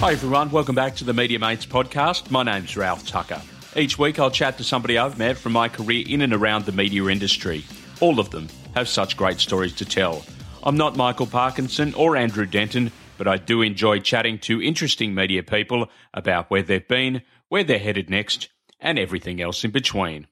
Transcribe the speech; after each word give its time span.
Hi, 0.00 0.12
everyone. 0.12 0.52
Welcome 0.52 0.76
back 0.76 0.94
to 0.96 1.04
the 1.04 1.12
Media 1.12 1.40
Mates 1.40 1.66
podcast. 1.66 2.30
My 2.30 2.44
name's 2.44 2.76
Ralph 2.76 3.04
Tucker. 3.04 3.42
Each 3.74 3.98
week, 3.98 4.20
I'll 4.20 4.30
chat 4.30 4.56
to 4.58 4.64
somebody 4.64 4.96
I've 4.96 5.18
met 5.18 5.36
from 5.36 5.50
my 5.50 5.68
career 5.68 6.04
in 6.08 6.22
and 6.22 6.32
around 6.32 6.66
the 6.66 6.72
media 6.72 7.04
industry. 7.08 7.64
All 7.98 8.20
of 8.20 8.30
them 8.30 8.46
have 8.76 8.88
such 8.88 9.16
great 9.16 9.40
stories 9.40 9.74
to 9.74 9.84
tell. 9.84 10.24
I'm 10.62 10.76
not 10.76 10.96
Michael 10.96 11.26
Parkinson 11.26 11.94
or 11.94 12.16
Andrew 12.16 12.46
Denton, 12.46 12.92
but 13.16 13.26
I 13.26 13.38
do 13.38 13.60
enjoy 13.60 13.98
chatting 13.98 14.38
to 14.40 14.62
interesting 14.62 15.16
media 15.16 15.42
people 15.42 15.88
about 16.14 16.48
where 16.48 16.62
they've 16.62 16.86
been, 16.86 17.22
where 17.48 17.64
they're 17.64 17.80
headed 17.80 18.08
next, 18.08 18.50
and 18.78 19.00
everything 19.00 19.42
else 19.42 19.64
in 19.64 19.72
between. 19.72 20.28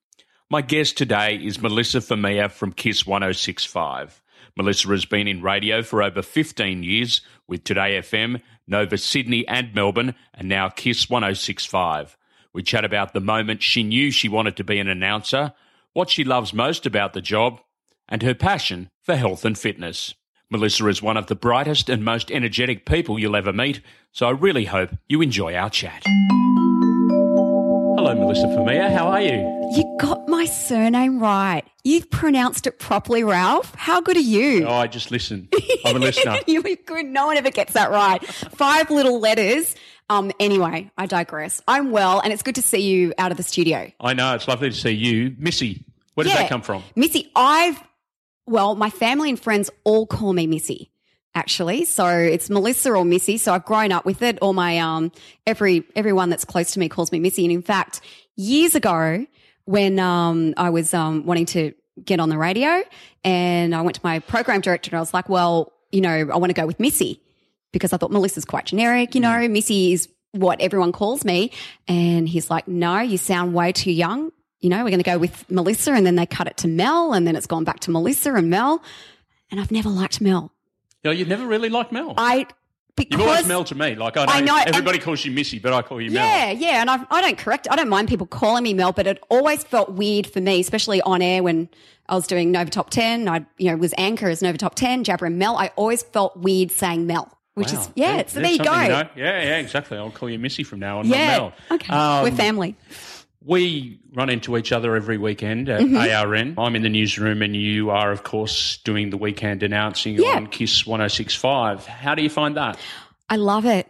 My 0.48 0.62
guest 0.62 0.96
today 0.96 1.34
is 1.34 1.60
Melissa 1.60 1.98
Famia 1.98 2.52
from 2.52 2.72
KIIS 2.72 3.04
1065. 3.04 4.22
Melissa 4.56 4.88
has 4.88 5.04
been 5.04 5.26
in 5.26 5.42
radio 5.42 5.82
for 5.82 6.04
over 6.04 6.22
15 6.22 6.84
years 6.84 7.20
with 7.48 7.64
Today 7.64 8.00
FM, 8.00 8.40
Nova 8.66 8.98
Sydney 8.98 9.46
and 9.46 9.74
Melbourne, 9.74 10.14
and 10.34 10.48
now 10.48 10.68
KIIS 10.68 11.08
1065. 11.08 12.16
We 12.52 12.62
chat 12.62 12.84
about 12.84 13.12
the 13.12 13.20
moment 13.20 13.62
she 13.62 13.82
knew 13.82 14.10
she 14.10 14.28
wanted 14.28 14.56
to 14.56 14.64
be 14.64 14.78
an 14.78 14.88
announcer, 14.88 15.52
what 15.92 16.10
she 16.10 16.24
loves 16.24 16.52
most 16.52 16.86
about 16.86 17.12
the 17.12 17.20
job, 17.20 17.60
and 18.08 18.22
her 18.22 18.34
passion 18.34 18.90
for 19.02 19.16
health 19.16 19.44
and 19.44 19.58
fitness. 19.58 20.14
Melissa 20.50 20.86
is 20.86 21.02
one 21.02 21.16
of 21.16 21.26
the 21.26 21.34
brightest 21.34 21.88
and 21.88 22.04
most 22.04 22.30
energetic 22.30 22.86
people 22.86 23.18
you'll 23.18 23.36
ever 23.36 23.52
meet, 23.52 23.80
so 24.12 24.26
I 24.26 24.30
really 24.30 24.66
hope 24.66 24.90
you 25.08 25.20
enjoy 25.20 25.54
our 25.54 25.70
chat. 25.70 26.04
Hello, 28.06 28.20
Melissa 28.20 28.46
Famia. 28.46 28.88
How 28.88 29.08
are 29.08 29.20
you? 29.20 29.32
You 29.74 29.96
got 29.98 30.28
my 30.28 30.44
surname 30.44 31.18
right. 31.18 31.64
You've 31.82 32.08
pronounced 32.08 32.68
it 32.68 32.78
properly, 32.78 33.24
Ralph. 33.24 33.74
How 33.74 34.00
good 34.00 34.16
are 34.16 34.20
you? 34.20 34.64
Oh, 34.64 34.74
I 34.74 34.86
just 34.86 35.10
listen. 35.10 35.48
I'm 35.84 35.96
a 35.96 35.98
listener. 35.98 36.38
you 36.46 36.62
were 36.62 36.76
good. 36.86 37.06
No 37.06 37.26
one 37.26 37.36
ever 37.36 37.50
gets 37.50 37.72
that 37.72 37.90
right. 37.90 38.24
Five 38.24 38.92
little 38.92 39.18
letters. 39.18 39.74
Um, 40.08 40.30
anyway, 40.38 40.88
I 40.96 41.06
digress. 41.06 41.60
I'm 41.66 41.90
well, 41.90 42.20
and 42.20 42.32
it's 42.32 42.42
good 42.42 42.54
to 42.54 42.62
see 42.62 42.78
you 42.88 43.12
out 43.18 43.32
of 43.32 43.38
the 43.38 43.42
studio. 43.42 43.90
I 43.98 44.14
know. 44.14 44.36
It's 44.36 44.46
lovely 44.46 44.70
to 44.70 44.76
see 44.76 44.92
you. 44.92 45.34
Missy, 45.36 45.84
where 46.14 46.22
does 46.22 46.32
Yeah. 46.32 46.42
that 46.42 46.48
come 46.48 46.62
from? 46.62 46.84
Missy, 46.94 47.32
I've, 47.34 47.82
well, 48.46 48.76
my 48.76 48.88
family 48.90 49.30
and 49.30 49.40
friends 49.40 49.68
all 49.82 50.06
call 50.06 50.32
me 50.32 50.46
Missy. 50.46 50.92
Actually, 51.36 51.84
so 51.84 52.08
it's 52.08 52.48
Melissa 52.48 52.92
or 52.92 53.04
Missy. 53.04 53.36
So 53.36 53.52
I've 53.52 53.66
grown 53.66 53.92
up 53.92 54.06
with 54.06 54.22
it. 54.22 54.38
All 54.40 54.54
my 54.54 54.78
um, 54.78 55.12
every 55.46 55.84
everyone 55.94 56.30
that's 56.30 56.46
close 56.46 56.70
to 56.70 56.78
me 56.78 56.88
calls 56.88 57.12
me 57.12 57.20
Missy. 57.20 57.44
And 57.44 57.52
in 57.52 57.60
fact, 57.60 58.00
years 58.36 58.74
ago, 58.74 59.26
when 59.66 59.98
um, 59.98 60.54
I 60.56 60.70
was 60.70 60.94
um, 60.94 61.26
wanting 61.26 61.44
to 61.46 61.74
get 62.02 62.20
on 62.20 62.30
the 62.30 62.38
radio, 62.38 62.82
and 63.22 63.74
I 63.74 63.82
went 63.82 63.96
to 63.96 64.00
my 64.02 64.20
program 64.20 64.62
director, 64.62 64.88
and 64.88 64.96
I 64.96 65.00
was 65.00 65.12
like, 65.12 65.28
"Well, 65.28 65.74
you 65.92 66.00
know, 66.00 66.08
I 66.10 66.38
want 66.38 66.48
to 66.48 66.54
go 66.54 66.66
with 66.66 66.80
Missy 66.80 67.20
because 67.70 67.92
I 67.92 67.98
thought 67.98 68.10
Melissa's 68.10 68.46
quite 68.46 68.64
generic. 68.64 69.14
You 69.14 69.20
know, 69.20 69.46
Missy 69.46 69.92
is 69.92 70.08
what 70.32 70.58
everyone 70.62 70.90
calls 70.90 71.22
me." 71.22 71.52
And 71.86 72.26
he's 72.26 72.48
like, 72.48 72.66
"No, 72.66 73.00
you 73.00 73.18
sound 73.18 73.52
way 73.52 73.72
too 73.72 73.92
young. 73.92 74.32
You 74.60 74.70
know, 74.70 74.78
we're 74.78 74.90
going 74.90 75.00
to 75.00 75.10
go 75.10 75.18
with 75.18 75.50
Melissa." 75.50 75.92
And 75.92 76.06
then 76.06 76.16
they 76.16 76.24
cut 76.24 76.46
it 76.46 76.56
to 76.58 76.66
Mel, 76.66 77.12
and 77.12 77.26
then 77.26 77.36
it's 77.36 77.46
gone 77.46 77.64
back 77.64 77.80
to 77.80 77.90
Melissa 77.90 78.32
and 78.32 78.48
Mel. 78.48 78.82
And 79.50 79.60
I've 79.60 79.70
never 79.70 79.90
liked 79.90 80.22
Mel. 80.22 80.50
No, 81.06 81.12
you 81.12 81.24
never 81.24 81.46
really 81.46 81.68
liked 81.68 81.92
Mel. 81.92 82.14
I 82.18 82.46
because 82.96 83.12
You've 83.12 83.28
always 83.28 83.46
Mel 83.46 83.62
to 83.64 83.74
me. 83.74 83.94
Like 83.94 84.16
I 84.16 84.24
know, 84.24 84.32
I 84.32 84.40
know, 84.40 84.56
everybody 84.66 84.98
calls 84.98 85.24
you 85.24 85.30
Missy, 85.30 85.58
but 85.60 85.72
I 85.72 85.82
call 85.82 86.00
you 86.00 86.10
Mel. 86.10 86.24
yeah, 86.24 86.50
yeah, 86.50 86.80
and 86.80 86.90
I, 86.90 86.98
I 87.10 87.20
don't 87.20 87.38
correct. 87.38 87.68
I 87.70 87.76
don't 87.76 87.88
mind 87.90 88.08
people 88.08 88.26
calling 88.26 88.64
me 88.64 88.74
Mel, 88.74 88.92
but 88.92 89.06
it 89.06 89.22
always 89.28 89.62
felt 89.62 89.92
weird 89.92 90.26
for 90.26 90.40
me, 90.40 90.58
especially 90.60 91.00
on 91.02 91.22
air 91.22 91.42
when 91.42 91.68
I 92.08 92.14
was 92.16 92.26
doing 92.26 92.50
Nova 92.52 92.70
Top 92.70 92.90
Ten. 92.90 93.28
I, 93.28 93.44
you 93.58 93.70
know, 93.70 93.76
was 93.76 93.94
anchor 93.98 94.28
as 94.28 94.40
Nova 94.42 94.58
Top 94.58 94.74
Ten, 94.74 95.04
Jabba 95.04 95.26
and 95.26 95.38
Mel. 95.38 95.56
I 95.56 95.70
always 95.76 96.02
felt 96.02 96.36
weird 96.38 96.70
saying 96.72 97.06
Mel, 97.06 97.30
which 97.54 97.72
Wow. 97.72 97.80
is 97.80 97.90
yeah. 97.94 98.16
There- 98.16 98.28
so 98.28 98.40
there 98.40 98.50
you 98.50 98.58
go. 98.58 98.64
something, 98.64 98.88
know. 98.88 99.08
Yeah, 99.14 99.42
yeah, 99.42 99.56
exactly. 99.58 99.98
I'll 99.98 100.10
call 100.10 100.30
you 100.30 100.38
Missy 100.38 100.64
from 100.64 100.80
now 100.80 100.98
on, 101.00 101.06
yeah. 101.06 101.36
not 101.36 101.38
Mel. 101.38 101.76
Okay. 101.76 101.92
Um, 101.92 102.24
We're 102.24 102.30
family. 102.36 102.76
We 103.46 104.00
run 104.12 104.28
into 104.28 104.56
each 104.56 104.72
other 104.72 104.96
every 104.96 105.18
weekend 105.18 105.68
at 105.68 105.80
Mm-hmm. 105.80 105.96
ARN. 105.96 106.54
I'm 106.58 106.74
in 106.74 106.82
the 106.82 106.88
newsroom, 106.88 107.42
and 107.42 107.54
you 107.54 107.90
are, 107.90 108.10
of 108.10 108.24
course, 108.24 108.78
doing 108.84 109.10
the 109.10 109.16
weekend 109.16 109.62
announcing 109.62 110.16
Yeah. 110.16 110.30
on 110.34 110.48
KIIS 110.48 110.84
1065. 110.86 111.86
How 111.86 112.16
do 112.16 112.22
you 112.22 112.28
find 112.30 112.56
that? 112.56 112.76
I 113.30 113.36
love 113.36 113.64
it. 113.64 113.86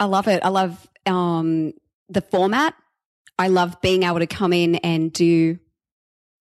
I 0.00 0.06
love 0.06 0.26
it. 0.26 0.42
I 0.44 0.48
love 0.48 0.88
um, 1.06 1.72
the 2.08 2.20
format. 2.20 2.74
I 3.38 3.46
love 3.48 3.80
being 3.80 4.02
able 4.02 4.18
to 4.18 4.26
come 4.26 4.52
in 4.52 4.74
and 4.76 5.12
do 5.12 5.58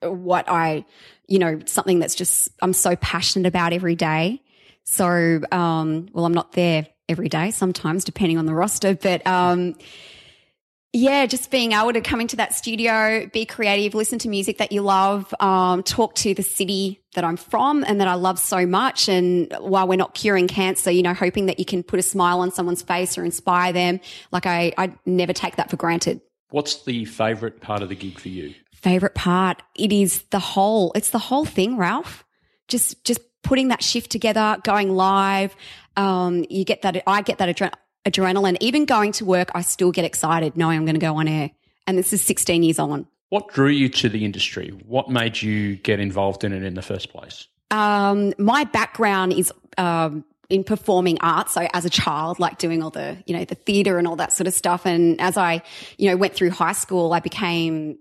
what 0.01 0.49
I, 0.49 0.85
you 1.27 1.39
know, 1.39 1.59
something 1.65 1.99
that's 1.99 2.15
just 2.15 2.49
I'm 2.61 2.73
so 2.73 2.95
passionate 2.95 3.47
about 3.47 3.73
every 3.73 3.95
day. 3.95 4.41
So, 4.85 5.41
um, 5.51 6.07
well, 6.13 6.25
I'm 6.25 6.33
not 6.33 6.51
there 6.53 6.87
every 7.09 7.29
day. 7.29 7.51
Sometimes, 7.51 8.03
depending 8.03 8.37
on 8.37 8.45
the 8.45 8.53
roster, 8.53 8.95
but 8.95 9.25
um, 9.27 9.75
yeah, 10.95 11.25
just 11.25 11.51
being 11.51 11.73
able 11.73 11.91
to 11.91 11.99
come 11.99 12.21
into 12.21 12.37
that 12.37 12.53
studio, 12.53 13.29
be 13.33 13.45
creative, 13.45 13.93
listen 13.93 14.17
to 14.19 14.29
music 14.29 14.59
that 14.59 14.71
you 14.71 14.81
love, 14.81 15.33
um, 15.41 15.83
talk 15.83 16.15
to 16.15 16.33
the 16.33 16.41
city 16.41 17.03
that 17.15 17.25
I'm 17.25 17.35
from 17.35 17.83
and 17.83 17.99
that 17.99 18.07
I 18.07 18.13
love 18.13 18.39
so 18.39 18.65
much. 18.65 19.09
And 19.09 19.53
while 19.59 19.89
we're 19.89 19.97
not 19.97 20.13
curing 20.13 20.47
cancer, 20.47 20.89
you 20.91 21.03
know, 21.03 21.13
hoping 21.13 21.47
that 21.47 21.59
you 21.59 21.65
can 21.65 21.83
put 21.83 21.99
a 21.99 22.01
smile 22.01 22.39
on 22.39 22.49
someone's 22.49 22.81
face 22.81 23.17
or 23.17 23.25
inspire 23.25 23.73
them. 23.73 23.99
Like 24.31 24.45
I, 24.45 24.71
I 24.77 24.93
never 25.05 25.33
take 25.33 25.57
that 25.57 25.69
for 25.69 25.75
granted. 25.75 26.21
What's 26.51 26.83
the 26.83 27.03
favourite 27.03 27.59
part 27.59 27.81
of 27.81 27.89
the 27.89 27.95
gig 27.95 28.17
for 28.17 28.29
you? 28.29 28.53
Favorite 28.73 29.15
part? 29.15 29.61
It 29.75 29.91
is 29.91 30.21
the 30.29 30.39
whole, 30.39 30.93
it's 30.95 31.09
the 31.09 31.19
whole 31.19 31.43
thing, 31.43 31.75
Ralph. 31.75 32.23
Just, 32.69 33.03
just 33.03 33.19
putting 33.43 33.67
that 33.67 33.83
shift 33.83 34.11
together, 34.11 34.59
going 34.63 34.95
live. 34.95 35.57
Um, 35.97 36.45
you 36.49 36.63
get 36.63 36.83
that, 36.83 37.03
I 37.05 37.21
get 37.21 37.39
that 37.39 37.53
adre- 37.53 37.73
adrenaline. 38.05 38.57
Even 38.59 38.85
going 38.85 39.11
to 39.13 39.25
work, 39.25 39.49
I 39.53 39.61
still 39.61 39.91
get 39.91 40.05
excited 40.05 40.55
knowing 40.55 40.77
I'm 40.77 40.85
going 40.85 40.95
to 40.95 41.01
go 41.01 41.17
on 41.17 41.27
air. 41.27 41.51
And 41.87 41.97
this 41.97 42.13
is 42.13 42.21
16 42.21 42.63
years 42.63 42.79
on. 42.79 43.07
What 43.29 43.49
drew 43.49 43.69
you 43.69 43.89
to 43.89 44.09
the 44.09 44.23
industry? 44.23 44.69
What 44.85 45.09
made 45.09 45.41
you 45.41 45.75
get 45.77 45.99
involved 45.99 46.43
in 46.43 46.53
it 46.53 46.63
in 46.63 46.75
the 46.75 46.81
first 46.81 47.11
place? 47.11 47.47
Um, 47.71 48.33
my 48.37 48.63
background 48.63 49.33
is 49.33 49.51
um, 49.77 50.23
in 50.49 50.63
performing 50.63 51.17
arts. 51.21 51.53
So 51.53 51.67
as 51.73 51.85
a 51.85 51.89
child, 51.89 52.39
like 52.39 52.57
doing 52.57 52.83
all 52.83 52.89
the, 52.89 53.17
you 53.25 53.35
know, 53.35 53.45
the 53.45 53.55
theatre 53.55 53.97
and 53.97 54.07
all 54.07 54.15
that 54.17 54.33
sort 54.33 54.47
of 54.47 54.53
stuff. 54.53 54.85
And 54.85 55.19
as 55.19 55.37
I, 55.37 55.61
you 55.97 56.09
know, 56.09 56.17
went 56.17 56.33
through 56.33 56.51
high 56.51 56.73
school, 56.73 57.13
I 57.13 57.19
became, 57.19 57.97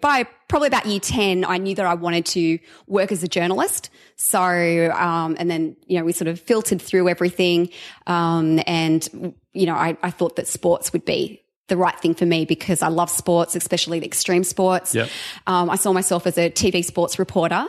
by 0.00 0.26
probably 0.48 0.68
about 0.68 0.86
year 0.86 1.00
10, 1.00 1.44
I 1.44 1.58
knew 1.58 1.74
that 1.74 1.86
I 1.86 1.94
wanted 1.94 2.26
to 2.26 2.58
work 2.86 3.12
as 3.12 3.22
a 3.22 3.28
journalist. 3.28 3.90
So, 4.16 4.40
um, 4.40 5.36
and 5.38 5.50
then, 5.50 5.76
you 5.86 5.98
know, 5.98 6.04
we 6.04 6.12
sort 6.12 6.28
of 6.28 6.40
filtered 6.40 6.82
through 6.82 7.08
everything. 7.08 7.70
Um, 8.06 8.60
and, 8.66 9.34
you 9.52 9.66
know, 9.66 9.74
I, 9.74 9.96
I 10.02 10.10
thought 10.10 10.36
that 10.36 10.46
sports 10.46 10.92
would 10.92 11.04
be 11.04 11.42
the 11.68 11.76
right 11.76 11.98
thing 12.00 12.14
for 12.14 12.26
me 12.26 12.44
because 12.44 12.82
I 12.82 12.88
love 12.88 13.10
sports, 13.10 13.54
especially 13.54 14.00
the 14.00 14.06
extreme 14.06 14.42
sports. 14.42 14.94
Yep. 14.94 15.08
Um, 15.46 15.70
I 15.70 15.76
saw 15.76 15.92
myself 15.92 16.26
as 16.26 16.36
a 16.38 16.50
TV 16.50 16.84
sports 16.84 17.18
reporter. 17.18 17.68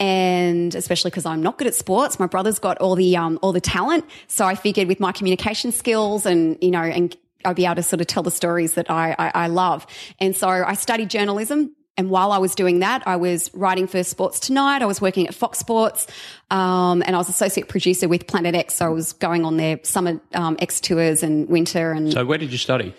And 0.00 0.74
especially 0.74 1.10
because 1.10 1.26
I'm 1.26 1.42
not 1.42 1.58
good 1.58 1.66
at 1.66 1.74
sports, 1.74 2.20
my 2.20 2.26
brother's 2.26 2.58
got 2.58 2.78
all 2.78 2.94
the 2.94 3.16
um, 3.16 3.38
all 3.42 3.52
the 3.52 3.60
talent. 3.60 4.04
So 4.28 4.46
I 4.46 4.54
figured 4.54 4.86
with 4.86 5.00
my 5.00 5.10
communication 5.10 5.72
skills 5.72 6.24
and 6.24 6.56
you 6.60 6.70
know, 6.70 6.82
and 6.82 7.16
I'd 7.44 7.56
be 7.56 7.64
able 7.64 7.76
to 7.76 7.82
sort 7.82 8.00
of 8.00 8.06
tell 8.06 8.22
the 8.22 8.30
stories 8.30 8.74
that 8.74 8.90
I, 8.90 9.14
I, 9.18 9.30
I 9.34 9.46
love. 9.48 9.86
And 10.20 10.36
so 10.36 10.48
I 10.48 10.74
studied 10.74 11.10
journalism. 11.10 11.74
And 11.96 12.10
while 12.10 12.30
I 12.30 12.38
was 12.38 12.54
doing 12.54 12.78
that, 12.78 13.02
I 13.08 13.16
was 13.16 13.52
writing 13.54 13.88
for 13.88 14.04
Sports 14.04 14.38
Tonight. 14.38 14.82
I 14.82 14.86
was 14.86 15.00
working 15.00 15.26
at 15.26 15.34
Fox 15.34 15.58
Sports, 15.58 16.06
um, 16.48 17.02
and 17.04 17.16
I 17.16 17.18
was 17.18 17.28
associate 17.28 17.66
producer 17.66 18.06
with 18.06 18.28
Planet 18.28 18.54
X. 18.54 18.76
So 18.76 18.86
I 18.86 18.90
was 18.90 19.14
going 19.14 19.44
on 19.44 19.56
their 19.56 19.80
summer 19.82 20.20
um, 20.32 20.56
X 20.60 20.80
tours 20.80 21.24
and 21.24 21.48
winter. 21.48 21.90
And 21.90 22.12
So, 22.12 22.24
where 22.24 22.38
did 22.38 22.52
you 22.52 22.58
study? 22.58 22.94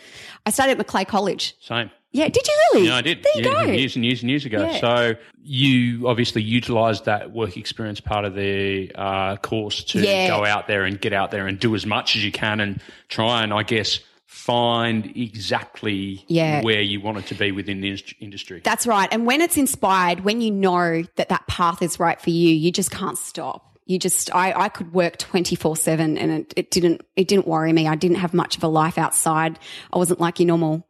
I 0.46 0.50
studied 0.50 0.74
at 0.74 0.78
Macleay 0.80 1.06
College. 1.06 1.56
Same. 1.62 1.92
Yeah, 2.12 2.28
did 2.28 2.48
you 2.48 2.54
really? 2.74 2.88
Yeah, 2.88 2.96
I 2.96 3.02
did. 3.02 3.24
There 3.24 3.32
you 3.36 3.50
Yeah, 3.52 3.66
go. 3.66 3.72
Years 3.72 3.96
and 3.96 4.04
years 4.04 4.22
and 4.22 4.30
years 4.32 4.46
ago. 4.46 4.66
Yeah. 4.66 4.80
So 4.80 5.14
you 5.44 6.08
obviously 6.08 6.42
utilised 6.42 7.06
that 7.06 7.32
work 7.32 7.56
experience 7.56 8.00
part 8.00 8.26
of 8.26 8.34
the 8.34 8.92
uh, 8.96 9.36
course 9.38 9.84
to 9.86 10.00
Yeah. 10.02 10.28
go 10.28 10.44
out 10.44 10.68
there 10.68 10.86
and 10.86 11.00
get 11.00 11.14
out 11.14 11.30
there 11.32 11.46
and 11.46 11.60
do 11.60 11.76
as 11.76 11.86
much 11.86 12.16
as 12.16 12.26
you 12.26 12.32
can 12.32 12.60
and 12.60 12.82
try 13.10 13.44
and, 13.44 13.54
I 13.54 13.62
guess, 13.64 14.00
find 14.26 15.16
exactly 15.16 16.24
Yeah. 16.28 16.62
where 16.62 16.82
you 16.82 17.00
wanted 17.02 17.28
to 17.28 17.36
be 17.36 17.52
within 17.52 17.82
the 17.82 17.90
indus- 17.90 18.14
industry. 18.20 18.62
That's 18.64 18.88
right. 18.88 19.08
And 19.12 19.26
when 19.28 19.42
it's 19.42 19.58
inspired, 19.58 20.22
when 20.22 20.42
you 20.42 20.50
know 20.52 21.04
that 21.16 21.30
that 21.30 21.46
path 21.48 21.82
is 21.84 22.00
right 22.00 22.20
for 22.20 22.30
you, 22.32 22.50
you 22.54 22.72
just 22.72 22.90
can't 22.90 23.18
stop. 23.18 23.78
You 23.86 23.98
just, 24.00 24.34
I, 24.36 24.54
I 24.54 24.70
could 24.70 24.94
work 24.94 25.18
24 25.18 25.76
seven 25.76 26.18
and 26.18 26.32
it, 26.32 26.54
it 26.56 26.72
didn't, 26.72 27.02
it 27.16 27.28
didn't 27.28 27.48
worry 27.48 27.74
me. 27.74 27.88
I 27.88 27.96
didn't 27.96 28.18
have 28.18 28.34
much 28.34 28.56
of 28.58 28.64
a 28.64 28.68
life 28.68 28.98
outside. 28.98 29.60
I 29.94 29.98
wasn't 29.98 30.20
like 30.20 30.40
your 30.40 30.48
normal 30.48 30.88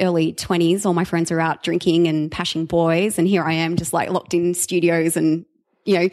early 0.00 0.32
20s. 0.32 0.86
All 0.86 0.94
my 0.94 1.04
friends 1.04 1.30
are 1.30 1.40
out 1.40 1.62
drinking 1.62 2.08
and 2.08 2.30
pashing 2.30 2.66
boys. 2.66 3.18
And 3.18 3.28
here 3.28 3.42
I 3.42 3.52
am 3.52 3.76
just 3.76 3.92
like 3.92 4.10
locked 4.10 4.34
in 4.34 4.54
studios 4.54 5.16
and, 5.16 5.44
you 5.84 5.98
know, 5.98 6.08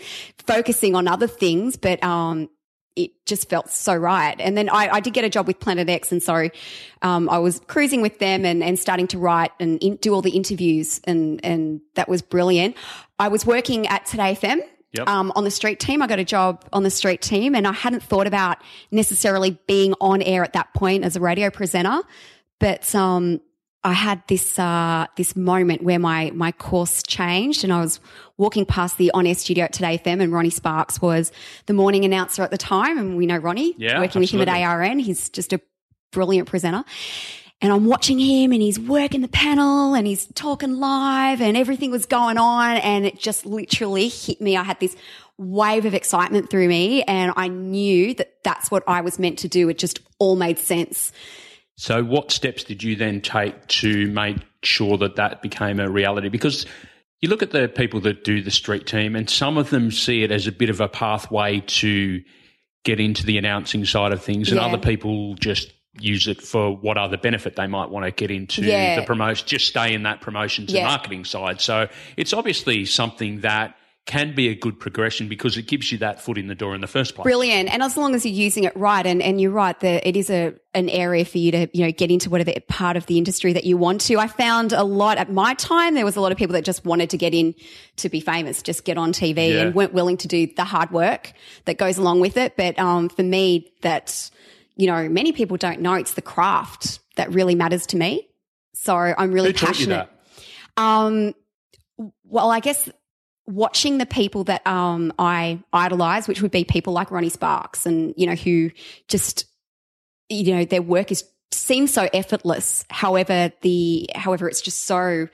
focusing 0.45 0.95
on 0.95 1.07
other 1.07 1.27
things. 1.27 1.77
But, 1.77 2.03
um, 2.03 2.49
it 2.95 3.11
just 3.25 3.49
felt 3.49 3.69
so 3.69 3.95
right. 3.95 4.35
And 4.39 4.57
then 4.57 4.69
I, 4.69 4.89
I 4.95 4.99
did 4.99 5.13
get 5.13 5.23
a 5.23 5.29
job 5.29 5.47
with 5.47 5.59
Planet 5.59 5.87
X. 5.87 6.11
And 6.11 6.21
so 6.21 6.49
um, 7.01 7.29
I 7.29 7.37
was 7.37 7.61
cruising 7.67 8.01
with 8.01 8.19
them 8.19 8.43
and, 8.43 8.61
and 8.61 8.77
starting 8.77 9.07
to 9.07 9.17
write 9.17 9.51
and 9.59 9.81
in, 9.81 9.95
do 9.97 10.13
all 10.13 10.21
the 10.21 10.31
interviews. 10.31 10.99
And, 11.05 11.39
and 11.45 11.79
that 11.95 12.09
was 12.09 12.21
brilliant. 12.21 12.75
I 13.17 13.29
was 13.29 13.45
working 13.45 13.87
at 13.87 14.05
Today 14.05 14.35
FM 14.35 14.59
Yep. 14.91 15.07
um, 15.07 15.31
on 15.35 15.43
the 15.43 15.51
street 15.51 15.79
team. 15.79 16.01
I 16.01 16.07
got 16.07 16.19
a 16.19 16.25
job 16.25 16.65
on 16.73 16.81
the 16.81 16.89
street 16.89 17.21
team, 17.21 17.53
and 17.53 17.67
I 17.67 17.73
hadn't 17.73 18.01
thought 18.01 18.25
about 18.25 18.57
necessarily 18.89 19.51
being 19.67 19.93
on 20.01 20.23
air 20.23 20.43
at 20.43 20.53
that 20.53 20.73
point 20.73 21.03
as 21.03 21.15
a 21.15 21.19
radio 21.19 21.51
presenter. 21.51 22.01
But 22.59 22.93
um, 22.95 23.39
I 23.83 23.93
had 23.93 24.21
this 24.27 24.59
uh, 24.59 25.07
this 25.15 25.35
moment 25.35 25.83
where 25.83 25.99
my 25.99 26.31
my 26.33 26.51
course 26.51 27.01
changed, 27.01 27.63
and 27.63 27.71
I 27.71 27.79
was 27.81 27.99
walking 28.37 28.65
past 28.65 28.97
the 28.97 29.11
on 29.11 29.25
air 29.25 29.35
studio 29.35 29.65
at 29.65 29.73
Today 29.73 29.97
FM, 29.97 30.21
and 30.21 30.33
Ronnie 30.33 30.49
Sparks 30.49 31.01
was 31.01 31.31
the 31.65 31.73
morning 31.73 32.03
announcer 32.03 32.43
at 32.43 32.51
the 32.51 32.57
time, 32.57 32.97
and 32.97 33.15
we 33.15 33.25
know 33.25 33.37
Ronnie, 33.37 33.75
Yeah, 33.77 33.99
working 33.99 34.19
with 34.21 34.31
him 34.31 34.41
at 34.41 34.49
ARN. 34.49 34.99
He's 34.99 35.29
just 35.29 35.53
a 35.53 35.61
brilliant 36.11 36.49
presenter. 36.49 36.83
And 37.61 37.73
I'm 37.73 37.85
watching 37.85 38.19
him 38.19 38.53
and 38.53 38.61
he's 38.61 38.79
working 38.79 39.19
the 39.19 39.27
panel 39.27 39.93
and 39.93 40.07
he's 40.07 40.27
talking 40.27 40.79
live 40.79 41.41
and 41.41 41.57
everything 41.57 41.91
was 41.91 42.05
going 42.05 42.37
on. 42.37 42.77
And 42.77 43.05
it 43.05 43.19
just 43.19 43.45
literally 43.45 44.07
hit 44.07 44.39
me. 44.39 44.55
I 44.55 44.63
had 44.63 44.79
this 44.79 44.95
wave 45.37 45.85
of 45.85 45.93
excitement 45.93 46.49
through 46.49 46.69
me 46.69 47.03
and 47.03 47.33
I 47.35 47.49
knew 47.49 48.13
that 48.13 48.43
that's 48.43 48.71
what 48.71 48.83
I 48.87 49.01
was 49.01 49.19
meant 49.19 49.39
to 49.39 49.49
do. 49.49 49.67
It 49.67 49.77
just 49.77 49.99
all 50.19 50.37
made 50.37 50.57
sense. 50.57 51.11
So, 51.79 52.03
what 52.03 52.29
steps 52.29 52.65
did 52.65 52.83
you 52.83 52.97
then 52.97 53.21
take 53.21 53.65
to 53.67 54.07
make 54.11 54.35
sure 54.63 54.97
that 54.97 55.15
that 55.15 55.41
became 55.41 55.79
a 55.79 55.89
reality? 55.89 56.27
Because 56.27 56.65
you 57.21 57.29
look 57.29 57.41
at 57.41 57.51
the 57.51 57.69
people 57.69 58.01
that 58.01 58.25
do 58.25 58.41
the 58.41 58.51
street 58.51 58.85
team, 58.85 59.15
and 59.15 59.29
some 59.29 59.57
of 59.57 59.69
them 59.69 59.89
see 59.89 60.21
it 60.23 60.29
as 60.29 60.45
a 60.45 60.51
bit 60.51 60.69
of 60.69 60.81
a 60.81 60.89
pathway 60.89 61.61
to 61.67 62.21
get 62.83 62.99
into 62.99 63.25
the 63.25 63.37
announcing 63.37 63.85
side 63.85 64.11
of 64.11 64.21
things, 64.21 64.49
and 64.51 64.59
Yeah. 64.59 64.65
other 64.65 64.77
people 64.77 65.35
just 65.35 65.71
use 66.01 66.27
it 66.27 66.41
for 66.41 66.75
what 66.75 66.97
other 66.97 67.15
benefit 67.15 67.55
they 67.55 67.67
might 67.67 67.89
want 67.89 68.05
to 68.05 68.11
get 68.11 68.29
into 68.29 68.61
Yeah. 68.61 68.99
the 68.99 69.05
promotion, 69.05 69.47
just 69.47 69.67
stay 69.67 69.93
in 69.93 70.03
that 70.03 70.19
promotions 70.19 70.73
Yeah. 70.73 70.79
and 70.81 70.87
marketing 70.89 71.23
side. 71.23 71.61
So, 71.61 71.87
it's 72.17 72.33
obviously 72.33 72.83
something 72.83 73.39
that 73.39 73.75
can 74.09 74.33
be 74.33 74.49
a 74.49 74.55
good 74.55 74.79
progression 74.79 75.27
because 75.27 75.55
it 75.55 75.67
gives 75.67 75.91
you 75.91 75.99
that 75.99 76.19
foot 76.19 76.35
in 76.35 76.47
the 76.47 76.55
door 76.55 76.73
in 76.73 76.81
the 76.81 76.87
first 76.87 77.13
place. 77.13 77.21
Brilliant. 77.21 77.71
And 77.71 77.83
as 77.83 77.95
long 77.95 78.15
as 78.15 78.25
you're 78.25 78.33
using 78.33 78.63
it 78.63 78.75
right, 78.75 79.05
and, 79.05 79.21
and 79.21 79.39
you're 79.39 79.51
right, 79.51 79.79
that 79.81 80.07
it 80.07 80.17
is 80.17 80.31
a 80.31 80.55
an 80.73 80.89
area 80.89 81.23
for 81.23 81.37
you 81.37 81.51
to, 81.51 81.67
you 81.73 81.85
know, 81.85 81.91
get 81.91 82.09
into 82.09 82.27
whatever 82.31 82.51
part 82.67 82.97
of 82.97 83.05
the 83.05 83.19
industry 83.19 83.53
that 83.53 83.65
you 83.65 83.77
want 83.77 84.01
to. 84.01 84.17
I 84.17 84.25
found 84.25 84.73
a 84.73 84.83
lot 84.83 85.19
at 85.19 85.31
my 85.31 85.53
time, 85.53 85.93
there 85.93 86.05
was 86.05 86.15
a 86.15 86.21
lot 86.21 86.31
of 86.31 86.39
people 86.39 86.53
that 86.53 86.65
just 86.65 86.85
wanted 86.85 87.11
to 87.11 87.17
get 87.17 87.35
in 87.35 87.53
to 87.97 88.09
be 88.09 88.19
famous, 88.19 88.63
just 88.63 88.83
get 88.83 88.97
on 88.97 89.13
TV 89.13 89.53
Yeah. 89.53 89.61
and 89.61 89.75
weren't 89.75 89.93
willing 89.93 90.17
to 90.17 90.27
do 90.27 90.47
the 90.55 90.63
hard 90.63 90.89
work 90.89 91.33
that 91.65 91.77
goes 91.77 91.99
along 91.99 92.19
with 92.19 92.35
it. 92.35 92.57
But 92.57 92.79
um, 92.79 93.09
for 93.09 93.21
me, 93.23 93.71
that, 93.83 94.31
you 94.75 94.87
know, 94.87 95.07
many 95.07 95.33
people 95.33 95.55
don't 95.57 95.81
know 95.81 95.93
it's 95.93 96.15
the 96.15 96.23
craft 96.23 96.99
that 97.15 97.31
really 97.31 97.53
matters 97.53 97.85
to 97.87 97.97
me. 97.97 98.27
So 98.73 98.95
I'm 98.95 99.31
really 99.31 99.51
Who 99.51 99.65
passionate. 99.65 100.09
Um, 100.77 101.35
well, 102.23 102.49
I 102.49 102.59
guess 102.59 102.89
watching 103.49 103.97
the 103.97 104.05
people 104.05 104.43
that 104.45 104.65
um, 104.65 105.11
I 105.17 105.59
idolize, 105.73 106.27
which 106.27 106.41
would 106.41 106.51
be 106.51 106.63
people 106.63 106.93
like 106.93 107.11
Ronnie 107.11 107.29
Sparks, 107.29 107.85
and 107.85 108.13
you 108.15 108.27
know 108.27 108.35
who 108.35 108.71
just 109.07 109.45
you 110.29 110.55
know 110.55 110.65
their 110.65 110.81
work 110.81 111.11
is 111.11 111.23
seems 111.51 111.93
so 111.93 112.07
effortless. 112.13 112.85
However, 112.89 113.51
the 113.61 114.09
however 114.15 114.47
it's 114.47 114.61
just 114.61 114.85
so 114.85 115.27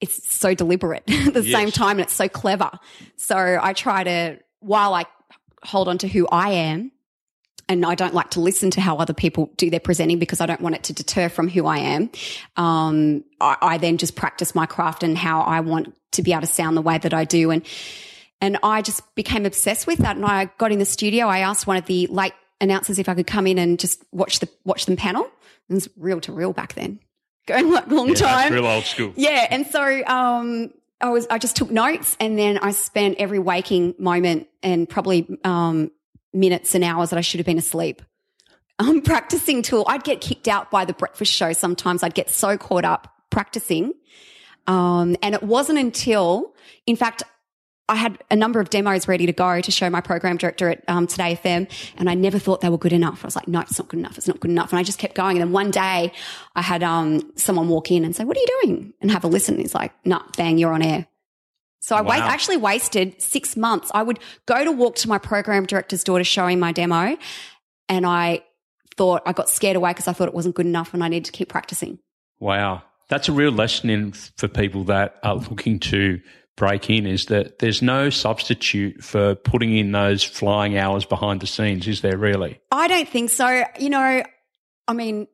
it's 0.00 0.32
so 0.32 0.54
deliberate 0.54 1.02
at 1.08 1.34
the 1.34 1.42
same 1.42 1.70
time, 1.70 1.92
and 1.92 2.00
it's 2.00 2.12
so 2.12 2.28
clever. 2.28 2.70
So 3.16 3.58
I 3.60 3.72
try 3.72 4.04
to 4.04 4.38
while 4.60 4.94
I 4.94 5.04
hold 5.62 5.88
on 5.88 5.98
to 5.98 6.08
who 6.08 6.26
I 6.28 6.50
am. 6.52 6.92
And 7.70 7.86
I 7.86 7.94
don't 7.94 8.12
like 8.14 8.30
to 8.30 8.40
listen 8.40 8.70
to 8.72 8.80
how 8.80 8.96
other 8.96 9.14
people 9.14 9.50
do 9.56 9.70
their 9.70 9.78
presenting 9.80 10.18
because 10.18 10.40
I 10.40 10.46
don't 10.46 10.60
want 10.60 10.74
it 10.74 10.82
to 10.84 10.92
deter 10.92 11.28
from 11.28 11.48
who 11.48 11.66
I 11.66 11.78
am 11.78 12.10
um, 12.56 13.24
I, 13.40 13.56
I 13.62 13.78
then 13.78 13.96
just 13.96 14.16
practice 14.16 14.54
my 14.54 14.66
craft 14.66 15.02
and 15.02 15.16
how 15.16 15.42
I 15.42 15.60
want 15.60 15.94
to 16.12 16.22
be 16.22 16.32
able 16.32 16.40
to 16.40 16.46
sound 16.48 16.76
the 16.76 16.82
way 16.82 16.98
that 16.98 17.14
I 17.14 17.24
do. 17.24 17.50
And, 17.50 17.64
and 18.40 18.58
I 18.62 18.82
just 18.82 19.02
became 19.14 19.46
obsessed 19.46 19.86
with 19.86 19.98
that. 20.00 20.16
And 20.16 20.26
I 20.26 20.50
got 20.58 20.72
in 20.72 20.78
the 20.80 20.84
studio. 20.84 21.26
I 21.28 21.38
asked 21.38 21.66
one 21.66 21.76
of 21.76 21.86
the 21.86 22.06
late 22.08 22.32
announcers 22.60 22.98
if 22.98 23.08
I 23.08 23.14
could 23.14 23.28
come 23.28 23.46
in 23.46 23.56
and 23.56 23.78
just 23.78 24.02
watch 24.12 24.40
the, 24.40 24.48
watch 24.64 24.86
them 24.86 24.96
panel. 24.96 25.30
It 25.68 25.74
was 25.74 25.88
reel 25.96 26.20
to 26.22 26.32
reel 26.32 26.52
back 26.52 26.74
then, 26.74 26.98
going 27.46 27.70
like 27.70 27.86
long 27.86 28.08
Yeah, 28.08 28.14
time. 28.14 28.52
real 28.52 28.66
old 28.66 28.84
school. 28.84 29.12
Yeah, 29.16 29.46
and 29.48 29.64
so 29.66 30.02
um, 30.06 30.72
I 31.00 31.10
was 31.10 31.28
I 31.30 31.38
just 31.38 31.54
took 31.54 31.70
notes, 31.70 32.16
and 32.18 32.36
then 32.36 32.58
I 32.58 32.72
spent 32.72 33.18
every 33.18 33.38
waking 33.38 33.94
moment 33.98 34.48
and 34.62 34.88
probably 34.88 35.28
um, 35.44 35.92
minutes 36.32 36.74
and 36.74 36.84
hours 36.84 37.10
that 37.10 37.18
I 37.18 37.22
should 37.22 37.38
have 37.38 37.46
been 37.46 37.58
asleep. 37.58 38.02
I'm 38.78 39.02
practicing 39.02 39.62
till 39.62 39.84
I'd 39.88 40.04
get 40.04 40.20
kicked 40.20 40.48
out 40.48 40.70
by 40.70 40.84
the 40.84 40.92
breakfast 40.92 41.32
show. 41.32 41.52
Sometimes 41.52 42.02
I'd 42.02 42.14
get 42.14 42.30
so 42.30 42.56
caught 42.56 42.84
up 42.84 43.12
practicing, 43.30 43.92
um, 44.66 45.16
and 45.22 45.34
it 45.34 45.42
wasn't 45.42 45.78
until, 45.78 46.54
in 46.86 46.96
fact. 46.96 47.22
I 47.88 47.96
had 47.96 48.22
a 48.30 48.36
number 48.36 48.60
of 48.60 48.70
demos 48.70 49.08
ready 49.08 49.26
to 49.26 49.32
go 49.32 49.60
to 49.60 49.70
show 49.72 49.90
my 49.90 50.00
program 50.00 50.36
director 50.36 50.68
at 50.68 50.84
um, 50.86 51.08
Today 51.08 51.36
FM, 51.42 51.68
and 51.96 52.08
I 52.08 52.14
never 52.14 52.38
thought 52.38 52.60
they 52.60 52.68
were 52.68 52.78
good 52.78 52.92
enough. 52.92 53.24
I 53.24 53.26
was 53.26 53.34
like, 53.34 53.48
no, 53.48 53.58
it's 53.62 53.76
not 53.80 53.88
good 53.88 53.98
enough. 53.98 54.16
It's 54.16 54.28
not 54.28 54.38
good 54.38 54.52
enough. 54.52 54.70
And 54.70 54.78
I 54.78 54.84
just 54.84 55.00
kept 55.00 55.16
going. 55.16 55.38
And 55.38 55.48
then 55.48 55.52
one 55.52 55.72
day 55.72 56.12
I 56.54 56.62
had 56.62 56.84
um, 56.84 57.32
someone 57.34 57.68
walk 57.68 57.90
in 57.90 58.04
and 58.04 58.14
say, 58.14 58.22
what 58.22 58.36
are 58.36 58.40
you 58.40 58.60
doing? 58.62 58.94
And 59.00 59.10
have 59.10 59.24
a 59.24 59.26
listen. 59.26 59.58
He's 59.58 59.74
like, 59.74 59.92
nah, 60.06 60.22
bang, 60.36 60.56
you're 60.56 60.72
on 60.72 60.82
air. 60.82 61.08
So 61.80 61.96
I 61.96 62.02
wa- 62.02 62.12
actually 62.14 62.58
wasted 62.58 63.20
six 63.20 63.56
months. 63.56 63.90
I 63.94 64.02
would 64.02 64.18
go 64.46 64.64
to 64.64 64.70
walk 64.70 64.96
to 64.96 65.08
my 65.08 65.18
program 65.18 65.66
director's 65.66 66.04
daughter 66.04 66.24
showing 66.24 66.60
my 66.60 66.72
demo, 66.72 67.16
and 67.88 68.06
I 68.06 68.44
thought 68.96 69.22
I 69.24 69.32
got 69.32 69.48
scared 69.48 69.76
away 69.76 69.90
because 69.90 70.08
I 70.08 70.12
thought 70.12 70.28
it 70.28 70.34
wasn't 70.34 70.54
good 70.54 70.66
enough 70.66 70.92
and 70.92 71.02
I 71.02 71.08
needed 71.08 71.24
to 71.26 71.32
keep 71.32 71.48
practicing. 71.48 71.98
Wow. 72.38 72.82
That's 73.08 73.28
a 73.28 73.32
real 73.32 73.50
lesson 73.50 73.90
in 73.90 74.12
for 74.12 74.46
people 74.46 74.84
that 74.84 75.16
are 75.22 75.36
looking 75.36 75.80
to 75.80 76.20
break 76.56 76.90
in 76.90 77.06
is 77.06 77.26
that 77.26 77.58
there's 77.58 77.80
no 77.80 78.10
substitute 78.10 79.02
for 79.02 79.34
putting 79.34 79.74
in 79.76 79.92
those 79.92 80.22
flying 80.22 80.76
hours 80.76 81.06
behind 81.06 81.40
the 81.40 81.46
scenes, 81.46 81.88
is 81.88 82.02
there 82.02 82.18
really? 82.18 82.60
I 82.70 82.86
don't 82.86 83.08
think 83.08 83.30
so. 83.30 83.64
You 83.78 83.88
know, 83.88 84.22
I 84.86 84.92
mean, 84.92 85.26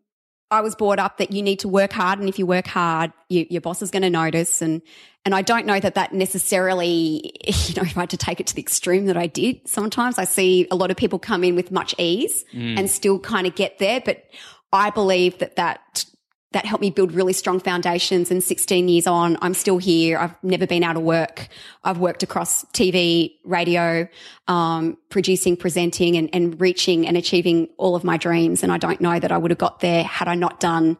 I 0.50 0.60
was 0.60 0.76
brought 0.76 0.98
up 0.98 1.18
that 1.18 1.32
you 1.32 1.42
need 1.42 1.60
to 1.60 1.68
work 1.68 1.92
hard, 1.92 2.18
and 2.18 2.28
if 2.28 2.38
you 2.38 2.46
work 2.46 2.66
hard, 2.66 3.12
you, 3.28 3.46
your 3.50 3.60
boss 3.60 3.82
is 3.82 3.90
going 3.90 4.02
to 4.02 4.10
notice. 4.10 4.62
And 4.62 4.82
and 5.24 5.34
I 5.34 5.42
don't 5.42 5.66
know 5.66 5.80
that 5.80 5.96
that 5.96 6.12
necessarily, 6.12 7.32
you 7.46 7.74
know, 7.74 7.82
if 7.82 7.96
I 7.96 8.00
had 8.00 8.10
to 8.10 8.16
take 8.16 8.38
it 8.38 8.46
to 8.48 8.54
the 8.54 8.62
extreme 8.62 9.06
that 9.06 9.16
I 9.16 9.26
did. 9.26 9.66
Sometimes 9.66 10.18
I 10.18 10.24
see 10.24 10.68
a 10.70 10.76
lot 10.76 10.90
of 10.90 10.96
people 10.96 11.18
come 11.18 11.42
in 11.42 11.56
with 11.56 11.72
much 11.72 11.94
ease 11.98 12.44
mm. 12.54 12.78
and 12.78 12.88
still 12.88 13.18
kind 13.18 13.46
of 13.46 13.56
get 13.56 13.78
there, 13.78 14.00
but 14.00 14.24
I 14.72 14.90
believe 14.90 15.38
that 15.38 15.56
that 15.56 16.04
that 16.52 16.64
helped 16.64 16.80
me 16.80 16.90
build 16.90 17.12
really 17.12 17.32
strong 17.32 17.60
foundations. 17.60 18.30
And 18.30 18.42
16 18.42 18.88
years 18.88 19.06
on, 19.06 19.36
I'm 19.42 19.54
still 19.54 19.78
here. 19.78 20.18
I've 20.18 20.42
never 20.42 20.66
been 20.66 20.84
out 20.84 20.96
of 20.96 21.02
work. 21.02 21.48
I've 21.82 21.98
worked 21.98 22.22
across 22.22 22.64
TV, 22.66 23.34
radio, 23.44 24.08
um, 24.46 24.96
producing, 25.08 25.56
presenting, 25.56 26.16
and, 26.16 26.30
and 26.32 26.60
reaching 26.60 27.06
and 27.06 27.16
achieving 27.16 27.68
all 27.78 27.96
of 27.96 28.04
my 28.04 28.16
dreams. 28.16 28.62
And 28.62 28.72
I 28.72 28.78
don't 28.78 29.00
know 29.00 29.18
that 29.18 29.32
I 29.32 29.38
would 29.38 29.50
have 29.50 29.58
got 29.58 29.80
there 29.80 30.04
had 30.04 30.28
I 30.28 30.34
not 30.34 30.60
done, 30.60 30.96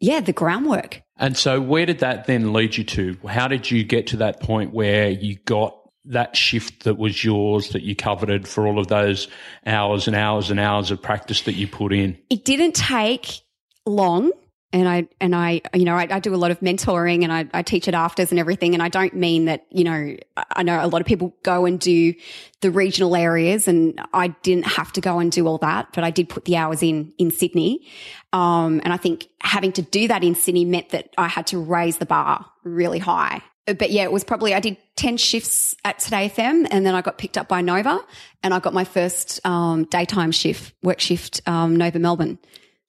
yeah, 0.00 0.20
the 0.20 0.32
groundwork. 0.32 1.02
And 1.16 1.36
so, 1.36 1.60
where 1.60 1.86
did 1.86 2.00
that 2.00 2.26
then 2.26 2.52
lead 2.52 2.76
you 2.76 2.84
to? 2.84 3.16
How 3.28 3.48
did 3.48 3.70
you 3.70 3.84
get 3.84 4.08
to 4.08 4.18
that 4.18 4.40
point 4.40 4.72
where 4.72 5.08
you 5.08 5.36
got 5.44 5.78
that 6.06 6.36
shift 6.36 6.84
that 6.84 6.98
was 6.98 7.24
yours 7.24 7.70
that 7.70 7.82
you 7.82 7.94
coveted 7.94 8.48
for 8.48 8.66
all 8.66 8.78
of 8.78 8.88
those 8.88 9.28
hours 9.64 10.08
and 10.08 10.16
hours 10.16 10.50
and 10.50 10.58
hours 10.58 10.90
of 10.90 11.00
practice 11.00 11.42
that 11.42 11.54
you 11.54 11.68
put 11.68 11.92
in? 11.92 12.18
It 12.28 12.44
didn't 12.44 12.74
take 12.74 13.40
long. 13.86 14.32
And 14.72 14.88
I, 14.88 15.06
and 15.20 15.34
I, 15.34 15.60
you 15.74 15.84
know, 15.84 15.96
I, 15.96 16.08
I 16.10 16.18
do 16.18 16.34
a 16.34 16.36
lot 16.36 16.50
of 16.50 16.60
mentoring 16.60 17.24
and 17.24 17.32
I, 17.32 17.46
I 17.52 17.62
teach 17.62 17.88
at 17.88 17.94
afters 17.94 18.30
and 18.30 18.38
everything. 18.38 18.72
And 18.72 18.82
I 18.82 18.88
don't 18.88 19.14
mean 19.14 19.44
that, 19.44 19.66
you 19.70 19.84
know, 19.84 20.16
I- 20.36 20.62
know 20.62 20.82
a 20.82 20.86
lot 20.86 21.00
of 21.00 21.06
people 21.06 21.34
go 21.42 21.66
and 21.66 21.78
do 21.78 22.14
the 22.62 22.70
regional 22.70 23.14
areas 23.14 23.68
and 23.68 24.00
I 24.14 24.28
didn't 24.28 24.66
have 24.66 24.92
to 24.92 25.00
go 25.00 25.18
and 25.18 25.30
do 25.30 25.46
all 25.46 25.58
that, 25.58 25.88
but 25.92 26.04
I 26.04 26.10
did 26.10 26.28
put 26.28 26.46
the 26.46 26.56
hours 26.56 26.82
in, 26.82 27.12
in 27.18 27.30
Sydney. 27.30 27.86
Um, 28.32 28.80
and 28.84 28.92
I 28.92 28.96
think 28.96 29.28
having 29.40 29.72
to 29.72 29.82
do 29.82 30.08
that 30.08 30.24
in 30.24 30.34
Sydney 30.34 30.64
meant 30.64 30.90
that 30.90 31.10
I 31.18 31.28
had 31.28 31.48
to 31.48 31.58
raise 31.58 31.98
the 31.98 32.06
bar 32.06 32.46
really 32.64 32.98
high. 32.98 33.42
But 33.66 33.90
yeah, 33.90 34.04
it 34.04 34.12
was 34.12 34.24
probably, 34.24 34.54
I 34.54 34.60
did 34.60 34.76
10 34.96 35.18
shifts 35.18 35.74
at 35.84 35.98
Today 35.98 36.32
FM 36.34 36.66
and 36.70 36.84
then 36.86 36.94
I 36.94 37.02
got 37.02 37.18
picked 37.18 37.36
up 37.36 37.46
by 37.46 37.60
Nova 37.60 38.00
and 38.42 38.54
I 38.54 38.58
got 38.58 38.72
my 38.72 38.84
first, 38.84 39.44
um, 39.46 39.84
daytime 39.84 40.32
shift, 40.32 40.72
work 40.82 40.98
shift, 40.98 41.42
um, 41.46 41.76
Nova 41.76 41.98
Melbourne. 41.98 42.38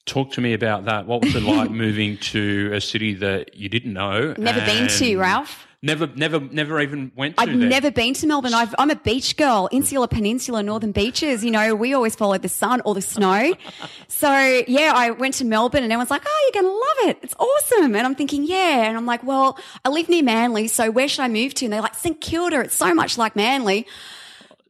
Talk 0.05 0.31
to 0.33 0.41
me 0.41 0.53
about 0.53 0.85
that. 0.85 1.05
What 1.05 1.23
was 1.23 1.35
it 1.35 1.43
like 1.43 1.71
moving 1.85 2.17
to 2.17 2.71
a 2.73 2.81
city 2.81 3.13
that 3.15 3.55
you 3.55 3.69
didn't 3.69 3.93
know? 3.93 4.33
Never 4.37 4.59
been 4.61 4.87
to, 4.87 5.17
Ralph. 5.17 5.65
Never, 5.85 6.07
never, 6.07 6.39
never 6.39 6.79
even 6.79 7.11
went 7.13 7.35
to 7.35 7.41
I've 7.41 7.49
there. 7.49 7.57
never 7.57 7.91
been 7.91 8.13
to 8.13 8.25
Melbourne. 8.25 8.53
I've, 8.53 8.73
I'm 8.79 8.89
a 8.89 8.95
beach 8.95 9.35
girl, 9.35 9.67
insular 9.69 10.07
peninsula, 10.07 10.63
northern 10.63 10.93
beaches. 10.93 11.43
You 11.43 11.51
know, 11.51 11.75
we 11.75 11.93
always 11.93 12.15
follow 12.15 12.37
the 12.37 12.47
sun 12.47 12.81
or 12.85 12.93
the 12.93 13.01
snow. 13.01 13.53
so 14.07 14.63
yeah, 14.65 14.93
I 14.95 15.11
went 15.11 15.33
to 15.35 15.45
Melbourne 15.45 15.83
and 15.83 15.91
everyone's 15.91 16.09
like, 16.09 16.23
"Oh, 16.25 16.51
you're 16.53 16.61
gonna 16.63 16.73
love 16.73 17.09
it. 17.09 17.19
It's 17.21 17.35
awesome." 17.37 17.95
And 17.97 18.07
I'm 18.07 18.15
thinking, 18.15 18.45
"Yeah." 18.45 18.87
And 18.87 18.95
I'm 18.95 19.05
like, 19.05 19.25
"Well, 19.25 19.57
I 19.83 19.89
live 19.89 20.07
near 20.07 20.23
Manly, 20.23 20.69
so 20.69 20.89
where 20.89 21.09
should 21.09 21.23
I 21.23 21.27
move 21.27 21.53
to?" 21.55 21.65
And 21.65 21.73
they're 21.73 21.81
like, 21.81 21.95
"St 21.95 22.19
Kilda. 22.21 22.61
It's 22.61 22.75
so 22.75 22.93
much 22.93 23.17
like 23.17 23.35
Manly." 23.35 23.85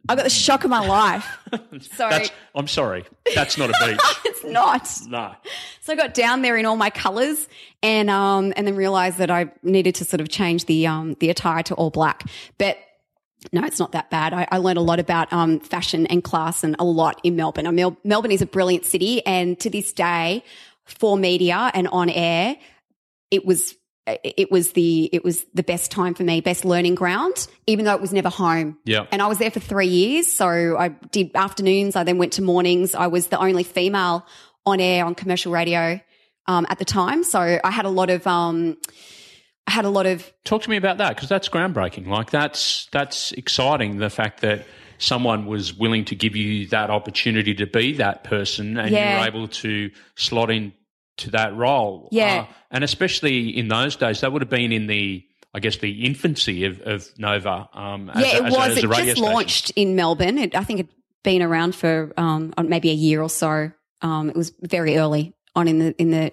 I 0.09 0.15
got 0.15 0.23
the 0.23 0.29
shock 0.29 0.63
of 0.65 0.69
my 0.69 0.85
life. 0.85 1.25
So 1.51 1.57
That's, 2.09 2.31
I'm 2.55 2.67
sorry. 2.67 3.05
That's 3.33 3.57
not 3.57 3.69
a 3.69 3.73
beach. 3.85 3.99
it's 4.25 4.43
not. 4.43 4.89
no. 5.07 5.33
So 5.81 5.93
I 5.93 5.95
got 5.95 6.13
down 6.13 6.41
there 6.41 6.57
in 6.57 6.65
all 6.65 6.75
my 6.75 6.89
colours 6.89 7.47
and 7.81 8.09
um 8.09 8.53
and 8.57 8.67
then 8.67 8.75
realised 8.75 9.17
that 9.19 9.31
I 9.31 9.51
needed 9.63 9.95
to 9.95 10.05
sort 10.05 10.19
of 10.19 10.27
change 10.29 10.65
the 10.65 10.87
um 10.87 11.15
the 11.19 11.29
attire 11.29 11.63
to 11.63 11.75
all 11.75 11.89
black. 11.89 12.23
But 12.57 12.77
no, 13.51 13.63
it's 13.65 13.79
not 13.79 13.91
that 13.91 14.09
bad. 14.09 14.33
I, 14.33 14.47
I 14.51 14.57
learned 14.57 14.77
a 14.77 14.81
lot 14.81 14.99
about 14.99 15.31
um, 15.33 15.59
fashion 15.59 16.07
and 16.07 16.23
class 16.23 16.63
and 16.63 16.77
a 16.79 16.85
lot 16.85 17.19
in 17.23 17.35
Melbourne. 17.35 17.67
I 17.67 17.71
mean, 17.71 17.75
Mel- 17.75 17.97
Melbourne 18.05 18.31
is 18.31 18.41
a 18.41 18.45
brilliant 18.45 18.85
city. 18.85 19.25
And 19.25 19.59
to 19.59 19.69
this 19.69 19.91
day, 19.91 20.45
for 20.85 21.17
media 21.17 21.69
and 21.73 21.89
on 21.89 22.09
air, 22.09 22.55
it 23.31 23.45
was 23.45 23.75
it 24.05 24.51
was 24.51 24.73
the 24.73 25.05
it 25.13 25.23
was 25.23 25.45
the 25.53 25.63
best 25.63 25.91
time 25.91 26.13
for 26.13 26.23
me, 26.23 26.41
best 26.41 26.65
learning 26.65 26.95
ground, 26.95 27.47
even 27.67 27.85
though 27.85 27.93
it 27.95 28.01
was 28.01 28.11
never 28.11 28.29
home. 28.29 28.77
Yeah. 28.85 29.05
And 29.11 29.21
I 29.21 29.27
was 29.27 29.37
there 29.37 29.51
for 29.51 29.59
three 29.61 29.87
years. 29.87 30.31
So 30.31 30.77
I 30.77 30.89
did 30.89 31.31
afternoons. 31.35 31.95
I 31.95 32.03
then 32.03 32.17
went 32.17 32.33
to 32.33 32.41
mornings. 32.41 32.95
I 32.95 33.07
was 33.07 33.27
the 33.27 33.39
only 33.39 33.63
female 33.63 34.25
on 34.65 34.79
air 34.79 35.05
on 35.05 35.15
commercial 35.15 35.51
radio 35.51 35.99
um, 36.47 36.65
at 36.69 36.79
the 36.79 36.85
time. 36.85 37.23
So 37.23 37.59
I 37.63 37.71
had 37.71 37.85
a 37.85 37.89
lot 37.89 38.09
of 38.09 38.27
um, 38.27 38.77
I 39.67 39.71
had 39.71 39.85
a 39.85 39.89
lot 39.89 40.05
of 40.05 40.29
Talk 40.43 40.63
to 40.63 40.69
me 40.69 40.75
about 40.77 40.97
that 40.97 41.15
because 41.15 41.29
that's 41.29 41.47
groundbreaking. 41.47 42.07
Like 42.07 42.29
that's 42.29 42.87
that's 42.91 43.31
exciting. 43.33 43.97
The 43.97 44.09
fact 44.09 44.41
that 44.41 44.65
someone 44.97 45.45
was 45.45 45.73
willing 45.73 46.05
to 46.05 46.15
give 46.15 46.35
you 46.35 46.67
that 46.67 46.89
opportunity 46.89 47.53
to 47.55 47.65
be 47.65 47.93
that 47.93 48.23
person, 48.25 48.77
and 48.77 48.91
Yeah. 48.91 49.13
you 49.15 49.19
were 49.21 49.27
able 49.27 49.47
to 49.47 49.91
slot 50.15 50.49
in 50.51 50.73
to 51.23 51.31
that 51.31 51.55
role. 51.55 52.07
Yeah. 52.11 52.45
Uh, 52.47 52.53
and 52.71 52.83
especially 52.83 53.49
in 53.49 53.67
those 53.67 53.95
days, 53.95 54.21
that 54.21 54.31
would 54.31 54.41
have 54.41 54.49
been 54.49 54.71
in 54.71 54.87
the, 54.87 55.25
I 55.53 55.59
guess, 55.59 55.77
the 55.77 56.05
infancy 56.05 56.65
of, 56.65 56.81
of 56.81 57.07
Nova. 57.17 57.69
Um, 57.73 58.09
as 58.09 58.25
yeah, 58.25 58.37
a, 58.37 58.41
it 58.41 58.45
as 58.45 58.53
was. 58.53 58.59
as 58.59 58.77
a 58.77 58.79
it 58.79 58.81
just 58.81 59.01
station. 59.01 59.23
launched 59.23 59.71
in 59.75 59.95
Melbourne. 59.95 60.37
It, 60.37 60.55
I 60.55 60.63
think 60.63 60.79
it'd 60.79 60.91
been 61.23 61.41
around 61.41 61.75
for 61.75 62.13
um, 62.17 62.53
maybe 62.63 62.89
a 62.89 62.93
year 62.93 63.21
or 63.21 63.29
so. 63.29 63.71
Um, 64.01 64.29
it 64.29 64.35
was 64.35 64.51
very 64.61 64.97
early 64.97 65.33
on 65.55 65.67
in 65.67 65.79
the 65.79 65.95
in 66.01 66.11
the 66.11 66.31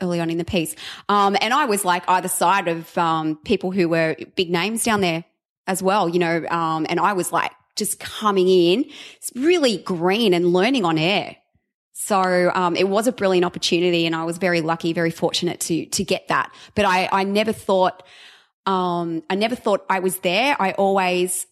early 0.00 0.20
on 0.20 0.30
in 0.30 0.38
the 0.38 0.44
piece. 0.44 0.74
Um, 1.08 1.36
and 1.40 1.54
I 1.54 1.66
was 1.66 1.84
like 1.84 2.02
either 2.08 2.28
side 2.28 2.68
of 2.68 2.96
um, 2.98 3.36
people 3.44 3.70
who 3.70 3.88
were 3.88 4.16
big 4.34 4.50
names 4.50 4.84
down 4.84 5.00
there 5.00 5.24
as 5.66 5.82
well. 5.82 6.08
You 6.08 6.18
know, 6.18 6.46
um, 6.50 6.86
and 6.88 6.98
I 6.98 7.12
was 7.12 7.32
like 7.32 7.52
just 7.76 8.00
coming 8.00 8.48
in, 8.48 8.86
really 9.34 9.78
green 9.78 10.34
and 10.34 10.52
learning 10.52 10.84
on 10.84 10.98
air. 10.98 11.36
So 11.94 12.50
um, 12.54 12.74
it 12.74 12.88
was 12.88 13.06
a 13.06 13.12
brilliant 13.12 13.44
opportunity, 13.44 14.04
and 14.04 14.14
I 14.16 14.24
was 14.24 14.38
very 14.38 14.60
lucky, 14.60 14.92
very 14.92 15.12
fortunate 15.12 15.60
to 15.60 15.86
to 15.86 16.04
get 16.04 16.28
that. 16.28 16.52
But 16.74 16.84
I 16.84 17.08
I 17.10 17.24
never 17.24 17.52
thought 17.52 18.02
um, 18.66 19.22
I 19.30 19.36
never 19.36 19.54
thought 19.54 19.86
I 19.88 20.00
was 20.00 20.18
there. 20.18 20.56
I 20.60 20.72
always 20.72 21.46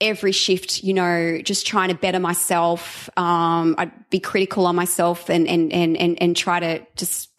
every 0.00 0.32
shift, 0.32 0.84
you 0.84 0.94
know, 0.94 1.40
just 1.42 1.66
trying 1.66 1.88
to 1.88 1.94
better 1.94 2.20
myself. 2.20 3.08
Um, 3.16 3.74
I'd 3.78 4.10
be 4.10 4.20
critical 4.20 4.66
on 4.66 4.76
myself 4.76 5.28
and 5.28 5.48
and 5.48 5.72
and 5.72 5.96
and 5.96 6.22
and 6.22 6.36
try 6.36 6.60
to 6.60 6.86
just 6.94 7.30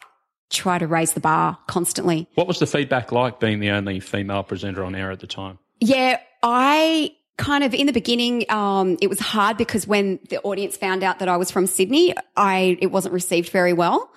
try 0.50 0.78
to 0.78 0.86
raise 0.86 1.12
the 1.12 1.20
bar 1.20 1.58
constantly. 1.66 2.28
What 2.34 2.46
was 2.46 2.58
the 2.58 2.66
feedback 2.66 3.12
like 3.12 3.40
being 3.40 3.60
the 3.60 3.70
only 3.70 3.98
female 4.00 4.42
presenter 4.42 4.84
on 4.84 4.94
air 4.94 5.10
at 5.10 5.20
the 5.20 5.26
time? 5.26 5.58
Yeah, 5.80 6.20
I 6.42 7.16
kind 7.36 7.62
of 7.64 7.74
in 7.74 7.86
the 7.86 7.92
beginning, 7.92 8.44
um, 8.50 8.96
it 9.02 9.08
was 9.08 9.20
hard 9.20 9.56
because 9.56 9.86
when 9.86 10.18
the 10.30 10.40
audience 10.42 10.76
found 10.76 11.02
out 11.02 11.18
that 11.18 11.28
I 11.28 11.36
was 11.36 11.50
from 11.50 11.66
Sydney, 11.66 12.14
I 12.36 12.78
it 12.80 12.86
wasn't 12.88 13.14
received 13.14 13.50
very 13.50 13.72
well. 13.72 14.10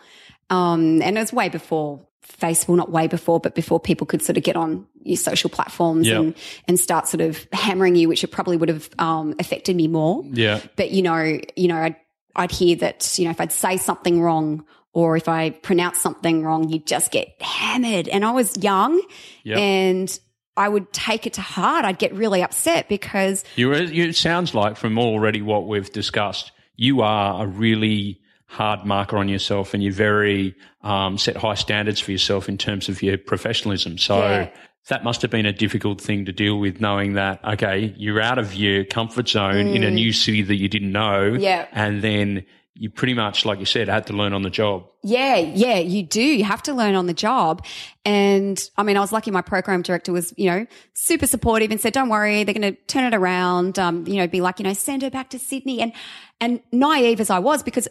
Um, 0.50 1.02
and 1.02 1.18
it 1.18 1.20
was 1.20 1.32
way 1.34 1.50
before 1.50 2.06
Facebook, 2.26 2.76
not 2.78 2.92
way 2.92 3.08
before, 3.08 3.40
but 3.40 3.56
before 3.56 3.80
people 3.80 4.08
could 4.08 4.22
sort 4.22 4.38
of 4.38 4.44
get 4.44 4.56
on 4.56 4.88
your 5.04 5.18
social 5.18 5.50
platforms 5.50 6.08
Yeah. 6.08 6.20
and 6.20 6.36
and 6.68 6.80
start 6.80 7.08
sort 7.08 7.22
of 7.22 7.46
hammering 7.52 7.96
you, 7.96 8.08
which 8.08 8.24
it 8.24 8.28
probably 8.28 8.58
would 8.58 8.70
have 8.70 8.90
um, 9.00 9.36
affected 9.40 9.76
me 9.76 9.88
more. 9.88 10.24
Yeah. 10.32 10.62
But 10.76 10.92
you 10.92 11.02
know, 11.02 11.40
you 11.56 11.68
know, 11.68 11.78
I'd, 11.78 11.96
I'd 12.36 12.52
hear 12.52 12.76
that 12.78 13.18
you 13.20 13.26
know 13.26 13.32
if 13.32 13.42
I'd 13.42 13.52
say 13.52 13.78
something 13.78 14.22
wrong 14.22 14.66
or 14.94 15.16
if 15.18 15.28
I 15.28 15.52
pronounce 15.52 16.00
something 16.02 16.44
wrong, 16.44 16.70
you'd 16.70 16.88
just 16.88 17.12
get 17.12 17.40
hammered. 17.42 18.08
And 18.08 18.26
I 18.26 18.32
was 18.32 18.58
young, 18.64 19.00
Yeah. 19.44 19.58
and 19.60 20.20
I 20.60 20.70
would 20.70 20.92
take 20.94 21.26
it 21.26 21.34
to 21.34 21.42
heart. 21.42 21.86
I'd 21.86 21.98
get 21.98 22.14
really 22.14 22.44
upset 22.44 22.88
because 22.90 23.44
You, 23.56 23.72
it 23.74 24.16
sounds 24.16 24.54
like 24.54 24.78
from 24.78 25.00
already 25.00 25.42
what 25.42 25.68
we've 25.68 25.92
discussed, 25.92 26.52
you 26.76 27.02
are 27.02 27.44
a 27.44 27.48
really 27.48 28.20
hard 28.46 28.84
marker 28.86 29.18
on 29.18 29.30
yourself, 29.30 29.74
and 29.74 29.82
you 29.84 29.94
very 29.94 30.56
um, 30.84 31.18
set 31.18 31.38
high 31.38 31.54
standards 31.56 32.00
for 32.00 32.12
yourself 32.12 32.50
in 32.50 32.58
terms 32.58 32.90
of 32.90 33.02
your 33.02 33.18
professionalism. 33.18 33.98
So 33.98 34.18
Yeah. 34.20 34.50
that 34.90 35.04
must 35.04 35.22
have 35.22 35.30
been 35.32 35.46
a 35.46 35.54
difficult 35.54 36.02
thing 36.02 36.26
to 36.26 36.32
deal 36.32 36.58
with, 36.60 36.82
knowing 36.82 37.14
that 37.14 37.40
okay, 37.46 37.94
you're 37.98 38.20
out 38.22 38.38
of 38.40 38.56
your 38.56 38.84
comfort 38.86 39.30
zone 39.30 39.68
in 39.68 39.84
a 39.84 39.92
new 39.92 40.12
city 40.12 40.42
that 40.42 40.56
you 40.56 40.68
didn't 40.68 40.92
know, 40.92 41.32
Mm. 41.34 41.42
Yeah. 41.42 41.68
and 41.74 42.02
then 42.02 42.44
you 42.80 42.90
pretty 42.90 43.14
much, 43.14 43.44
like 43.44 43.60
you 43.60 43.66
said, 43.66 43.90
had 43.90 44.08
to 44.08 44.14
learn 44.14 44.32
on 44.32 44.42
the 44.42 44.50
job. 44.50 44.86
Yeah, 45.04 45.36
yeah, 45.36 45.80
you 45.80 46.02
do. 46.02 46.22
You 46.22 46.46
have 46.46 46.64
to 46.64 46.74
learn 46.74 46.96
on 46.96 47.08
the 47.08 47.14
job. 47.14 47.66
And 48.06 48.58
I 48.78 48.84
mean, 48.84 48.96
I 48.96 49.02
was 49.02 49.12
lucky 49.12 49.32
my 49.32 49.42
program 49.42 49.82
director 49.82 50.14
was, 50.14 50.34
you 50.38 50.50
know, 50.50 50.66
super 50.94 51.28
supportive 51.28 51.72
and 51.72 51.82
said, 51.82 51.92
don't 51.92 52.08
worry, 52.08 52.46
they're 52.46 52.54
going 52.54 52.74
to 52.74 52.82
turn 52.88 53.04
it 53.04 53.14
around. 53.14 53.78
Um, 53.78 54.08
you 54.08 54.16
know, 54.16 54.28
be 54.28 54.40
like, 54.40 54.60
you 54.60 54.64
know, 54.64 54.72
send 54.72 55.02
her 55.02 55.10
back 55.10 55.32
to 55.32 55.40
Sydney. 55.40 55.82
And, 55.82 55.92
and 56.40 56.62
naive 56.72 57.20
as 57.20 57.30
I 57.30 57.40
was, 57.40 57.64
because 57.64 57.90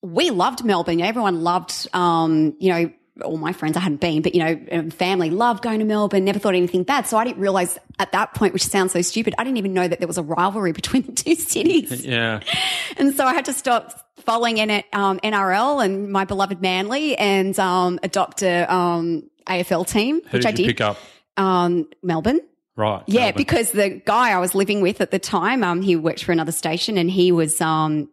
we 0.00 0.30
loved 0.30 0.64
Melbourne. 0.64 1.00
Everyone 1.00 1.42
loved, 1.42 1.88
um, 1.92 2.54
you 2.60 2.72
know, 2.72 2.92
all 3.22 3.36
my 3.36 3.52
friends, 3.52 3.76
I 3.76 3.80
hadn't 3.80 4.00
been, 4.00 4.22
but 4.22 4.34
you 4.34 4.42
know, 4.44 4.60
um, 4.72 4.90
family 4.90 5.30
loved 5.30 5.62
going 5.62 5.78
to 5.80 5.84
Melbourne, 5.84 6.24
never 6.24 6.38
thought 6.38 6.54
anything 6.54 6.82
bad. 6.82 7.06
So 7.06 7.16
I 7.16 7.24
didn't 7.24 7.40
realize 7.40 7.78
at 7.98 8.12
that 8.12 8.34
point, 8.34 8.52
which 8.52 8.64
sounds 8.64 8.92
so 8.92 9.02
stupid, 9.02 9.34
I 9.38 9.44
didn't 9.44 9.58
even 9.58 9.72
know 9.74 9.86
that 9.88 9.98
there 9.98 10.08
was 10.08 10.18
a 10.18 10.22
rivalry 10.22 10.72
between 10.72 11.02
the 11.06 11.12
two 11.12 11.34
cities. 11.34 12.04
Yeah, 12.10 12.40
And 12.96 13.14
so 13.14 13.24
I 13.26 13.34
had 13.34 13.44
to 13.46 13.52
stop 13.52 14.06
following 14.20 14.60
N- 14.60 14.84
um, 14.92 15.18
NRL 15.20 15.84
and 15.84 16.10
my 16.12 16.24
beloved 16.24 16.60
Manly 16.60 17.16
and 17.16 17.58
um, 17.58 17.98
adopt 18.02 18.42
a 18.42 18.72
um, 18.72 19.24
AFL 19.46 19.86
team, 19.86 20.20
who 20.22 20.38
which 20.38 20.42
did 20.42 20.46
I 20.46 20.52
did. 20.52 20.66
pick 20.66 20.80
up? 20.80 20.98
Um, 21.36 21.88
Melbourne. 22.02 22.40
Right, 22.76 23.02
Yeah, 23.06 23.20
Melbourne. 23.22 23.36
because 23.38 23.70
the 23.72 23.88
guy 24.04 24.30
I 24.30 24.38
was 24.38 24.54
living 24.54 24.80
with 24.80 25.00
at 25.00 25.10
the 25.10 25.18
time, 25.18 25.62
um, 25.64 25.82
he 25.82 25.96
worked 25.96 26.24
for 26.24 26.32
another 26.32 26.52
station 26.52 26.96
and 26.98 27.10
he 27.10 27.32
was 27.32 27.60
um, 27.60 28.08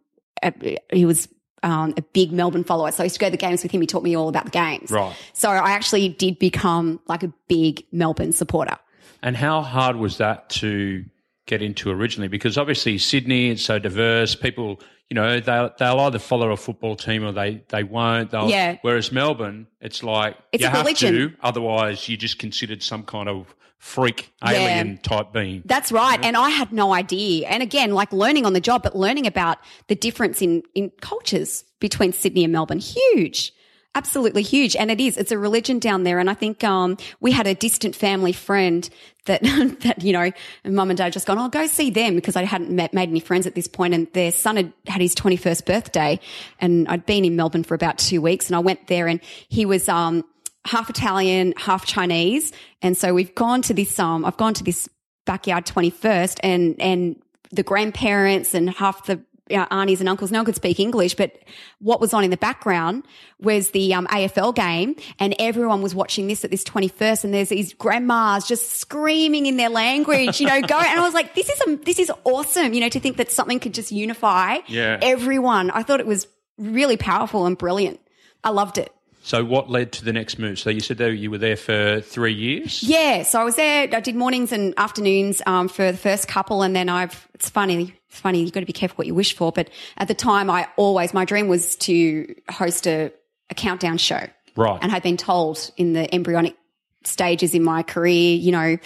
he 0.92 1.04
was 1.04 1.28
um, 1.62 1.94
a 1.96 2.02
big 2.02 2.32
Melbourne 2.32 2.64
follower. 2.64 2.90
So 2.92 3.02
I 3.02 3.04
used 3.04 3.16
to 3.16 3.20
go 3.20 3.26
to 3.26 3.30
the 3.32 3.36
games 3.36 3.62
with 3.62 3.72
him. 3.72 3.80
He 3.80 3.86
taught 3.86 4.02
me 4.02 4.16
all 4.16 4.28
about 4.28 4.44
the 4.44 4.50
games. 4.50 4.90
Right. 4.90 5.14
So 5.32 5.50
I 5.50 5.70
actually 5.72 6.08
did 6.10 6.38
become 6.38 7.00
like 7.06 7.22
a 7.22 7.32
big 7.48 7.84
Melbourne 7.92 8.32
supporter. 8.32 8.76
And 9.22 9.36
how 9.36 9.62
hard 9.62 9.96
was 9.96 10.18
that 10.18 10.48
to 10.50 11.04
get 11.46 11.62
into 11.62 11.90
originally? 11.90 12.28
Because 12.28 12.56
obviously 12.58 12.98
Sydney 12.98 13.50
is 13.50 13.64
so 13.64 13.78
diverse. 13.78 14.34
People, 14.36 14.80
you 15.10 15.14
know, 15.14 15.40
they'll, 15.40 15.70
they'll 15.78 15.98
either 16.00 16.18
follow 16.20 16.52
a 16.52 16.56
football 16.56 16.94
team 16.94 17.24
or 17.24 17.32
they, 17.32 17.62
they 17.68 17.82
won't. 17.82 18.30
They'll, 18.30 18.48
Yeah. 18.48 18.76
Whereas 18.82 19.10
Melbourne, 19.10 19.66
it's 19.80 20.02
like 20.02 20.36
It's 20.52 20.62
you 20.62 20.68
a 20.68 20.70
have 20.70 20.80
religion. 20.86 21.14
to, 21.14 21.32
otherwise 21.42 22.08
you're 22.08 22.16
just 22.18 22.38
considered 22.38 22.82
some 22.82 23.02
kind 23.02 23.28
of 23.28 23.54
freak 23.78 24.32
alien 24.44 24.98
type 24.98 25.32
being. 25.32 25.62
That's 25.64 25.92
right. 25.92 26.22
And 26.22 26.36
I 26.36 26.50
had 26.50 26.72
no 26.72 26.92
idea. 26.92 27.48
And 27.48 27.62
again, 27.62 27.92
like 27.92 28.12
learning 28.12 28.44
on 28.44 28.52
the 28.52 28.60
job, 28.60 28.82
but 28.82 28.96
learning 28.96 29.26
about 29.26 29.58
the 29.86 29.94
difference 29.94 30.42
in, 30.42 30.62
in 30.74 30.90
cultures 31.00 31.64
between 31.80 32.12
Sydney 32.12 32.44
and 32.44 32.52
Melbourne. 32.52 32.80
Huge. 32.80 33.52
Absolutely 33.94 34.42
huge. 34.42 34.76
And 34.76 34.90
it 34.90 35.00
is. 35.00 35.16
It's 35.16 35.32
a 35.32 35.38
religion 35.38 35.78
down 35.78 36.02
there. 36.02 36.18
And 36.18 36.28
I 36.28 36.34
think, 36.34 36.62
um, 36.62 36.98
we 37.20 37.32
had 37.32 37.46
a 37.46 37.54
distant 37.54 37.96
family 37.96 38.32
friend 38.32 38.88
that, 39.24 39.42
that, 39.80 40.02
you 40.02 40.12
know, 40.12 40.30
mum 40.64 40.90
and 40.90 40.98
dad 40.98 41.12
just 41.12 41.26
gone, 41.26 41.38
oh, 41.38 41.48
go 41.48 41.66
see 41.66 41.90
them 41.90 42.14
because 42.14 42.36
I 42.36 42.44
hadn't 42.44 42.70
met, 42.70 42.92
made 42.92 43.08
any 43.08 43.20
friends 43.20 43.46
at 43.46 43.54
this 43.54 43.66
point 43.66 43.94
And 43.94 44.12
their 44.12 44.30
son 44.30 44.56
had 44.56 44.72
had 44.86 45.00
his 45.00 45.14
21st 45.14 45.64
birthday 45.64 46.20
and 46.60 46.86
I'd 46.88 47.06
been 47.06 47.24
in 47.24 47.36
Melbourne 47.36 47.64
for 47.64 47.74
about 47.74 47.98
two 47.98 48.20
weeks 48.20 48.48
and 48.48 48.56
I 48.56 48.60
went 48.60 48.88
there 48.88 49.08
and 49.08 49.20
he 49.48 49.64
was, 49.64 49.88
um, 49.88 50.24
half 50.68 50.88
Italian, 50.90 51.54
half 51.56 51.86
Chinese. 51.86 52.52
And 52.82 52.96
so 52.96 53.14
we've 53.14 53.34
gone 53.34 53.62
to 53.62 53.74
this, 53.74 53.98
um, 53.98 54.24
I've 54.24 54.36
gone 54.36 54.54
to 54.54 54.64
this 54.64 54.88
backyard 55.26 55.66
21st 55.66 56.38
and, 56.42 56.80
and 56.80 57.16
the 57.50 57.62
grandparents 57.62 58.54
and 58.54 58.70
half 58.70 59.06
the 59.06 59.20
uh, 59.50 59.64
aunties 59.70 60.00
and 60.00 60.08
uncles, 60.10 60.30
no 60.30 60.40
one 60.40 60.44
could 60.46 60.54
speak 60.56 60.78
English, 60.78 61.14
but 61.14 61.32
what 61.80 62.02
was 62.02 62.12
on 62.12 62.22
in 62.22 62.30
the 62.30 62.36
background 62.36 63.04
was 63.40 63.70
the 63.70 63.94
um, 63.94 64.06
AFL 64.08 64.54
game 64.54 64.94
and 65.18 65.34
everyone 65.38 65.80
was 65.80 65.94
watching 65.94 66.26
this 66.28 66.44
at 66.44 66.50
this 66.50 66.62
21st 66.64 67.24
and 67.24 67.32
there's 67.32 67.48
these 67.48 67.72
grandmas 67.72 68.46
just 68.46 68.72
screaming 68.72 69.46
in 69.46 69.56
their 69.56 69.70
language, 69.70 70.38
you 70.38 70.46
know, 70.46 70.60
go. 70.60 70.76
And 70.78 71.00
I 71.00 71.02
was 71.02 71.14
like, 71.14 71.34
this 71.34 71.48
is, 71.48 71.60
a, 71.66 71.76
this 71.76 71.98
is 71.98 72.12
awesome, 72.24 72.74
you 72.74 72.80
know, 72.80 72.90
to 72.90 73.00
think 73.00 73.16
that 73.16 73.30
something 73.32 73.58
could 73.58 73.72
just 73.72 73.90
unify 73.90 74.58
Yeah. 74.66 74.98
everyone. 75.00 75.70
I 75.70 75.82
thought 75.82 76.00
it 76.00 76.06
was 76.06 76.26
really 76.58 76.98
powerful 76.98 77.46
and 77.46 77.56
brilliant. 77.56 78.00
I 78.44 78.50
loved 78.50 78.76
it. 78.76 78.92
So 79.28 79.44
what 79.44 79.68
led 79.68 79.92
to 79.92 80.04
the 80.06 80.12
next 80.14 80.38
move? 80.38 80.58
So 80.58 80.70
you 80.70 80.80
said 80.80 80.96
that 80.96 81.14
you 81.14 81.30
were 81.30 81.36
there 81.36 81.54
for 81.54 82.00
three 82.00 82.32
years? 82.32 82.82
Yeah, 82.82 83.24
so 83.24 83.38
I 83.38 83.44
was 83.44 83.56
there. 83.56 83.82
I 83.92 84.00
did 84.00 84.16
mornings 84.16 84.52
and 84.52 84.72
afternoons 84.78 85.42
um, 85.44 85.68
for 85.68 85.92
the 85.92 85.98
first 85.98 86.26
couple, 86.28 86.62
and 86.62 86.74
then 86.74 86.88
I've. 86.88 87.28
It's 87.34 87.50
funny. 87.50 87.94
It's 88.08 88.18
funny. 88.18 88.40
You've 88.40 88.52
got 88.52 88.60
to 88.60 88.66
be 88.66 88.72
careful 88.72 88.96
what 88.96 89.06
you 89.06 89.14
wish 89.14 89.36
for. 89.36 89.52
But 89.52 89.68
at 89.98 90.08
the 90.08 90.14
time, 90.14 90.48
I 90.48 90.66
always 90.78 91.12
my 91.12 91.26
dream 91.26 91.46
was 91.46 91.76
to 91.76 92.34
host 92.50 92.86
a, 92.86 93.12
a 93.50 93.54
countdown 93.54 93.98
show, 93.98 94.26
Right. 94.56 94.78
and 94.80 94.90
I'd 94.90 95.02
been 95.02 95.18
told 95.18 95.72
in 95.76 95.92
the 95.92 96.12
embryonic 96.14 96.56
stages 97.04 97.54
in 97.54 97.62
my 97.62 97.82
career, 97.82 98.34
you 98.34 98.50
know, 98.50 98.78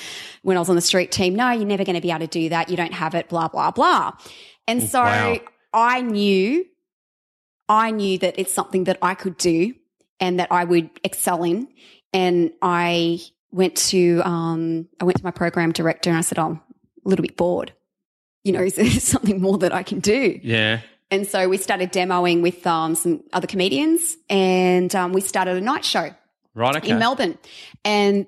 when 0.43 0.57
I 0.57 0.61
was 0.61 0.69
on 0.69 0.75
the 0.75 0.83
street 0.83 1.13
team, 1.13 1.37
no, 1.37 1.53
you're 1.53 1.67
never 1.67 1.85
going 1.85 1.95
to 1.95 2.03
be 2.03 2.11
able 2.11 2.19
to 2.21 2.27
do 2.27 2.49
that. 2.49 2.69
You 2.69 2.77
don't 2.77 2.95
have 2.95 3.15
it. 3.15 3.29
Blah 3.29 3.47
blah 3.47 3.71
blah. 3.71 4.11
And 4.67 4.83
so 4.83 5.03
wow. 5.03 5.39
I 5.73 6.01
knew, 6.01 6.67
I 7.69 7.93
knew 7.93 8.19
that 8.19 8.41
it's 8.41 8.53
something 8.53 8.85
that 8.85 8.99
I 9.03 9.15
could 9.15 9.39
do 9.39 9.75
and 10.23 10.39
that 10.41 10.49
I 10.51 10.65
would 10.65 10.89
excel 11.05 11.43
in. 11.45 11.69
And 12.15 12.53
I 12.63 13.21
went 13.51 13.77
to, 13.93 14.23
um, 14.25 14.89
I 15.01 15.05
went 15.05 15.19
to 15.19 15.25
my 15.25 15.31
program 15.33 15.73
director 15.73 16.09
and 16.11 16.19
I 16.19 16.23
said, 16.23 16.39
"Oh, 16.39 16.47
I'm 16.47 16.61
a 17.05 17.09
little 17.09 17.23
bit 17.23 17.37
bored. 17.37 17.73
You 18.45 18.53
know, 18.53 18.63
is 18.71 18.77
there 18.77 18.89
something 18.91 19.41
more 19.41 19.59
that 19.59 19.75
I 19.75 19.83
can 19.83 20.01
do? 20.01 20.39
Yeah. 20.43 20.81
And 21.11 21.27
so 21.27 21.47
we 21.49 21.59
started 21.59 21.93
demoing 21.93 22.41
with 22.41 22.67
um, 22.67 22.95
some 22.95 23.23
other 23.35 23.47
comedians 23.47 24.17
and 24.31 24.95
um, 24.95 25.13
we 25.13 25.21
started 25.21 25.59
a 25.59 25.61
night 25.61 25.85
show 25.85 26.11
Right. 26.55 26.77
Okay. 26.77 26.91
in 26.91 26.99
Melbourne. 26.99 27.37
And 27.85 28.27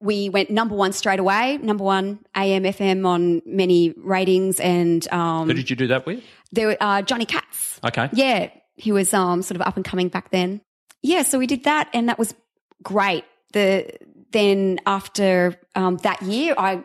we 0.00 0.28
went 0.28 0.48
number 0.50 0.74
one 0.74 0.92
straight 0.92 1.18
away, 1.20 1.58
number 1.58 1.84
one 1.84 2.20
AM, 2.36 2.62
FM 2.64 3.04
on 3.06 3.42
many 3.44 3.92
ratings. 3.96 4.58
And 4.60 5.06
um, 5.12 5.48
Who 5.48 5.54
did 5.54 5.70
you 5.70 5.76
do 5.76 5.88
that 5.88 6.06
with? 6.06 6.22
there 6.52 6.68
were 6.68 6.76
uh, 6.80 7.02
Johnny 7.02 7.26
Katz. 7.26 7.80
Okay. 7.84 8.08
Yeah, 8.12 8.50
he 8.76 8.92
was 8.92 9.12
um, 9.12 9.42
sort 9.42 9.60
of 9.60 9.66
up 9.66 9.76
and 9.76 9.84
coming 9.84 10.08
back 10.08 10.30
then. 10.30 10.60
Yeah, 11.02 11.22
so 11.22 11.38
we 11.38 11.46
did 11.46 11.64
that, 11.64 11.88
and 11.92 12.08
that 12.08 12.18
was 12.18 12.34
great. 12.82 13.24
The 13.52 13.90
then 14.32 14.78
after 14.86 15.56
um, 15.74 15.96
that 15.98 16.22
year, 16.22 16.54
I 16.56 16.82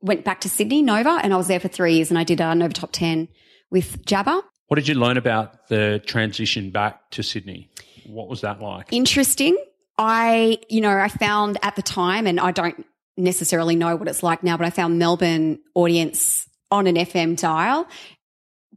went 0.00 0.24
back 0.24 0.40
to 0.42 0.48
Sydney 0.48 0.82
Nova, 0.82 1.20
and 1.22 1.32
I 1.32 1.36
was 1.36 1.48
there 1.48 1.60
for 1.60 1.68
three 1.68 1.94
years, 1.94 2.10
and 2.10 2.18
I 2.18 2.24
did 2.24 2.40
a 2.40 2.54
Nova 2.54 2.72
Top 2.72 2.90
Ten 2.92 3.28
with 3.70 4.04
Jabba. 4.04 4.42
What 4.68 4.76
did 4.76 4.88
you 4.88 4.94
learn 4.94 5.16
about 5.16 5.68
the 5.68 6.02
transition 6.06 6.70
back 6.70 7.10
to 7.12 7.22
Sydney? 7.22 7.70
What 8.06 8.28
was 8.28 8.40
that 8.40 8.60
like? 8.60 8.88
Interesting. 8.90 9.56
I, 9.98 10.58
you 10.68 10.80
know, 10.80 10.90
I 10.90 11.08
found 11.08 11.58
at 11.62 11.76
the 11.76 11.82
time, 11.82 12.26
and 12.26 12.40
I 12.40 12.50
don't 12.52 12.84
necessarily 13.16 13.76
know 13.76 13.96
what 13.96 14.08
it's 14.08 14.22
like 14.22 14.42
now, 14.42 14.56
but 14.56 14.66
I 14.66 14.70
found 14.70 14.98
Melbourne 14.98 15.58
audience 15.74 16.48
on 16.70 16.86
an 16.86 16.96
FM 16.96 17.38
dial. 17.38 17.86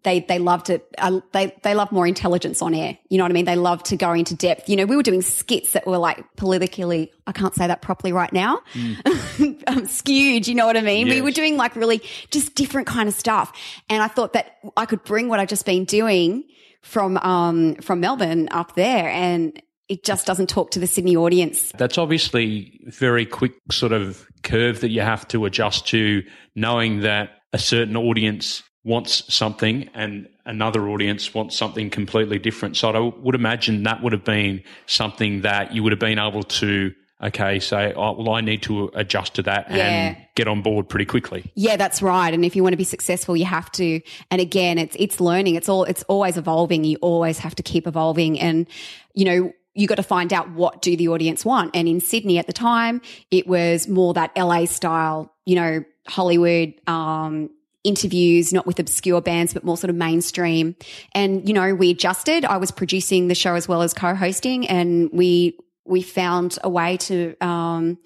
They 0.05 0.19
they 0.19 0.37
loved 0.37 0.69
it. 0.69 0.87
Uh, 0.99 1.19
they 1.31 1.53
they 1.63 1.73
love 1.73 1.91
more 1.91 2.05
intelligence 2.05 2.61
on 2.61 2.75
air. 2.75 2.95
You 3.09 3.17
know 3.17 3.23
what 3.23 3.31
I 3.31 3.33
mean? 3.33 3.45
They 3.45 3.55
love 3.55 3.81
to 3.83 3.97
go 3.97 4.13
into 4.13 4.35
depth. 4.35 4.69
You 4.69 4.75
know, 4.75 4.85
we 4.85 4.95
were 4.95 5.03
doing 5.03 5.23
skits 5.23 5.73
that 5.73 5.87
were 5.87 5.97
like 5.97 6.23
politically. 6.37 7.11
I 7.25 7.31
can't 7.31 7.55
say 7.55 7.65
that 7.65 7.81
properly 7.81 8.13
right 8.13 8.31
now. 8.31 8.61
um, 9.67 9.87
skewed. 9.87 10.47
You 10.47 10.53
know 10.53 10.67
what 10.67 10.77
I 10.77 10.81
mean? 10.81 11.09
We 11.09 11.21
were 11.21 11.31
doing 11.31 11.57
like 11.57 11.75
really 11.75 12.03
just 12.29 12.53
different 12.53 12.87
kind 12.87 13.09
of 13.09 13.15
stuff, 13.15 13.51
and 13.89 14.03
I 14.03 14.07
thought 14.07 14.33
that 14.33 14.57
I 14.77 14.85
could 14.85 15.03
bring 15.03 15.27
what 15.27 15.39
I've 15.39 15.49
just 15.49 15.65
been 15.65 15.85
doing 15.85 16.43
from 16.83 17.17
um 17.17 17.75
from 17.77 17.99
Melbourne 17.99 18.47
up 18.51 18.75
there, 18.75 19.09
and 19.09 19.59
it 19.89 20.03
just 20.05 20.27
doesn't 20.27 20.49
talk 20.49 20.69
to 20.71 20.79
the 20.79 20.87
Sydney 20.87 21.15
audience. 21.15 21.71
That's 21.77 21.97
obviously 21.97 22.79
a 22.87 22.91
very 22.91 23.25
quick 23.25 23.53
sort 23.71 23.91
of 23.91 24.27
curve 24.43 24.81
that 24.81 24.89
you 24.89 25.01
have 25.01 25.27
to 25.29 25.45
adjust 25.45 25.87
to, 25.87 26.23
knowing 26.55 26.99
that 26.99 27.31
a 27.53 27.57
certain 27.57 27.97
audience 27.97 28.61
wants 28.85 29.33
something 29.33 29.89
and 29.93 30.29
another 30.45 30.87
audience 30.87 31.33
wants 31.33 31.57
something 31.57 31.89
completely 31.89 32.39
different. 32.39 32.77
So 32.77 32.89
I 32.91 32.99
would 33.19 33.35
imagine 33.35 33.83
that 33.83 34.01
would 34.03 34.13
have 34.13 34.23
been 34.23 34.63
something 34.85 35.41
that 35.41 35.73
you 35.73 35.83
would 35.83 35.91
have 35.91 35.99
been 35.99 36.19
able 36.19 36.43
to, 36.43 36.93
okay, 37.21 37.59
say, 37.59 37.93
oh, 37.95 38.11
well, 38.13 38.35
I 38.35 38.41
need 38.41 38.61
to 38.63 38.91
adjust 38.93 39.33
to 39.35 39.41
that 39.41 39.71
Yeah. 39.71 39.75
and 39.87 40.17
get 40.35 40.47
on 40.47 40.61
board 40.61 40.87
pretty 40.87 41.05
quickly. 41.05 41.51
Yeah, 41.55 41.77
that's 41.77 42.01
right. 42.03 42.31
And 42.31 42.45
if 42.45 42.55
you 42.55 42.61
want 42.61 42.73
to 42.73 42.77
be 42.77 42.83
successful, 42.83 43.35
you 43.35 43.45
have 43.45 43.71
to. 43.73 44.01
And 44.29 44.39
again, 44.39 44.77
it's 44.77 44.95
it's 44.99 45.19
learning. 45.19 45.55
It's 45.55 45.67
all 45.67 45.83
it's 45.85 46.03
always 46.03 46.37
evolving. 46.37 46.83
You 46.83 46.97
always 47.01 47.39
have 47.39 47.55
to 47.55 47.63
keep 47.63 47.87
evolving. 47.87 48.39
And 48.39 48.67
you 49.15 49.25
know, 49.25 49.51
you 49.73 49.87
got 49.87 49.95
to 49.95 50.03
find 50.03 50.31
out 50.31 50.51
what 50.51 50.81
do 50.83 50.95
the 50.95 51.07
audience 51.07 51.43
want. 51.43 51.71
And 51.73 51.87
in 51.87 51.99
Sydney 52.01 52.37
at 52.37 52.45
the 52.45 52.53
time, 52.53 53.01
it 53.31 53.47
was 53.47 53.87
more 53.87 54.13
that 54.13 54.31
LA 54.37 54.65
style. 54.65 55.33
You 55.45 55.55
know, 55.55 55.83
Hollywood. 56.07 56.75
Um, 56.87 57.49
interviews, 57.85 58.51
not 58.51 58.65
with 58.65 58.79
obscure 58.79 59.21
bands, 59.21 59.53
but 59.53 59.63
more 59.63 59.77
sort 59.77 59.89
of 59.89 59.95
mainstream. 59.95 60.75
And, 61.13 61.47
you 61.47 61.53
know, 61.53 61.73
we 61.75 61.91
adjusted. 61.91 62.43
I 62.43 62.57
was 62.57 62.71
producing 62.71 63.27
the 63.27 63.35
show 63.35 63.55
as 63.55 63.67
well 63.67 63.81
as 63.81 63.93
co-hosting 63.93 64.67
and 64.67 65.09
we, 65.13 65.57
we 65.85 66.01
found 66.01 66.57
a 66.63 66.69
way 66.69 66.97
to, 66.97 67.35
um, 67.41 67.97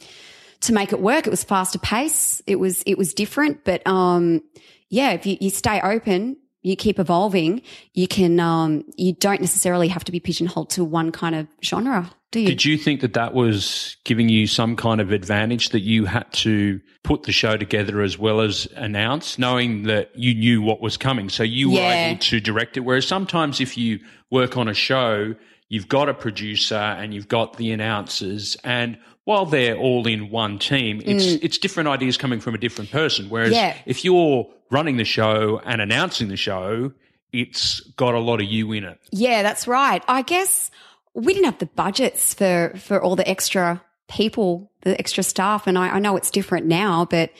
to 0.62 0.74
make 0.74 0.92
it 0.92 1.00
work. 1.00 1.26
It 1.26 1.30
was 1.30 1.44
faster 1.44 1.80
pace. 1.80 2.42
It 2.46 2.58
was, 2.58 2.84
it 2.86 2.98
was 2.98 3.14
different, 3.14 3.64
but, 3.64 3.86
um, 3.88 4.42
yeah, 4.90 5.12
if 5.12 5.26
you, 5.26 5.38
you 5.40 5.50
stay 5.50 5.80
open, 5.82 6.38
you 6.62 6.76
keep 6.76 7.00
evolving, 7.00 7.62
you 7.94 8.08
can, 8.08 8.40
um, 8.40 8.84
you 8.98 9.14
don't 9.14 9.42
necessarily 9.42 9.88
have 9.88 10.04
to 10.06 10.12
be 10.12 10.20
pigeonholed 10.20 10.70
to 10.72 10.84
one 10.84 11.12
kind 11.12 11.36
of 11.36 11.48
genre, 11.64 12.12
do 12.32 12.42
you? 12.42 12.48
Did 12.48 12.66
you 12.66 12.78
think 12.78 13.02
that 13.02 13.14
that 13.14 13.34
was 13.34 13.98
giving 14.04 14.30
you 14.30 14.46
some 14.46 14.76
kind 14.76 15.02
of 15.02 15.12
advantage 15.12 15.70
that 15.70 15.80
you 15.80 16.06
had 16.06 16.32
to 16.34 16.80
put 17.04 17.24
the 17.24 17.32
show 17.32 17.58
together 17.58 18.02
as 18.02 18.20
well 18.20 18.42
as 18.42 18.68
announce, 18.76 19.40
knowing 19.40 19.84
that 19.84 20.12
you 20.16 20.36
knew 20.36 20.62
what 20.62 20.80
was 20.80 20.96
coming? 20.96 21.30
So 21.30 21.44
you 21.44 21.72
were 21.72 21.80
able 21.80 22.20
to 22.20 22.40
direct 22.40 22.78
it. 22.78 22.82
Whereas 22.82 23.08
sometimes 23.08 23.60
if 23.60 23.78
you 23.78 24.00
work 24.30 24.58
on 24.58 24.68
a 24.68 24.76
show, 24.76 25.34
you've 25.70 25.88
got 25.88 26.08
a 26.08 26.14
producer 26.14 26.76
and 26.76 27.14
you've 27.14 27.28
got 27.28 27.58
the 27.58 27.72
announcers 27.72 28.58
and 28.64 28.98
while 29.26 29.46
they're 29.46 29.78
all 29.78 30.08
in 30.08 30.30
one 30.32 30.58
team, 30.60 31.02
it's 31.06 31.26
it's 31.44 31.58
different 31.58 31.90
ideas 31.90 32.18
coming 32.18 32.40
from 32.40 32.56
a 32.56 32.58
different 32.58 32.92
person. 32.92 33.30
Whereas 33.30 33.52
Mm. 33.52 33.56
Yeah. 33.56 33.78
if 33.86 34.04
you're 34.04 34.48
running 34.72 34.98
the 34.98 35.06
show 35.06 35.62
and 35.66 35.82
announcing 35.82 36.28
the 36.30 36.38
show, 36.38 36.92
it's 37.32 37.80
got 37.96 38.16
a 38.16 38.20
lot 38.20 38.42
of 38.42 38.48
you 38.48 38.72
in 38.72 38.84
it. 38.86 39.00
Yeah, 39.12 39.44
that's 39.44 39.68
right. 39.68 40.04
I 40.08 40.22
guess 40.24 40.72
we 41.14 41.34
didn't 41.34 41.46
have 41.46 41.60
the 41.60 41.66
budgets 41.68 42.34
for 42.34 42.74
for 42.78 43.02
all 43.02 43.16
the 43.16 43.28
extra 43.30 43.82
people, 44.08 44.72
the 44.82 44.98
extra 45.00 45.22
staff, 45.24 45.68
and 45.68 45.78
I, 45.78 45.90
I 45.90 46.00
know 46.00 46.18
it's 46.18 46.32
different 46.32 46.66
now, 46.66 47.06
but 47.06 47.32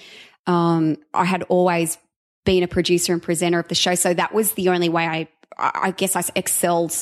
um, 0.46 0.98
I 1.14 1.26
had 1.26 1.44
always 1.44 1.98
been 2.46 2.62
a 2.64 2.68
producer 2.68 3.14
and 3.14 3.22
presenter 3.22 3.60
of 3.60 3.68
the 3.68 3.76
show, 3.76 3.96
so 3.96 4.14
that 4.14 4.34
was 4.34 4.54
the 4.54 4.70
only 4.70 4.90
way 4.90 5.08
I, 5.08 5.28
I 5.58 5.72
I 5.88 5.92
guess 5.92 6.16
I 6.16 6.24
excelled 6.36 6.96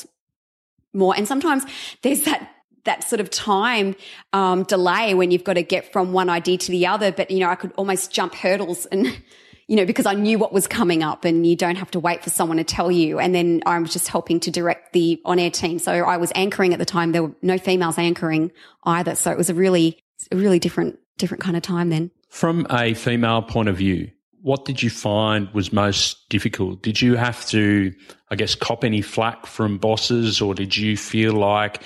more. 0.93 1.13
And 1.15 1.27
sometimes 1.27 1.65
there's 2.01 2.23
that 2.23 2.49
that 2.87 3.03
sort 3.03 3.19
of 3.19 3.29
time 3.29 3.95
um, 4.33 4.63
delay 4.63 5.13
when 5.13 5.29
you've 5.29 5.43
got 5.43 5.53
to 5.53 5.63
get 5.63 5.93
from 5.93 6.11
one 6.11 6.29
idea 6.29 6.57
to 6.57 6.71
the 6.71 6.87
other. 6.87 7.11
But 7.11 7.29
you 7.29 7.39
know, 7.39 7.49
I 7.49 7.55
could 7.55 7.71
almost 7.77 8.11
jump 8.11 8.35
hurdles 8.35 8.85
and. 8.87 9.07
You 9.69 9.75
know, 9.75 9.85
because 9.85 10.05
I 10.05 10.13
knew 10.13 10.39
what 10.39 10.53
was 10.53 10.65
coming 10.65 11.03
up 11.03 11.25
and 11.25 11.45
you 11.45 11.57
don't 11.57 11.75
have 11.75 11.91
to 11.91 11.99
wait 11.99 12.23
for 12.23 12.29
someone 12.29 12.55
to 12.55 12.63
tell 12.63 12.89
you. 12.89 13.19
And 13.19 13.35
then 13.35 13.61
I 13.65 13.77
was 13.79 13.91
just 13.91 14.07
helping 14.07 14.39
to 14.39 14.49
direct 14.49 14.93
the 14.93 15.21
on 15.25 15.39
air 15.39 15.51
team. 15.51 15.77
So 15.77 15.91
I 15.91 16.15
was 16.15 16.31
anchoring 16.35 16.71
at 16.71 16.79
the 16.79 16.85
time. 16.85 17.11
There 17.11 17.23
were 17.23 17.35
no 17.41 17.57
females 17.57 17.97
anchoring 17.97 18.53
either. 18.85 19.13
So 19.15 19.29
it 19.29 19.37
was 19.37 19.49
a 19.49 19.53
really, 19.53 19.99
a 20.31 20.37
really 20.37 20.57
different, 20.57 20.97
different 21.17 21.43
kind 21.43 21.57
of 21.57 21.63
time 21.63 21.89
then. 21.89 22.11
From 22.29 22.65
a 22.69 22.93
female 22.93 23.41
point 23.41 23.67
of 23.67 23.75
view, 23.75 24.09
what 24.41 24.63
did 24.63 24.81
you 24.81 24.89
find 24.89 25.49
was 25.53 25.73
most 25.73 26.29
difficult? 26.29 26.81
Did 26.81 27.01
you 27.01 27.17
have 27.17 27.45
to, 27.47 27.93
I 28.29 28.37
guess, 28.37 28.55
cop 28.55 28.85
any 28.85 29.01
flack 29.01 29.45
from 29.45 29.77
bosses, 29.77 30.39
or 30.39 30.55
did 30.55 30.77
you 30.77 30.95
feel 30.95 31.33
like 31.33 31.81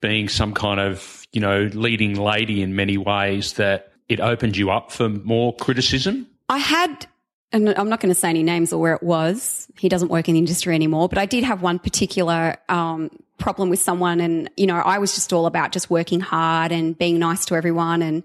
being 0.00 0.28
some 0.28 0.54
kind 0.54 0.80
of, 0.80 1.26
you 1.32 1.40
know, 1.40 1.70
leading 1.72 2.14
lady 2.14 2.62
in 2.62 2.74
many 2.74 2.96
ways 2.96 3.54
that 3.54 3.92
it 4.08 4.20
opened 4.20 4.56
you 4.56 4.70
up 4.70 4.90
for 4.90 5.08
more 5.08 5.54
criticism? 5.56 6.26
I 6.48 6.58
had, 6.58 7.06
and 7.52 7.68
I'm 7.78 7.88
not 7.88 8.00
going 8.00 8.12
to 8.12 8.18
say 8.18 8.28
any 8.28 8.42
names 8.42 8.72
or 8.72 8.80
where 8.80 8.94
it 8.94 9.02
was. 9.02 9.68
He 9.78 9.88
doesn't 9.88 10.08
work 10.08 10.28
in 10.28 10.34
the 10.34 10.38
industry 10.38 10.74
anymore, 10.74 11.08
but 11.08 11.18
I 11.18 11.26
did 11.26 11.44
have 11.44 11.62
one 11.62 11.78
particular 11.78 12.56
um, 12.68 13.10
problem 13.38 13.70
with 13.70 13.80
someone, 13.80 14.20
and 14.20 14.50
you 14.56 14.66
know, 14.66 14.76
I 14.76 14.98
was 14.98 15.14
just 15.14 15.32
all 15.32 15.46
about 15.46 15.72
just 15.72 15.90
working 15.90 16.20
hard 16.20 16.72
and 16.72 16.98
being 16.98 17.18
nice 17.18 17.44
to 17.46 17.54
everyone 17.54 18.02
and 18.02 18.22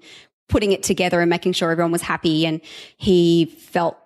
putting 0.48 0.72
it 0.72 0.84
together 0.84 1.22
and 1.22 1.30
making 1.30 1.54
sure 1.54 1.72
everyone 1.72 1.92
was 1.92 2.02
happy. 2.02 2.46
And 2.46 2.62
he 2.98 3.46
felt, 3.46 3.98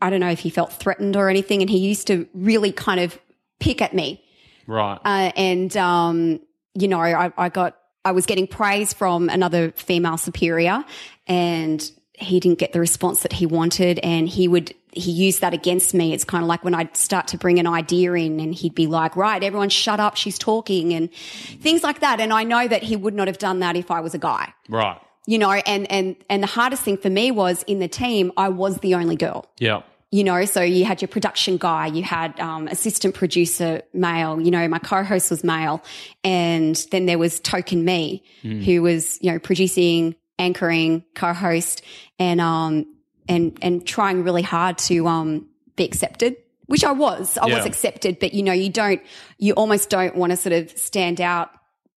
I 0.00 0.10
don't 0.10 0.20
know 0.20 0.30
if 0.30 0.40
he 0.40 0.50
felt 0.50 0.72
threatened 0.72 1.16
or 1.16 1.28
anything, 1.28 1.60
and 1.62 1.70
he 1.70 1.78
used 1.78 2.06
to 2.08 2.28
really 2.34 2.72
kind 2.72 3.00
of 3.00 3.18
pick 3.60 3.80
at 3.82 3.94
me. 3.94 4.22
Right. 4.66 4.98
Uh, 5.04 5.32
and, 5.36 5.76
um, 5.76 6.40
you 6.74 6.88
know, 6.88 7.00
I, 7.00 7.32
I 7.36 7.48
got, 7.48 7.76
I 8.04 8.12
was 8.12 8.26
getting 8.26 8.46
praise 8.46 8.92
from 8.92 9.28
another 9.28 9.72
female 9.72 10.16
superior 10.16 10.84
and 11.26 11.90
he 12.14 12.40
didn't 12.40 12.58
get 12.58 12.72
the 12.72 12.80
response 12.80 13.22
that 13.22 13.32
he 13.32 13.46
wanted. 13.46 13.98
And 14.00 14.28
he 14.28 14.48
would, 14.48 14.74
he 14.92 15.10
used 15.10 15.40
that 15.40 15.54
against 15.54 15.94
me. 15.94 16.12
It's 16.12 16.24
kind 16.24 16.42
of 16.42 16.48
like 16.48 16.64
when 16.64 16.74
I'd 16.74 16.96
start 16.96 17.28
to 17.28 17.38
bring 17.38 17.58
an 17.58 17.66
idea 17.66 18.12
in 18.14 18.40
and 18.40 18.54
he'd 18.54 18.74
be 18.74 18.86
like, 18.86 19.14
right, 19.16 19.42
everyone 19.42 19.68
shut 19.68 20.00
up. 20.00 20.16
She's 20.16 20.38
talking 20.38 20.92
and 20.94 21.12
things 21.12 21.82
like 21.82 22.00
that. 22.00 22.20
And 22.20 22.32
I 22.32 22.44
know 22.44 22.66
that 22.66 22.82
he 22.82 22.96
would 22.96 23.14
not 23.14 23.28
have 23.28 23.38
done 23.38 23.60
that 23.60 23.76
if 23.76 23.90
I 23.90 24.00
was 24.00 24.14
a 24.14 24.18
guy 24.18 24.52
right. 24.68 24.98
you 25.26 25.38
know, 25.38 25.52
and, 25.52 25.90
and, 25.92 26.16
and 26.28 26.42
the 26.42 26.48
hardest 26.48 26.82
thing 26.82 26.96
for 26.96 27.10
me 27.10 27.30
was 27.30 27.62
in 27.64 27.78
the 27.78 27.88
team, 27.88 28.32
I 28.36 28.48
was 28.48 28.78
the 28.78 28.94
only 28.94 29.16
girl 29.16 29.48
Yeah. 29.58 29.82
You 30.10 30.24
know, 30.24 30.44
so 30.46 30.62
you 30.62 30.84
had 30.86 31.02
your 31.02 31.08
production 31.08 31.58
guy, 31.58 31.86
you 31.86 32.02
had 32.02 32.38
um, 32.40 32.66
assistant 32.68 33.14
producer 33.14 33.82
male, 33.92 34.40
you 34.40 34.50
know, 34.50 34.66
my 34.68 34.78
co-host 34.78 35.30
was 35.30 35.44
male, 35.44 35.82
and 36.24 36.76
then 36.90 37.06
there 37.06 37.18
was 37.18 37.40
token 37.40 37.84
me, 37.84 38.22
who 38.42 38.82
was 38.82 39.18
you 39.20 39.30
know 39.30 39.38
producing, 39.38 40.14
anchoring, 40.38 41.04
co-host, 41.14 41.82
and 42.18 42.40
um 42.40 42.86
and 43.28 43.58
and 43.60 43.86
trying 43.86 44.24
really 44.24 44.42
hard 44.42 44.78
to 44.78 45.06
um 45.06 45.46
be 45.76 45.84
accepted. 45.84 46.36
Which 46.66 46.84
I 46.84 46.92
was, 46.92 47.38
I 47.38 47.46
was 47.46 47.64
accepted, 47.64 48.18
but 48.18 48.34
you 48.34 48.42
know, 48.42 48.52
you 48.52 48.68
don't, 48.68 49.00
you 49.38 49.54
almost 49.54 49.88
don't 49.88 50.14
want 50.14 50.32
to 50.32 50.36
sort 50.36 50.52
of 50.52 50.70
stand 50.76 51.18
out 51.18 51.50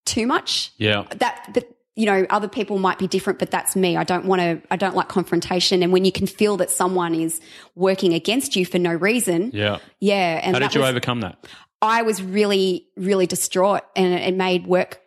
too 0.06 0.26
much 0.26 0.72
Yeah. 0.78 1.04
that 1.16 1.50
but 1.52 1.68
you 1.94 2.06
know 2.06 2.26
other 2.30 2.48
people 2.48 2.78
might 2.78 2.98
be 2.98 3.06
different 3.06 3.38
but 3.38 3.50
that's 3.50 3.76
me 3.76 3.96
i 3.96 4.04
don't 4.04 4.24
want 4.24 4.40
to 4.40 4.60
i 4.70 4.76
don't 4.76 4.96
like 4.96 5.08
confrontation 5.08 5.82
and 5.82 5.92
when 5.92 6.04
you 6.04 6.12
can 6.12 6.26
feel 6.26 6.56
that 6.56 6.70
someone 6.70 7.14
is 7.14 7.40
working 7.74 8.14
against 8.14 8.56
you 8.56 8.64
for 8.64 8.78
no 8.78 8.92
reason 8.92 9.50
Yeah. 9.52 9.78
yeah 10.00 10.40
and 10.42 10.54
How 10.54 10.60
did 10.60 10.74
you 10.74 10.80
was, 10.80 10.90
overcome 10.90 11.20
that? 11.20 11.44
i 11.82 12.02
was 12.02 12.22
really 12.22 12.86
really 12.96 13.26
distraught 13.26 13.82
and 13.94 14.14
it 14.14 14.34
made 14.34 14.66
work 14.66 15.02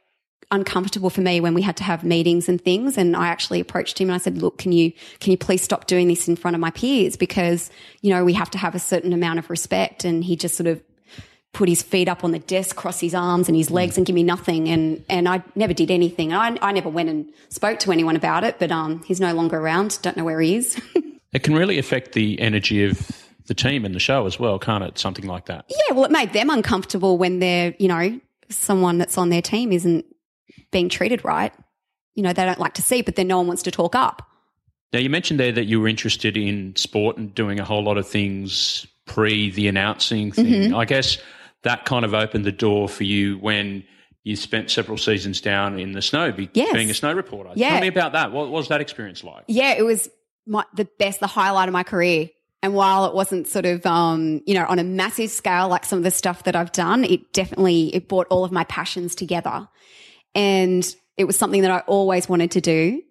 uncomfortable 0.52 1.10
for 1.10 1.22
me 1.22 1.40
when 1.40 1.54
we 1.54 1.62
had 1.62 1.76
to 1.78 1.84
have 1.84 2.04
meetings 2.04 2.48
and 2.48 2.62
things. 2.62 2.98
And 2.98 3.16
I 3.16 3.28
actually 3.28 3.60
approached 3.60 4.00
him 4.00 4.10
and 4.10 4.16
I 4.16 4.20
said, 4.20 4.38
look, 4.38 4.58
can 4.58 4.72
you, 4.72 4.92
can 5.20 5.32
you 5.32 5.38
please 5.38 5.62
stop 5.62 5.88
doing 5.88 6.08
this 6.08 6.28
in 6.28 6.36
front 6.36 6.54
of 6.56 6.62
my 6.62 6.70
peers? 6.72 7.18
Because, 7.18 7.72
you 8.02 8.12
know, 8.12 8.24
we 8.24 8.34
have 8.34 8.52
to 8.52 8.58
have 8.58 8.76
a 8.76 8.80
certain 8.80 9.12
amount 9.12 9.40
of 9.40 9.50
respect. 9.50 10.06
And 10.06 10.24
he 10.24 10.36
just 10.36 10.56
sort 10.56 10.68
of 10.68 10.84
put 11.56 11.70
his 11.70 11.82
feet 11.82 12.10
up 12.10 12.24
on 12.26 12.32
the 12.32 12.40
desk, 12.40 12.76
cross 12.76 13.00
his 13.00 13.16
arms 13.16 13.48
and 13.48 13.56
his 13.56 13.72
legs 13.72 13.96
and 13.96 14.06
give 14.06 14.14
me 14.14 14.24
nothing. 14.24 14.68
And, 14.68 15.04
and 15.10 15.28
I 15.28 15.42
never 15.56 15.74
did 15.74 15.90
anything. 15.90 16.34
I, 16.34 16.58
I 16.62 16.74
never 16.74 16.90
went 16.90 17.08
and 17.08 17.32
spoke 17.48 17.80
to 17.80 17.94
anyone 17.94 18.18
about 18.18 18.44
it, 18.44 18.60
but, 18.60 18.72
um, 18.72 19.02
he's 19.04 19.22
no 19.22 19.34
longer 19.34 19.58
around. 19.58 19.98
Don't 20.02 20.18
know 20.18 20.26
where 20.26 20.42
he 20.42 20.58
is. 20.58 20.80
it 21.32 21.44
can 21.44 21.56
really 21.56 21.80
affect 21.80 22.12
the 22.12 22.40
energy 22.42 22.84
of 22.84 23.10
the 23.48 23.54
team 23.54 23.86
and 23.86 23.96
the 23.96 24.00
show 24.00 24.26
as 24.26 24.38
well, 24.38 24.60
can't 24.60 24.84
it? 24.84 25.00
Something 25.00 25.28
like 25.28 25.46
that. 25.46 25.66
Yeah. 25.70 25.96
Well, 25.96 26.04
it 26.04 26.12
made 26.12 26.34
them 26.34 26.50
uncomfortable 26.50 27.18
when 27.18 27.40
they're, 27.40 27.74
you 27.80 27.88
know, 27.88 28.20
someone 28.50 28.98
that's 28.98 29.18
on 29.18 29.30
their 29.30 29.42
team 29.42 29.72
isn't 29.72 30.06
being 30.72 30.90
treated 30.90 31.24
right. 31.24 31.54
You 32.16 32.24
know, 32.24 32.34
they 32.34 32.44
don't 32.44 32.60
like 32.60 32.74
to 32.74 32.82
see, 32.82 33.02
but 33.02 33.16
then 33.16 33.28
no 33.28 33.38
one 33.38 33.48
wants 33.48 33.64
to 33.64 33.72
talk 33.72 33.96
up. 33.96 34.28
Now, 34.92 35.00
you 35.00 35.10
mentioned 35.10 35.40
there 35.40 35.54
that 35.54 35.66
you 35.66 35.80
were 35.80 35.88
interested 35.88 36.36
in 36.36 36.76
sport 36.76 37.16
and 37.16 37.34
doing 37.34 37.62
a 37.62 37.66
whole 37.66 37.84
lot 37.84 37.98
of 37.98 38.08
things 38.08 38.86
pre 39.06 39.52
the 39.52 39.68
announcing 39.68 40.34
thing. 40.34 40.46
Mm-hmm. 40.46 40.76
I 40.76 40.86
guess 40.86 41.18
that 41.66 41.86
kind 41.86 42.06
of 42.06 42.14
opened 42.14 42.46
the 42.46 42.52
door 42.52 42.88
for 42.88 43.04
you 43.04 43.38
when 43.40 43.84
you 44.24 44.36
spent 44.36 44.72
several 44.72 44.98
seasons 44.98 45.42
down 45.42 45.80
in 45.80 45.92
the 45.92 46.02
snow 46.02 46.32
be, 46.32 46.50
yes. 46.54 46.74
being 46.74 46.90
a 46.90 46.94
snow 46.94 47.14
reporter. 47.14 47.52
Yeah. 47.56 47.72
Tell 47.72 47.82
me 47.82 47.88
about 47.88 48.14
that. 48.14 48.32
What, 48.32 48.50
was 48.50 48.70
that 48.70 48.82
experience 48.82 49.24
like? 49.24 49.44
Yeah, 49.48 49.74
it 49.74 49.84
was 49.84 50.10
my, 50.48 50.64
the 50.74 50.86
best, 50.98 51.20
the 51.20 51.28
highlight 51.28 51.68
of 51.68 51.74
my 51.74 51.84
career. 51.84 52.30
And 52.64 52.74
while 52.74 53.06
it 53.06 53.14
wasn't 53.14 53.48
sort 53.48 53.66
of, 53.66 53.86
um, 53.86 54.42
you 54.48 54.56
know, 54.56 54.66
on 54.66 54.80
a 54.80 54.84
massive 54.84 55.30
scale 55.30 55.70
like 55.70 55.86
some 55.86 55.98
of 56.00 56.04
the 56.04 56.12
stuff 56.12 56.44
that 56.44 56.56
I've 56.56 56.72
done, 56.72 57.04
it 57.04 57.34
definitely 57.34 57.94
it 57.96 58.08
brought 58.08 58.26
all 58.32 58.44
of 58.44 58.52
my 58.52 58.64
passions 58.64 59.14
together, 59.14 59.68
and 60.34 60.96
it 61.16 61.26
was 61.26 61.38
something 61.38 61.62
that 61.62 61.70
I 61.70 61.80
always 61.82 62.28
wanted 62.28 62.50
to 62.52 62.62
do. 62.62 63.04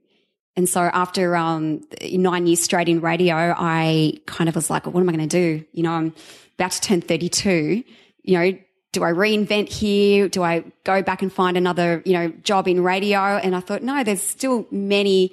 And 0.56 0.68
so 0.68 0.80
after 0.80 1.36
um, 1.36 1.82
nine 2.02 2.48
years 2.48 2.60
straight 2.60 2.88
in 2.88 3.00
radio, 3.00 3.54
I 3.56 4.14
kind 4.26 4.48
of 4.48 4.56
was 4.56 4.70
like, 4.70 4.86
what 4.86 5.00
am 5.00 5.08
I 5.08 5.12
going 5.12 5.28
to 5.28 5.58
do? 5.58 5.64
You 5.72 5.84
know, 5.84 5.92
I'm 5.92 6.14
about 6.58 6.72
to 6.72 6.80
turn 6.80 7.00
32 7.00 7.84
you 8.24 8.38
know, 8.38 8.58
do 8.92 9.04
I 9.04 9.12
reinvent 9.12 9.68
here? 9.68 10.28
Do 10.28 10.42
I 10.42 10.64
go 10.84 11.02
back 11.02 11.20
and 11.20 11.30
find 11.30 11.56
another, 11.56 12.02
you 12.06 12.14
know, 12.14 12.28
job 12.42 12.66
in 12.66 12.82
radio? 12.82 13.18
And 13.18 13.54
I 13.54 13.60
thought, 13.60 13.82
no, 13.82 14.02
there's 14.02 14.22
still 14.22 14.66
many, 14.70 15.32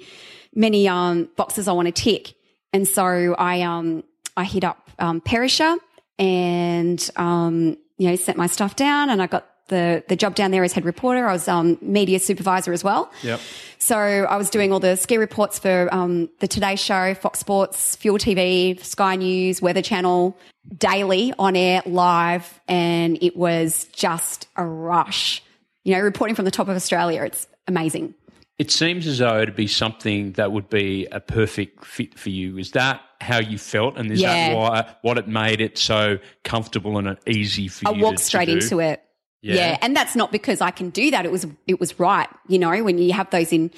many, 0.54 0.88
um, 0.88 1.30
boxes 1.36 1.68
I 1.68 1.72
want 1.72 1.86
to 1.86 1.92
tick. 1.92 2.34
And 2.72 2.86
so 2.86 3.34
I, 3.38 3.62
um, 3.62 4.04
I 4.36 4.44
hit 4.44 4.64
up, 4.64 4.90
um, 4.98 5.20
Perisher 5.20 5.76
and, 6.18 7.10
um, 7.16 7.76
you 7.98 8.08
know, 8.08 8.16
sent 8.16 8.36
my 8.36 8.46
stuff 8.48 8.76
down 8.76 9.10
and 9.10 9.22
I 9.22 9.26
got 9.26 9.46
the, 9.68 10.02
the 10.08 10.16
job 10.16 10.34
down 10.34 10.50
there 10.50 10.64
as 10.64 10.72
head 10.72 10.84
reporter. 10.84 11.26
I 11.26 11.32
was, 11.32 11.46
um, 11.48 11.78
media 11.80 12.18
supervisor 12.18 12.72
as 12.72 12.82
well. 12.82 13.12
Yep. 13.22 13.40
So 13.78 13.96
I 13.96 14.36
was 14.36 14.50
doing 14.50 14.72
all 14.72 14.80
the 14.80 14.96
ski 14.96 15.18
reports 15.18 15.58
for, 15.58 15.88
um, 15.92 16.28
the 16.40 16.48
Today 16.48 16.76
Show, 16.76 17.14
Fox 17.14 17.38
Sports, 17.38 17.96
Fuel 17.96 18.18
TV, 18.18 18.82
Sky 18.84 19.16
News, 19.16 19.62
Weather 19.62 19.82
Channel, 19.82 20.36
daily 20.76 21.32
on 21.38 21.56
air 21.56 21.82
live 21.86 22.60
and 22.68 23.22
it 23.22 23.36
was 23.36 23.84
just 23.92 24.48
a 24.56 24.64
rush. 24.64 25.42
You 25.84 25.94
know, 25.94 26.00
reporting 26.00 26.36
from 26.36 26.44
the 26.44 26.50
top 26.50 26.68
of 26.68 26.76
Australia, 26.76 27.22
it's 27.24 27.48
amazing. 27.66 28.14
It 28.58 28.70
seems 28.70 29.06
as 29.06 29.18
though 29.18 29.40
it'd 29.40 29.56
be 29.56 29.66
something 29.66 30.32
that 30.32 30.52
would 30.52 30.68
be 30.68 31.06
a 31.10 31.18
perfect 31.18 31.84
fit 31.84 32.18
for 32.18 32.30
you. 32.30 32.58
Is 32.58 32.72
that 32.72 33.00
how 33.20 33.40
you 33.40 33.58
felt, 33.58 33.96
and 33.96 34.10
is 34.12 34.20
yeah. 34.20 34.50
that 34.50 34.56
why 34.56 34.94
what 35.02 35.18
it 35.18 35.26
made 35.26 35.60
it 35.60 35.78
so 35.78 36.18
comfortable 36.44 36.98
and 36.98 37.18
easy 37.26 37.66
for 37.66 37.88
I 37.88 37.92
you? 37.92 38.00
I 38.00 38.02
walked 38.04 38.20
straight 38.20 38.46
to 38.46 38.52
into 38.52 38.78
it. 38.78 39.02
Yeah. 39.40 39.54
yeah, 39.54 39.78
and 39.82 39.96
that's 39.96 40.14
not 40.14 40.30
because 40.30 40.60
I 40.60 40.70
can 40.70 40.90
do 40.90 41.10
that. 41.10 41.24
It 41.24 41.32
was 41.32 41.46
it 41.66 41.80
was 41.80 41.98
right. 41.98 42.28
You 42.46 42.60
know, 42.60 42.84
when 42.84 42.98
you 42.98 43.12
have 43.14 43.30
those 43.30 43.52
in 43.52 43.72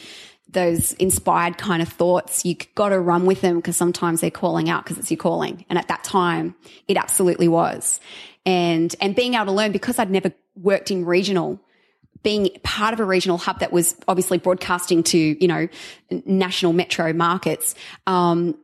those 0.48 0.92
inspired 0.94 1.58
kind 1.58 1.82
of 1.82 1.88
thoughts, 1.88 2.44
you 2.44 2.56
got 2.74 2.90
to 2.90 3.00
run 3.00 3.26
with 3.26 3.40
them 3.40 3.56
because 3.56 3.76
sometimes 3.76 4.20
they're 4.20 4.30
calling 4.30 4.68
out 4.70 4.84
because 4.84 4.98
it's 4.98 5.10
your 5.10 5.18
calling. 5.18 5.64
And 5.68 5.78
at 5.78 5.88
that 5.88 6.04
time, 6.04 6.54
it 6.88 6.96
absolutely 6.96 7.48
was. 7.48 8.00
And, 8.46 8.94
and 9.00 9.16
being 9.16 9.34
able 9.34 9.46
to 9.46 9.52
learn 9.52 9.72
because 9.72 9.98
I'd 9.98 10.10
never 10.10 10.32
worked 10.54 10.90
in 10.90 11.04
regional, 11.04 11.60
being 12.22 12.50
part 12.62 12.94
of 12.94 13.00
a 13.00 13.04
regional 13.04 13.38
hub 13.38 13.60
that 13.60 13.72
was 13.72 13.96
obviously 14.06 14.38
broadcasting 14.38 15.02
to, 15.04 15.18
you 15.18 15.48
know, 15.48 15.68
national 16.24 16.72
metro 16.72 17.12
markets, 17.12 17.74
um, 18.06 18.56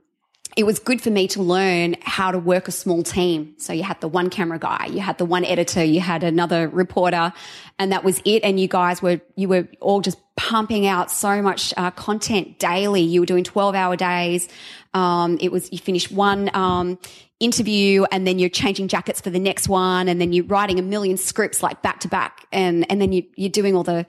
it 0.57 0.65
was 0.65 0.79
good 0.79 1.01
for 1.01 1.11
me 1.11 1.29
to 1.29 1.43
learn 1.43 1.97
how 2.03 2.31
to 2.31 2.39
work 2.39 2.69
a 2.69 2.73
small 2.73 3.03
team. 3.03 3.55
So 3.59 3.73
you 3.73 3.83
had 3.83 4.01
the 4.01 4.09
one 4.09 4.31
camera 4.31 4.59
guy, 4.59 4.87
you 4.87 5.01
had 5.01 5.19
the 5.19 5.25
one 5.25 5.45
editor, 5.45 5.83
you 5.85 6.01
had 6.01 6.23
another 6.23 6.69
reporter, 6.69 7.33
and 7.79 7.93
that 7.93 8.03
was 8.05 8.21
it. 8.25 8.43
And 8.43 8.59
you 8.59 8.69
guys 8.69 9.01
were, 9.01 9.21
you 9.37 9.49
were 9.49 9.69
all 9.81 10.01
just 10.01 10.19
pumping 10.37 10.87
out 10.87 11.11
so 11.11 11.41
much 11.43 11.73
uh, 11.77 11.91
content 11.93 12.59
daily. 12.59 13.03
You 13.03 13.21
were 13.21 13.27
doing 13.27 13.45
12 13.45 13.75
hour 13.75 13.97
days. 13.97 14.49
Um, 14.93 15.39
it 15.41 15.53
was, 15.53 15.71
you 15.71 15.79
finished 15.79 16.11
one, 16.11 16.51
um, 16.55 16.99
interview 17.39 18.05
and 18.13 18.27
then 18.27 18.39
you're 18.39 18.51
changing 18.51 18.87
jackets 18.87 19.21
for 19.21 19.31
the 19.31 19.39
next 19.39 19.69
one. 19.69 20.09
And 20.09 20.21
then 20.21 20.33
you're 20.33 20.45
writing 20.45 20.79
a 20.79 20.83
million 20.83 21.17
scripts 21.17 21.63
like 21.63 21.81
back 21.81 22.01
to 22.01 22.09
back. 22.09 22.47
And, 22.53 22.91
and 22.91 23.01
then 23.01 23.13
you, 23.13 23.25
you're 23.37 23.49
doing 23.49 23.75
all 23.75 23.83
the, 23.83 24.07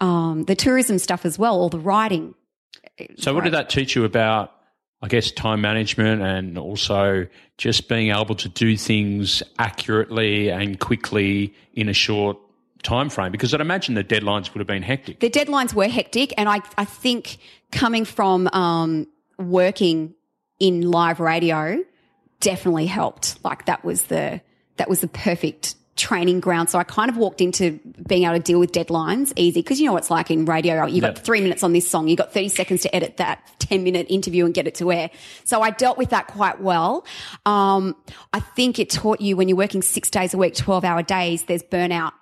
um, 0.00 0.44
the 0.44 0.56
tourism 0.56 0.98
stuff 0.98 1.24
as 1.24 1.38
well, 1.38 1.54
all 1.54 1.68
the 1.68 1.78
writing. 1.78 2.34
So 3.16 3.34
what 3.34 3.44
did 3.44 3.54
that 3.54 3.68
teach 3.68 3.94
you 3.94 4.04
about 4.04 4.53
I 5.04 5.06
guess, 5.06 5.30
time 5.30 5.60
management 5.60 6.22
and 6.22 6.56
also 6.56 7.26
just 7.58 7.90
being 7.90 8.10
able 8.10 8.34
to 8.36 8.48
do 8.48 8.74
things 8.74 9.42
accurately 9.58 10.48
and 10.48 10.80
quickly 10.80 11.52
in 11.74 11.90
a 11.90 11.92
short 11.92 12.38
time 12.82 13.10
frame 13.10 13.30
because 13.30 13.52
I'd 13.52 13.60
imagine 13.60 13.96
the 13.96 14.02
deadlines 14.02 14.54
would 14.54 14.60
have 14.60 14.66
been 14.66 14.82
hectic. 14.82 15.20
The 15.20 15.28
deadlines 15.28 15.74
were 15.74 15.88
hectic, 15.88 16.32
and 16.38 16.48
I 16.48 16.62
I 16.78 16.86
think 16.86 17.36
coming 17.70 18.06
from 18.06 18.48
um, 18.54 19.06
working 19.38 20.14
in 20.58 20.90
live 20.90 21.20
radio 21.20 21.84
definitely 22.40 22.86
helped. 22.86 23.44
Like 23.44 23.66
that 23.66 23.84
was 23.84 24.04
the 24.04 24.40
that 24.78 24.88
was 24.88 25.02
the 25.02 25.08
perfect 25.08 25.74
training 25.96 26.40
ground. 26.40 26.70
So 26.70 26.78
I 26.78 26.84
kind 26.84 27.10
of 27.10 27.16
walked 27.16 27.40
into 27.40 27.78
being 28.06 28.24
able 28.24 28.34
to 28.34 28.40
deal 28.40 28.58
with 28.58 28.72
deadlines 28.72 29.32
easy 29.36 29.60
because 29.60 29.80
you 29.80 29.86
know 29.86 29.92
what 29.92 30.02
it's 30.02 30.10
like 30.10 30.30
in 30.30 30.44
radio—you've 30.44 31.02
got 31.02 31.18
three 31.18 31.40
minutes 31.40 31.62
on 31.62 31.72
this 31.72 31.88
song, 31.88 32.08
you've 32.08 32.18
got 32.18 32.32
30 32.32 32.48
seconds 32.48 32.82
to 32.82 32.94
edit 32.94 33.18
that 33.18 33.40
10 33.60 33.84
minute 33.84 34.06
interview 34.10 34.44
and 34.44 34.54
get 34.54 34.66
it 34.66 34.74
to 34.76 34.92
air. 34.92 35.10
So 35.44 35.62
I 35.62 35.70
dealt 35.70 35.98
with 35.98 36.10
that 36.10 36.26
quite 36.26 36.60
well. 36.60 37.06
Um, 37.46 37.96
I 38.32 38.40
think 38.40 38.78
it 38.78 38.90
taught 38.90 39.20
you 39.20 39.36
when 39.36 39.48
you're 39.48 39.56
working 39.56 39.82
six 39.82 40.10
days 40.10 40.34
a 40.34 40.38
week, 40.38 40.54
12 40.54 40.84
hour 40.84 41.02
days, 41.02 41.44
there's 41.44 41.62
burnout 41.62 42.12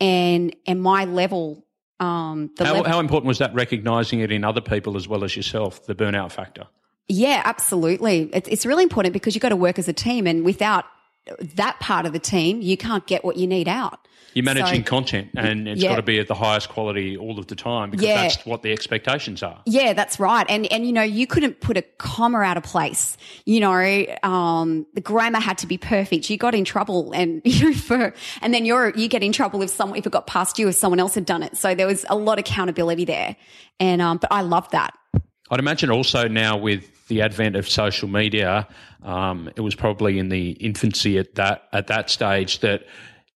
and, 0.00 0.56
and 0.66 0.82
my 0.82 1.04
level, 1.04 1.64
um, 2.00 2.50
how, 2.58 2.72
level, 2.72 2.84
how 2.84 3.00
important 3.00 3.28
was 3.28 3.38
that 3.38 3.54
recognizing 3.54 4.20
it 4.20 4.32
in 4.32 4.44
other 4.44 4.60
people 4.60 4.96
as 4.96 5.06
well 5.06 5.24
as 5.24 5.36
yourself, 5.36 5.84
the 5.86 5.94
burnout 5.94 6.32
factor? 6.32 6.66
Yeah, 7.08 7.42
absolutely. 7.44 8.30
It's, 8.32 8.48
it's 8.48 8.64
really 8.64 8.82
important 8.82 9.12
because 9.12 9.34
you've 9.34 9.42
got 9.42 9.50
to 9.50 9.56
work 9.56 9.78
as 9.78 9.88
a 9.88 9.92
team 9.92 10.26
and 10.26 10.44
without 10.44 10.84
that 11.54 11.78
part 11.80 12.06
of 12.06 12.12
the 12.12 12.18
team, 12.18 12.60
you 12.60 12.76
can't 12.76 13.06
get 13.06 13.24
what 13.24 13.36
you 13.36 13.46
need 13.46 13.68
out. 13.68 14.06
You're 14.34 14.44
managing 14.44 14.84
so, 14.84 14.88
content 14.88 15.30
and 15.36 15.66
it's 15.66 15.82
yeah. 15.82 15.90
got 15.90 15.96
to 15.96 16.02
be 16.02 16.20
at 16.20 16.28
the 16.28 16.36
highest 16.36 16.68
quality 16.68 17.16
all 17.16 17.40
of 17.40 17.48
the 17.48 17.56
time 17.56 17.90
because 17.90 18.06
yeah. 18.06 18.22
that's 18.22 18.46
what 18.46 18.62
the 18.62 18.70
expectations 18.70 19.42
are. 19.42 19.60
Yeah, 19.66 19.92
that's 19.92 20.20
right. 20.20 20.46
And, 20.48 20.70
and, 20.70 20.86
you 20.86 20.92
know, 20.92 21.02
you 21.02 21.26
couldn't 21.26 21.60
put 21.60 21.76
a 21.76 21.82
comma 21.98 22.38
out 22.38 22.56
of 22.56 22.62
place. 22.62 23.16
You 23.44 23.58
know, 23.58 24.06
um, 24.22 24.86
the 24.94 25.00
grammar 25.00 25.40
had 25.40 25.58
to 25.58 25.66
be 25.66 25.78
perfect. 25.78 26.30
You 26.30 26.36
got 26.36 26.54
in 26.54 26.64
trouble 26.64 27.10
and, 27.12 27.42
you 27.44 27.70
know, 27.70 27.76
for, 27.76 28.14
and 28.40 28.54
then 28.54 28.64
you're, 28.64 28.90
you 28.90 29.08
get 29.08 29.24
in 29.24 29.32
trouble 29.32 29.62
if 29.62 29.70
someone, 29.70 29.98
if 29.98 30.06
it 30.06 30.12
got 30.12 30.28
past 30.28 30.60
you, 30.60 30.68
if 30.68 30.76
someone 30.76 31.00
else 31.00 31.16
had 31.16 31.26
done 31.26 31.42
it. 31.42 31.56
So 31.56 31.74
there 31.74 31.88
was 31.88 32.04
a 32.08 32.14
lot 32.14 32.38
of 32.38 32.44
accountability 32.44 33.06
there. 33.06 33.36
And, 33.80 34.00
um, 34.00 34.18
but 34.18 34.30
I 34.30 34.42
love 34.42 34.70
that. 34.70 34.94
I'd 35.50 35.58
imagine 35.58 35.90
also 35.90 36.28
now 36.28 36.56
with 36.56 36.88
the 37.10 37.20
advent 37.20 37.56
of 37.56 37.68
social 37.68 38.08
media, 38.08 38.66
um, 39.02 39.50
it 39.56 39.60
was 39.60 39.74
probably 39.74 40.18
in 40.18 40.30
the 40.30 40.52
infancy 40.52 41.18
at 41.18 41.34
that 41.34 41.64
at 41.72 41.88
that 41.88 42.08
stage 42.08 42.60
that 42.60 42.84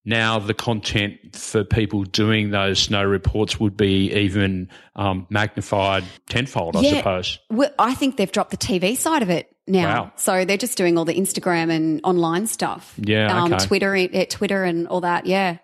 now 0.04 0.38
the 0.38 0.54
content 0.54 1.34
for 1.34 1.64
people 1.64 2.04
doing 2.04 2.50
those 2.50 2.78
snow 2.78 3.02
reports 3.02 3.58
would 3.58 3.76
be 3.76 4.12
even 4.12 4.68
um, 4.96 5.26
magnified 5.28 6.04
tenfold, 6.28 6.76
I 6.76 6.80
yeah, 6.80 6.96
suppose. 6.98 7.38
Well, 7.50 7.72
I 7.78 7.94
think 7.94 8.16
they've 8.16 8.30
dropped 8.30 8.50
the 8.50 8.56
TV 8.56 8.96
side 8.96 9.22
of 9.22 9.30
it 9.30 9.54
now. 9.66 10.04
Wow. 10.04 10.12
So 10.16 10.44
they're 10.44 10.56
just 10.56 10.78
doing 10.78 10.96
all 10.96 11.04
the 11.04 11.14
Instagram 11.14 11.70
and 11.70 12.00
online 12.04 12.46
stuff. 12.46 12.94
Yeah, 12.98 13.36
um, 13.36 13.52
okay. 13.52 13.66
Twitter, 13.66 13.96
uh, 13.96 14.24
Twitter, 14.28 14.64
and 14.64 14.86
all 14.88 15.00
that. 15.00 15.26
Yeah, 15.26 15.58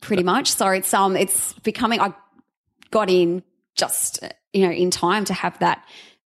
pretty 0.00 0.22
much. 0.22 0.50
So 0.52 0.68
it's 0.68 0.92
um, 0.92 1.16
it's 1.16 1.52
becoming. 1.60 2.00
I 2.00 2.14
got 2.90 3.10
in 3.10 3.42
just 3.74 4.22
you 4.52 4.66
know 4.66 4.72
in 4.72 4.90
time 4.90 5.24
to 5.26 5.34
have 5.34 5.58
that 5.60 5.84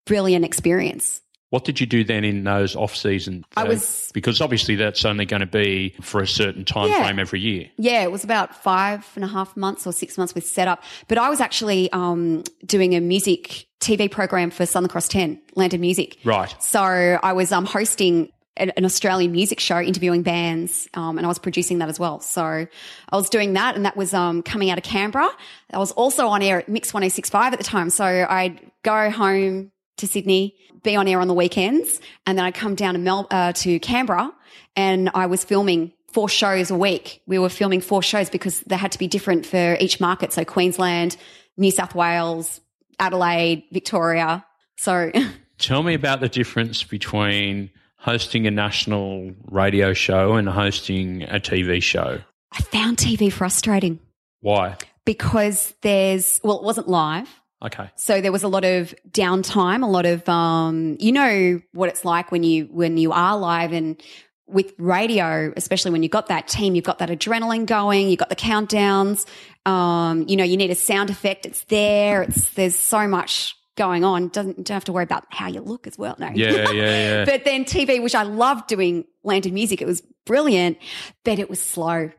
brilliant 0.07 0.45
experience. 0.45 1.23
What 1.51 1.65
did 1.65 1.81
you 1.81 1.87
do 1.87 2.05
then 2.05 2.23
in 2.25 2.45
those 2.45 2.77
off 2.77 2.95
season? 2.95 3.45
I 3.57 3.65
was 3.65 4.11
because 4.15 4.41
obviously 4.41 4.77
that's 4.77 5.05
only 5.05 5.27
going 5.27 5.41
to 5.41 5.47
be 5.47 5.97
for 6.01 6.21
a 6.21 6.27
certain 6.27 6.65
time 6.65 6.89
yeah, 6.89 7.03
frame 7.03 7.19
every 7.19 7.41
year. 7.41 7.69
Yeah, 7.77 8.03
it 8.03 8.13
was 8.13 8.23
about 8.23 8.55
five 8.55 9.07
and 9.17 9.25
a 9.25 9.29
half 9.29 9.57
months 9.57 9.85
or 9.85 9.93
six 9.93 10.17
months 10.17 10.33
with 10.33 10.47
setup. 10.47 10.85
But 11.09 11.19
I 11.19 11.29
was 11.29 11.41
actually 11.41 11.91
um, 11.93 12.45
doing 12.65 12.95
a 12.95 13.01
music 13.01 13.67
TV 13.81 14.09
program 14.09 14.53
for 14.53 14.65
Southern 14.65 14.89
Cross 14.89 15.09
Ten, 15.09 15.41
Land 15.57 15.75
of 15.75 15.81
Music. 15.81 16.19
Right. 16.25 16.55
So 16.63 16.81
I 16.81 17.33
was 17.33 17.51
um, 17.51 17.65
hosting 17.67 18.31
an, 18.57 18.71
an 18.77 18.85
Australian 18.85 19.33
music 19.33 19.59
show 19.59 19.81
interviewing 19.81 20.23
bands, 20.23 20.89
um, 20.95 21.19
and 21.19 21.27
I 21.27 21.29
was 21.29 21.41
producing 21.41 21.79
that 21.79 21.89
as 21.89 21.99
well. 21.99 22.21
So 22.21 22.43
I 22.45 23.17
was 23.17 23.29
doing 23.29 23.55
that, 23.55 23.75
and 23.75 23.87
that 23.87 23.97
was 23.97 24.15
um, 24.15 24.43
coming 24.43 24.71
out 24.71 24.79
of 24.79 24.85
Canberra. 24.85 25.29
I 25.73 25.79
was 25.79 25.91
also 25.93 26.29
on 26.29 26.43
air 26.43 26.61
at 26.61 26.69
Mix 26.69 26.95
1065 26.95 27.55
at 27.55 27.59
the 27.59 27.65
time. 27.65 27.91
So 27.91 28.05
I'd 28.05 28.61
go 28.85 29.11
home 29.11 29.73
to 30.01 30.07
Sydney, 30.07 30.55
be 30.83 30.97
on 30.97 31.09
air 31.09 31.21
on 31.21 31.29
the 31.29 31.35
weekends, 31.35 32.01
and 32.27 32.37
then 32.37 32.45
I'd 32.45 32.55
come 32.55 32.75
down 32.75 32.95
to 32.95 33.01
Mel- 33.01 33.29
uh, 33.31 33.53
to 33.53 33.79
Canberra, 33.81 34.33
and 34.77 35.11
I 35.15 35.27
was 35.27 35.45
filming 35.45 35.93
four 36.13 36.29
shows 36.29 36.71
a 36.71 36.77
week. 36.77 37.23
We 37.27 37.39
were 37.39 37.49
filming 37.49 37.81
four 37.81 38.03
shows 38.03 38.31
because 38.31 38.61
they 38.61 38.77
had 38.77 38.93
to 38.93 38.99
be 38.99 39.07
different 39.07 39.47
for 39.47 39.77
each 39.81 40.01
market. 40.01 40.33
So 40.33 40.45
Queensland, 40.45 41.17
New 41.57 41.71
South 41.71 41.95
Wales, 41.95 42.61
Adelaide, 42.99 43.65
Victoria. 43.73 44.45
So 44.77 45.13
tell 45.59 45.83
me 45.83 45.95
about 45.95 46.21
the 46.21 46.29
difference 46.29 46.83
between 46.83 47.71
hosting 47.97 48.47
a 48.47 48.51
national 48.51 49.33
radio 49.45 49.93
show 49.93 50.35
and 50.35 50.49
hosting 50.49 51.23
a 51.25 51.39
TV 51.39 51.83
show. 51.83 52.21
I 52.53 52.61
found 52.63 52.97
TV 52.97 53.33
frustrating. 53.33 54.01
Why? 54.41 54.77
Because 55.05 55.75
there's, 55.83 56.41
well, 56.43 56.59
it 56.59 56.65
wasn't 56.65 56.89
live. 56.89 57.29
Okay. 57.62 57.90
So 57.96 58.20
there 58.20 58.33
was 58.33 58.42
a 58.42 58.49
lot 58.49 58.64
of 58.64 58.94
downtime, 59.11 59.83
a 59.83 59.87
lot 59.87 60.07
of, 60.07 60.27
um, 60.29 60.96
you 60.99 61.12
know 61.12 61.61
what 61.73 61.88
it's 61.88 62.05
like 62.05 62.33
when 62.33 62.42
you, 62.42 62.64
when 62.66 62.96
you 62.96 63.12
are 63.12 63.37
live 63.37 63.73
and 63.73 64.03
with 64.46 64.73
radio, 64.79 65.53
especially 65.57 65.92
when 65.92 66.03
you've 66.03 66.12
got 66.12 66.27
that 66.29 66.49
team, 66.49 66.75
you've 66.75 66.85
got 66.85 66.99
that 66.99 67.09
adrenaline 67.09 67.66
going, 67.66 68.09
you've 68.09 68.18
got 68.18 68.31
the 68.31 68.37
countdowns. 68.37 69.27
Um, 69.66 70.25
you 70.27 70.37
know, 70.37 70.44
you 70.44 70.57
need 70.57 70.70
a 70.70 70.75
sound 70.75 71.11
effect. 71.11 71.46
It's 71.46 71.64
there. 71.64 72.23
It's, 72.23 72.51
there's 72.51 72.77
so 72.77 73.07
much 73.07 73.55
going 73.77 74.05
on. 74.05 74.29
Doesn't, 74.29 74.57
don't 74.57 74.75
have 74.75 74.85
to 74.85 74.92
worry 74.92 75.05
about 75.05 75.25
how 75.31 75.49
you 75.49 75.61
look 75.61 75.87
as 75.87 75.96
well. 75.96 76.16
No. 76.18 76.31
Yeah, 76.35 76.51
yeah, 76.51 76.73
yeah. 76.73 77.25
but 77.27 77.44
then 77.44 77.64
TV, 77.64 78.03
which 78.03 78.14
I 78.14 78.25
loved 78.25 78.68
doing 78.68 79.05
Landed 79.23 79.53
Music. 79.53 79.81
It 79.81 79.87
was 79.87 80.03
brilliant, 80.27 80.79
but 81.25 81.38
it 81.38 81.49
was 81.49 81.61
slow. 81.61 82.11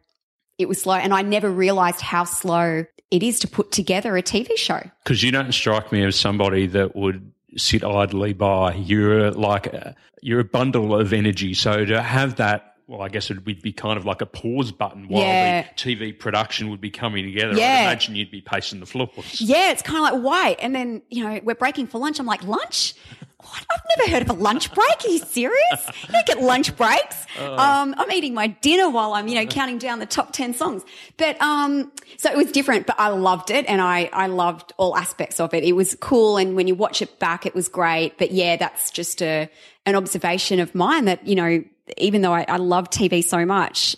It 0.58 0.68
was 0.68 0.82
slow. 0.82 0.96
And 0.96 1.14
I 1.14 1.24
never 1.24 1.50
realized 1.50 2.02
how 2.02 2.24
slow 2.24 2.86
it 3.12 3.22
is 3.22 3.40
to 3.40 3.48
put 3.48 3.72
together 3.72 4.18
a 4.18 4.24
TV 4.24 4.58
show. 4.58 4.82
Because 5.04 5.22
you 5.22 5.32
don't 5.32 5.52
strike 5.52 5.92
me 5.92 6.04
as 6.04 6.16
somebody 6.16 6.66
that 6.68 6.96
would 6.96 7.32
sit 7.58 7.84
idly 7.84 8.34
by. 8.34 8.74
You're 8.76 9.32
like 9.32 9.68
a, 9.68 9.96
you're 10.22 10.40
a 10.40 10.46
bundle 10.46 10.96
of 10.96 11.14
energy. 11.14 11.54
So 11.54 11.86
to 11.86 12.02
have 12.02 12.38
that 12.38 12.72
well, 12.92 13.02
I 13.02 13.08
guess 13.08 13.32
it 13.32 13.46
would 13.46 13.62
be 13.62 13.72
kind 13.72 13.98
of 13.98 14.06
like 14.06 14.20
a 14.20 14.26
pause 14.26 14.74
button 14.74 15.08
while 15.08 15.24
yeah. 15.24 15.62
the 15.62 15.70
TV 15.76 16.18
production 16.18 16.70
would 16.72 16.82
be 16.82 16.90
coming 16.90 17.24
together. 17.24 17.54
Yeah. 17.54 17.76
I'd 17.76 17.82
imagine 17.84 18.16
you'd 18.16 18.32
be 18.32 18.42
pacing 18.42 18.82
the 18.82 18.86
floors. 18.86 19.40
Yeah, 19.40 19.72
it's 19.72 19.82
kind 19.82 19.98
of 20.00 20.14
like, 20.14 20.22
why? 20.22 20.58
And 20.60 20.76
then, 20.76 21.02
you 21.10 21.24
know, 21.24 21.40
we're 21.42 21.56
breaking 21.56 21.88
for 21.88 22.00
lunch. 22.00 22.20
I'm 22.20 22.26
like, 22.26 22.44
lunch? 22.44 22.94
What? 23.42 23.66
I've 23.72 23.82
never 23.98 24.12
heard 24.12 24.22
of 24.22 24.30
a 24.30 24.40
lunch 24.42 24.74
break. 24.74 25.06
Are 25.06 25.10
you 25.10 25.20
serious? 25.20 25.90
You 26.04 26.14
don't 26.14 26.26
get 26.26 26.42
lunch 26.42 26.76
breaks. 26.76 27.26
Uh, 27.40 27.56
um, 27.56 27.96
I'm 27.98 28.12
eating 28.12 28.34
my 28.34 28.48
dinner 28.48 28.90
while 28.90 29.14
I'm, 29.14 29.28
you 29.28 29.36
know, 29.36 29.46
counting 29.46 29.78
down 29.78 30.00
the 30.00 30.06
top 30.06 30.32
10 30.32 30.54
songs. 30.54 30.84
But, 31.18 31.42
um, 31.42 31.92
so 32.18 32.30
it 32.30 32.38
was 32.38 32.52
different, 32.52 32.86
but 32.88 33.00
I 33.00 33.10
loved 33.10 33.50
it 33.50 33.66
and 33.68 33.82
I, 33.82 34.10
I 34.14 34.28
loved 34.28 34.74
all 34.78 34.96
aspects 34.96 35.40
of 35.40 35.54
it. 35.54 35.64
It 35.64 35.74
was 35.74 35.96
cool. 36.00 36.38
And 36.38 36.56
when 36.56 36.68
you 36.68 36.76
watch 36.76 37.02
it 37.02 37.20
back, 37.20 37.46
it 37.46 37.56
was 37.56 37.68
great. 37.68 38.18
But 38.18 38.32
yeah, 38.32 38.58
that's 38.58 38.92
just 38.92 39.22
a, 39.22 39.50
an 39.86 39.96
observation 39.96 40.60
of 40.60 40.76
mine 40.76 41.06
that, 41.06 41.26
you 41.26 41.36
know, 41.36 41.64
even 41.98 42.22
though 42.22 42.34
I, 42.34 42.46
I 42.48 42.58
love 42.58 42.90
TV 42.90 43.24
so 43.24 43.46
much, 43.46 43.96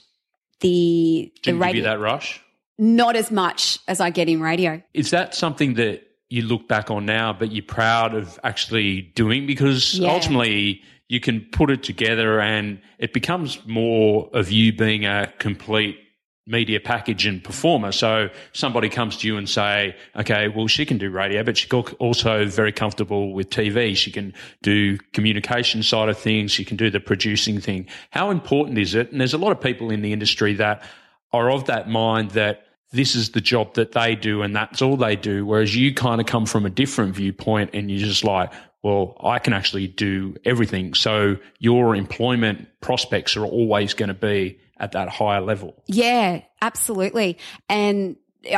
the, 0.62 1.32
Didn't 1.42 1.60
the 1.60 1.66
radio, 1.66 1.84
that 1.84 2.00
rush? 2.00 2.42
Not 2.78 3.16
as 3.16 3.30
much 3.30 3.80
as 3.88 4.00
I 4.00 4.10
get 4.10 4.30
in 4.30 4.42
radio. 4.42 4.82
Is 4.94 5.12
that 5.12 5.36
something 5.36 5.76
that 5.76 6.08
you 6.34 6.42
look 6.42 6.68
back 6.68 6.90
on 6.90 7.06
now, 7.06 7.32
but 7.32 7.52
you're 7.52 7.64
proud 7.64 8.16
of 8.16 8.40
actually 8.44 9.04
doing 9.14 9.46
because 9.46 10.00
yeah. 10.00 10.10
ultimately 10.10 10.82
you 11.08 11.20
can 11.20 11.42
put 11.52 11.70
it 11.70 11.84
together 11.84 12.42
and 12.42 12.82
it 12.98 13.14
becomes 13.14 13.64
more 13.68 14.32
of 14.34 14.52
you 14.52 14.74
being 14.74 15.06
a 15.06 15.32
complete 15.38 15.96
media 16.48 16.80
package 16.80 17.28
and 17.28 17.44
performer. 17.44 17.92
So 17.92 18.30
somebody 18.52 18.90
comes 18.90 19.16
to 19.18 19.28
you 19.28 19.38
and 19.38 19.48
say, 19.48 19.96
okay, 20.16 20.48
well, 20.48 20.68
she 20.68 20.88
can 20.88 20.98
do 20.98 21.12
radio, 21.12 21.44
but 21.44 21.56
she's 21.56 21.72
also 22.00 22.48
very 22.48 22.72
comfortable 22.72 23.32
with 23.32 23.52
TV. 23.52 23.96
She 23.96 24.12
can 24.12 24.34
do 24.64 24.98
communication 25.14 25.84
side 25.84 26.10
of 26.10 26.18
things. 26.18 26.52
She 26.52 26.66
can 26.66 26.78
do 26.78 26.90
the 26.90 27.00
producing 27.00 27.62
thing. 27.62 27.86
How 28.10 28.32
important 28.32 28.80
is 28.80 28.96
it? 28.96 29.12
And 29.12 29.22
there's 29.22 29.36
a 29.36 29.38
lot 29.38 29.52
of 29.52 29.62
people 29.62 29.92
in 29.92 30.02
the 30.02 30.12
industry 30.12 30.56
that 30.56 30.82
are 31.32 31.52
of 31.52 31.66
that 31.66 31.90
mind 31.90 32.32
that 32.32 32.66
this 32.94 33.16
is 33.16 33.32
the 33.32 33.42
job 33.42 33.74
that 33.74 33.92
they 33.92 34.16
do 34.16 34.42
and 34.44 34.56
that's 34.56 34.82
all 34.82 34.96
they 34.96 35.16
do. 35.16 35.46
Whereas 35.46 35.76
you 35.76 35.94
kind 35.94 36.22
of 36.22 36.28
come 36.28 36.46
from 36.46 36.66
a 36.66 36.70
different 36.70 37.16
viewpoint 37.16 37.72
and 37.74 37.92
you're 37.92 38.08
just 38.08 38.24
like, 38.24 38.54
well, 38.84 39.18
I 39.22 39.40
can 39.40 39.54
actually 39.54 39.88
do 39.88 40.36
everything. 40.46 40.94
So 40.94 41.38
your 41.60 41.96
employment 41.96 42.68
prospects 42.82 43.36
are 43.36 43.46
always 43.46 43.94
going 43.94 44.10
to 44.10 44.14
be 44.14 44.60
at 44.78 44.92
that 44.92 45.10
higher 45.10 45.42
level. 45.42 45.82
Yeah, 45.88 46.42
absolutely. 46.62 47.38
And 47.68 48.16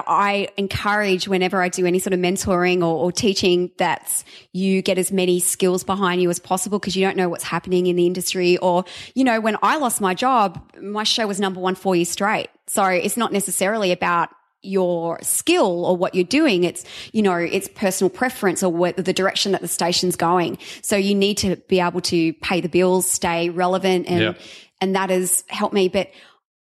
I 0.07 0.49
encourage 0.57 1.27
whenever 1.27 1.61
I 1.61 1.69
do 1.69 1.85
any 1.85 1.99
sort 1.99 2.13
of 2.13 2.19
mentoring 2.19 2.79
or, 2.79 3.05
or, 3.05 3.11
teaching 3.11 3.71
that 3.77 4.23
you 4.51 4.81
get 4.81 4.97
as 4.97 5.11
many 5.11 5.39
skills 5.39 5.83
behind 5.83 6.21
you 6.21 6.29
as 6.29 6.39
possible 6.39 6.79
because 6.79 6.95
you 6.95 7.05
don't 7.05 7.15
know 7.15 7.29
what's 7.29 7.43
happening 7.43 7.87
in 7.87 7.95
the 7.95 8.07
industry. 8.07 8.57
Or, 8.57 8.85
you 9.13 9.23
know, 9.23 9.39
when 9.39 9.57
I 9.61 9.77
lost 9.77 10.01
my 10.01 10.13
job, 10.13 10.59
my 10.81 11.03
show 11.03 11.27
was 11.27 11.39
number 11.39 11.59
one 11.59 11.75
four 11.75 11.95
years 11.95 12.09
straight. 12.09 12.49
So 12.67 12.83
it's 12.85 13.15
not 13.15 13.31
necessarily 13.31 13.91
about 13.91 14.29
your 14.63 15.19
skill 15.21 15.85
or 15.85 15.95
what 15.95 16.15
you're 16.15 16.23
doing. 16.23 16.63
It's, 16.63 16.83
you 17.11 17.21
know, 17.21 17.35
it's 17.35 17.67
personal 17.67 18.09
preference 18.09 18.63
or 18.63 18.71
what, 18.71 18.97
the 18.97 19.13
direction 19.13 19.51
that 19.51 19.61
the 19.61 19.67
station's 19.67 20.15
going. 20.15 20.57
So 20.81 20.95
you 20.95 21.13
need 21.13 21.37
to 21.39 21.57
be 21.67 21.79
able 21.79 22.01
to 22.01 22.33
pay 22.33 22.61
the 22.61 22.69
bills, 22.69 23.09
stay 23.09 23.51
relevant 23.51 24.07
and, 24.07 24.21
yep. 24.21 24.39
and 24.81 24.95
that 24.95 25.11
has 25.11 25.43
helped 25.47 25.75
me. 25.75 25.89
But 25.89 26.09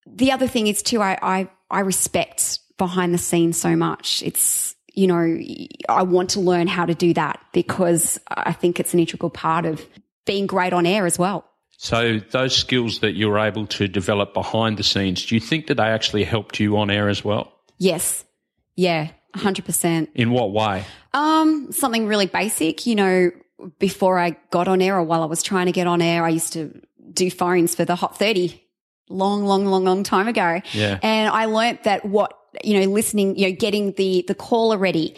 the 0.05 0.31
other 0.31 0.47
thing 0.47 0.67
is 0.67 0.83
too, 0.83 1.01
I, 1.01 1.17
I, 1.21 1.49
I 1.71 1.79
respect 1.79 2.59
behind 2.77 3.13
the 3.13 3.17
scenes 3.17 3.57
so 3.57 3.75
much. 3.75 4.21
It's, 4.23 4.75
you 4.93 5.07
know, 5.07 5.37
I 5.89 6.03
want 6.03 6.31
to 6.31 6.39
learn 6.39 6.67
how 6.67 6.85
to 6.85 6.93
do 6.93 7.13
that 7.13 7.39
because 7.53 8.19
I 8.29 8.53
think 8.53 8.79
it's 8.79 8.93
an 8.93 8.99
integral 8.99 9.29
part 9.29 9.65
of 9.65 9.85
being 10.25 10.47
great 10.47 10.73
on 10.73 10.85
air 10.85 11.05
as 11.05 11.19
well. 11.19 11.45
So 11.77 12.19
those 12.31 12.55
skills 12.55 12.99
that 12.99 13.15
you're 13.15 13.37
able 13.37 13.67
to 13.67 13.87
develop 13.87 14.33
behind 14.33 14.77
the 14.77 14.83
scenes, 14.83 15.25
do 15.25 15.35
you 15.35 15.41
think 15.41 15.67
that 15.67 15.75
they 15.75 15.83
actually 15.83 16.23
helped 16.23 16.59
you 16.59 16.77
on 16.77 16.89
air 16.89 17.09
as 17.09 17.23
well? 17.23 17.51
Yes. 17.77 18.23
Yeah, 18.75 19.09
100%. 19.35 20.07
In 20.15 20.31
what 20.31 20.51
way? 20.51 20.85
Um, 21.13 21.71
something 21.71 22.07
really 22.07 22.27
basic, 22.27 22.85
you 22.85 22.95
know, 22.95 23.31
before 23.79 24.19
I 24.19 24.37
got 24.51 24.67
on 24.67 24.81
air 24.81 24.97
or 24.97 25.03
while 25.03 25.23
I 25.23 25.25
was 25.25 25.43
trying 25.43 25.65
to 25.67 25.71
get 25.71 25.87
on 25.87 26.01
air, 26.01 26.23
I 26.23 26.29
used 26.29 26.53
to 26.53 26.81
do 27.13 27.29
phones 27.29 27.75
for 27.75 27.85
the 27.85 27.95
Hot 27.95 28.17
30 28.17 28.61
long, 29.09 29.45
long, 29.45 29.65
long, 29.65 29.83
long 29.83 30.03
time 30.03 30.27
ago. 30.27 30.61
Yeah. 30.73 30.99
And 31.01 31.29
I 31.29 31.45
learnt 31.45 31.83
that 31.83 32.05
what, 32.05 32.37
you 32.63 32.79
know, 32.79 32.91
listening, 32.91 33.37
you 33.37 33.49
know, 33.49 33.55
getting 33.55 33.93
the, 33.93 34.23
the 34.27 34.35
caller 34.35 34.77
ready, 34.77 35.15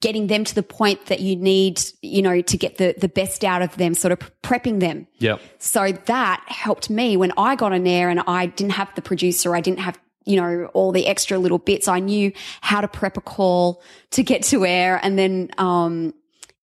getting 0.00 0.26
them 0.26 0.44
to 0.44 0.54
the 0.54 0.62
point 0.62 1.06
that 1.06 1.20
you 1.20 1.36
need, 1.36 1.80
you 2.02 2.22
know, 2.22 2.40
to 2.42 2.56
get 2.56 2.76
the, 2.78 2.94
the 2.98 3.08
best 3.08 3.44
out 3.44 3.62
of 3.62 3.76
them, 3.76 3.94
sort 3.94 4.12
of 4.12 4.18
prepping 4.42 4.80
them. 4.80 5.06
Yeah. 5.18 5.38
So 5.58 5.92
that 5.92 6.42
helped 6.46 6.90
me 6.90 7.16
when 7.16 7.32
I 7.36 7.54
got 7.54 7.72
on 7.72 7.86
air 7.86 8.10
and 8.10 8.20
I 8.26 8.46
didn't 8.46 8.72
have 8.72 8.92
the 8.96 9.02
producer. 9.02 9.54
I 9.54 9.60
didn't 9.60 9.78
have, 9.78 9.98
you 10.24 10.40
know, 10.40 10.70
all 10.74 10.92
the 10.92 11.06
extra 11.06 11.38
little 11.38 11.58
bits. 11.58 11.86
I 11.88 12.00
knew 12.00 12.32
how 12.60 12.80
to 12.80 12.88
prep 12.88 13.16
a 13.16 13.20
call 13.20 13.82
to 14.10 14.22
get 14.22 14.42
to 14.44 14.66
air 14.66 14.98
and 15.02 15.18
then, 15.18 15.50
um, 15.58 16.14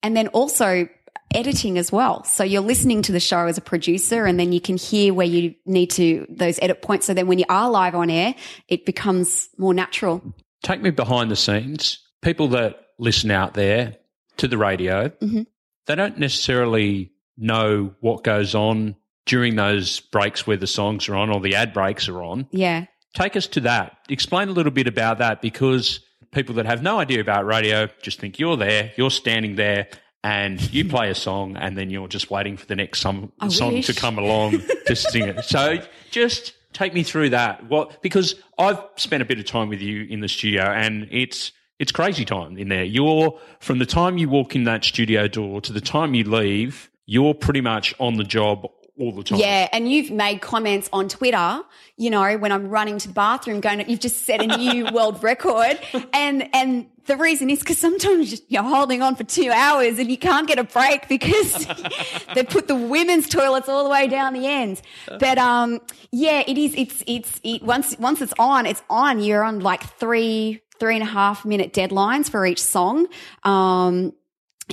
and 0.04 0.16
then 0.16 0.28
also 0.30 0.88
editing 1.34 1.78
as 1.78 1.92
well. 1.92 2.24
So 2.24 2.44
you're 2.44 2.62
listening 2.62 3.02
to 3.04 3.12
the 3.12 3.20
show 3.20 3.46
as 3.46 3.58
a 3.58 3.62
producer 3.62 4.26
and 4.26 4.40
then 4.40 4.52
you 4.52 4.62
can 4.62 4.78
hear 4.78 5.14
where 5.14 5.28
you 5.28 5.56
need 5.66 5.92
to, 5.92 6.26
those 6.30 6.60
edit 6.62 6.82
points. 6.82 7.06
So 7.06 7.14
then 7.14 7.28
when 7.28 7.40
you 7.40 7.46
are 7.50 7.70
live 7.70 7.96
on 7.96 8.10
air, 8.10 8.36
it 8.68 8.86
becomes 8.86 9.50
more 9.58 9.74
natural. 9.74 10.22
Take 10.64 10.82
me 10.82 10.90
behind 10.90 11.32
the 11.32 11.36
scenes. 11.36 12.00
People 12.22 12.50
that 12.50 12.80
listen 12.98 13.32
out 13.32 13.54
there 13.54 13.98
to 14.38 14.48
the 14.48 14.58
radio, 14.58 15.10
mm-hmm. 15.10 15.44
they 15.86 15.96
don't 15.96 16.18
necessarily 16.18 17.12
know 17.38 17.94
what 18.02 18.24
goes 18.24 18.56
on 18.56 18.96
during 19.26 19.56
those 19.56 20.00
breaks 20.00 20.48
where 20.48 20.58
the 20.58 20.68
songs 20.68 21.08
are 21.08 21.16
on 21.16 21.30
or 21.30 21.40
the 21.40 21.56
ad 21.56 21.74
breaks 21.74 22.10
are 22.10 22.24
on. 22.24 22.48
Yeah. 22.52 22.86
Take 23.14 23.36
us 23.36 23.48
to 23.48 23.62
that. 23.62 23.98
Explain 24.10 24.50
a 24.50 24.52
little 24.52 24.72
bit 24.72 24.88
about 24.88 25.20
that 25.20 25.42
because 25.42 26.02
people 26.32 26.56
that 26.56 26.66
have 26.66 26.82
no 26.82 27.00
idea 27.00 27.22
about 27.22 27.46
radio 27.46 27.88
just 28.02 28.20
think 28.20 28.40
you're 28.40 28.58
there, 28.58 28.92
you're 28.98 29.12
standing 29.12 29.56
there, 29.56 29.88
and 30.24 30.62
you 30.74 30.86
play 30.86 31.10
a 31.10 31.16
song, 31.16 31.56
and 31.58 31.78
then 31.78 31.90
you're 31.90 32.08
just 32.08 32.30
waiting 32.30 32.58
for 32.58 32.66
the 32.66 32.76
next 32.76 33.00
song 33.02 33.32
to 33.40 33.94
come 33.96 34.18
along 34.18 34.62
to 34.86 34.96
sing 34.96 35.28
it. 35.28 35.46
So 35.46 35.78
just 36.12 36.54
take 36.74 36.94
me 36.94 37.04
through 37.04 37.30
that. 37.30 37.68
What 37.70 38.02
because 38.02 38.36
I've 38.58 38.80
spent 38.96 39.22
a 39.22 39.26
bit 39.26 39.40
of 39.40 39.46
time 39.46 39.70
with 39.70 39.82
you 39.82 40.06
in 40.10 40.20
the 40.20 40.28
studio, 40.28 40.64
and 40.64 41.08
it's 41.12 41.52
it's 41.80 41.92
crazy 41.92 42.26
time 42.26 42.58
in 42.58 42.68
there. 42.68 42.84
You're 42.84 43.40
from 43.60 43.80
the 43.80 43.86
time 43.86 44.18
you 44.18 44.30
walk 44.30 44.56
in 44.56 44.66
that 44.66 44.84
studio 44.84 45.28
door 45.28 45.62
to 45.62 45.74
the 45.74 45.82
time 45.82 46.14
you 46.14 46.26
leave, 46.26 46.90
you're 47.06 47.34
pretty 47.34 47.62
much 47.62 47.94
on 48.00 48.16
the 48.16 48.24
job 48.24 48.68
all 49.00 49.12
the 49.14 49.24
time. 49.24 49.40
Yeah, 49.40 49.68
and 49.72 49.90
you've 49.90 50.12
made 50.12 50.42
comments 50.42 50.90
on 50.92 51.08
Twitter, 51.08 51.62
you 51.98 52.10
know, 52.10 52.38
when 52.38 52.52
I'm 52.52 52.70
running 52.70 52.98
to 53.00 53.08
the 53.08 53.14
bathroom 53.14 53.62
going, 53.62 53.88
you've 53.90 54.00
just 54.00 54.26
set 54.26 54.42
a 54.42 54.58
new 54.58 54.86
world 54.94 55.24
record. 55.24 55.80
And, 56.14 56.54
and 56.54 56.88
the 57.06 57.16
reason 57.18 57.50
is 57.50 57.60
because 57.60 57.78
sometimes 57.78 58.42
you're 58.50 58.62
holding 58.64 59.02
on 59.02 59.16
for 59.16 59.24
two 59.24 59.50
hours 59.52 60.00
and 60.00 60.12
you 60.12 60.18
can't 60.18 60.48
get 60.48 60.60
a 60.60 60.64
break 60.64 61.08
because 61.08 61.66
they 62.36 62.44
put 62.44 62.68
the 62.68 62.76
women's 62.76 63.28
toilets 63.28 63.70
all 63.70 63.84
the 63.84 63.90
way 63.90 64.08
down 64.08 64.34
the 64.34 64.46
ends. 64.46 64.84
But, 65.08 65.38
um, 65.38 65.80
yeah, 66.12 66.44
it 66.46 66.58
is, 66.58 66.74
it's, 66.76 67.04
it's, 67.08 67.42
it, 67.44 67.64
once, 67.64 67.98
once 68.00 68.22
it's 68.22 68.34
on, 68.38 68.66
it's 68.66 68.84
on. 68.90 69.22
You're 69.22 69.44
on 69.44 69.62
like 69.62 69.84
three, 69.98 70.62
three 70.80 70.96
and 70.96 71.04
a 71.04 71.12
half 71.12 71.46
minute 71.46 71.74
deadlines 71.74 72.30
for 72.30 72.46
each 72.46 72.62
song. 72.62 73.08
Um, 73.44 74.14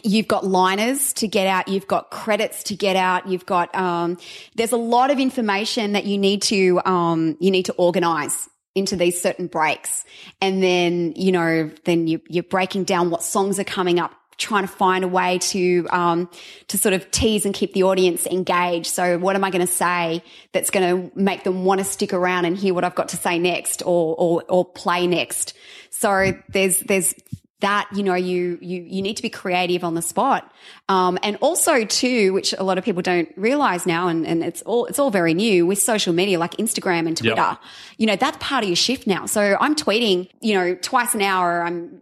You've 0.05 0.29
got 0.29 0.45
liners 0.47 1.13
to 1.15 1.29
get 1.29 1.47
out. 1.47 1.69
You've 1.69 1.87
got 1.87 2.11
credits 2.11 2.65
to 2.65 2.77
get 2.77 2.97
out. 2.97 3.29
You've 3.29 3.47
got, 3.47 3.75
um, 3.75 4.19
there's 4.55 4.73
a 4.73 4.77
lot 4.77 5.11
of 5.11 5.19
information 5.19 5.93
that 5.93 6.05
you 6.05 6.19
need 6.19 6.43
to, 6.43 6.81
um, 6.85 7.37
you 7.41 7.51
need 7.51 7.67
to 7.67 7.73
organize 7.75 8.49
into 8.75 8.95
these 8.95 9.21
certain 9.21 9.47
breaks. 9.47 10.05
And 10.41 10.63
then, 10.63 11.15
you 11.17 11.33
know, 11.33 11.71
then 11.85 12.07
you, 12.07 12.21
you're 12.29 12.45
breaking 12.45 12.85
down 12.85 13.11
what 13.11 13.23
songs 13.23 13.59
are 13.59 13.65
coming 13.65 13.99
up, 13.99 14.13
trying 14.37 14.65
to 14.65 14.69
find 14.69 15.03
a 15.03 15.09
way 15.09 15.39
to, 15.39 15.89
um, 15.91 16.29
to 16.69 16.77
sort 16.77 16.93
of 16.93 17.11
tease 17.11 17.47
and 17.47 17.55
keep 17.55 17.73
the 17.73 17.85
audience 17.85 18.27
engaged. 18.27 18.89
So 18.89 19.19
what 19.19 19.35
am 19.35 19.45
I 19.45 19.51
going 19.51 19.67
to 19.67 19.73
say 19.73 20.23
that's 20.53 20.69
going 20.69 21.11
to 21.11 21.19
make 21.19 21.43
them 21.43 21.65
want 21.65 21.79
to 21.79 21.85
stick 21.85 22.13
around 22.13 22.45
and 22.45 22.55
hear 22.55 22.75
what 22.75 22.85
I've 22.85 22.95
got 22.95 23.09
to 23.09 23.17
say 23.17 23.39
next 23.39 23.83
or, 23.87 24.15
or, 24.19 24.45
or 24.49 24.65
play 24.67 25.07
next? 25.07 25.55
So 25.89 26.35
there's, 26.51 26.81
there's, 26.81 27.15
that 27.61 27.89
you 27.95 28.03
know 28.03 28.15
you 28.15 28.59
you 28.61 28.83
you 28.83 29.01
need 29.01 29.17
to 29.17 29.23
be 29.23 29.31
creative 29.31 29.83
on 29.83 29.95
the 29.95 30.03
spot. 30.03 30.53
Um, 30.89 31.19
and 31.23 31.37
also 31.41 31.85
too 31.85 32.33
which 32.33 32.53
a 32.53 32.63
lot 32.63 32.79
of 32.79 32.85
people 32.85 33.03
don't 33.03 33.29
realize 33.37 33.87
now 33.87 34.09
and, 34.09 34.27
and 34.27 34.45
it's 34.45 34.63
all 34.63 34.87
it's 34.87 34.99
all 34.99 35.11
very 35.11 35.35
new 35.35 35.67
with 35.67 35.81
social 35.81 36.13
media 36.13 36.39
like 36.39 36.57
instagram 36.57 37.07
and 37.07 37.17
twitter 37.17 37.37
yep. 37.37 37.59
you 37.99 38.07
know 38.07 38.17
that's 38.17 38.37
part 38.41 38.63
of 38.65 38.69
your 38.69 38.77
shift 38.77 39.07
now. 39.07 39.27
So 39.27 39.57
i'm 39.61 39.75
tweeting 39.75 40.29
you 40.41 40.55
know 40.55 40.75
twice 40.75 41.15
an 41.15 41.23
hour. 41.23 41.63
I'm 41.63 42.01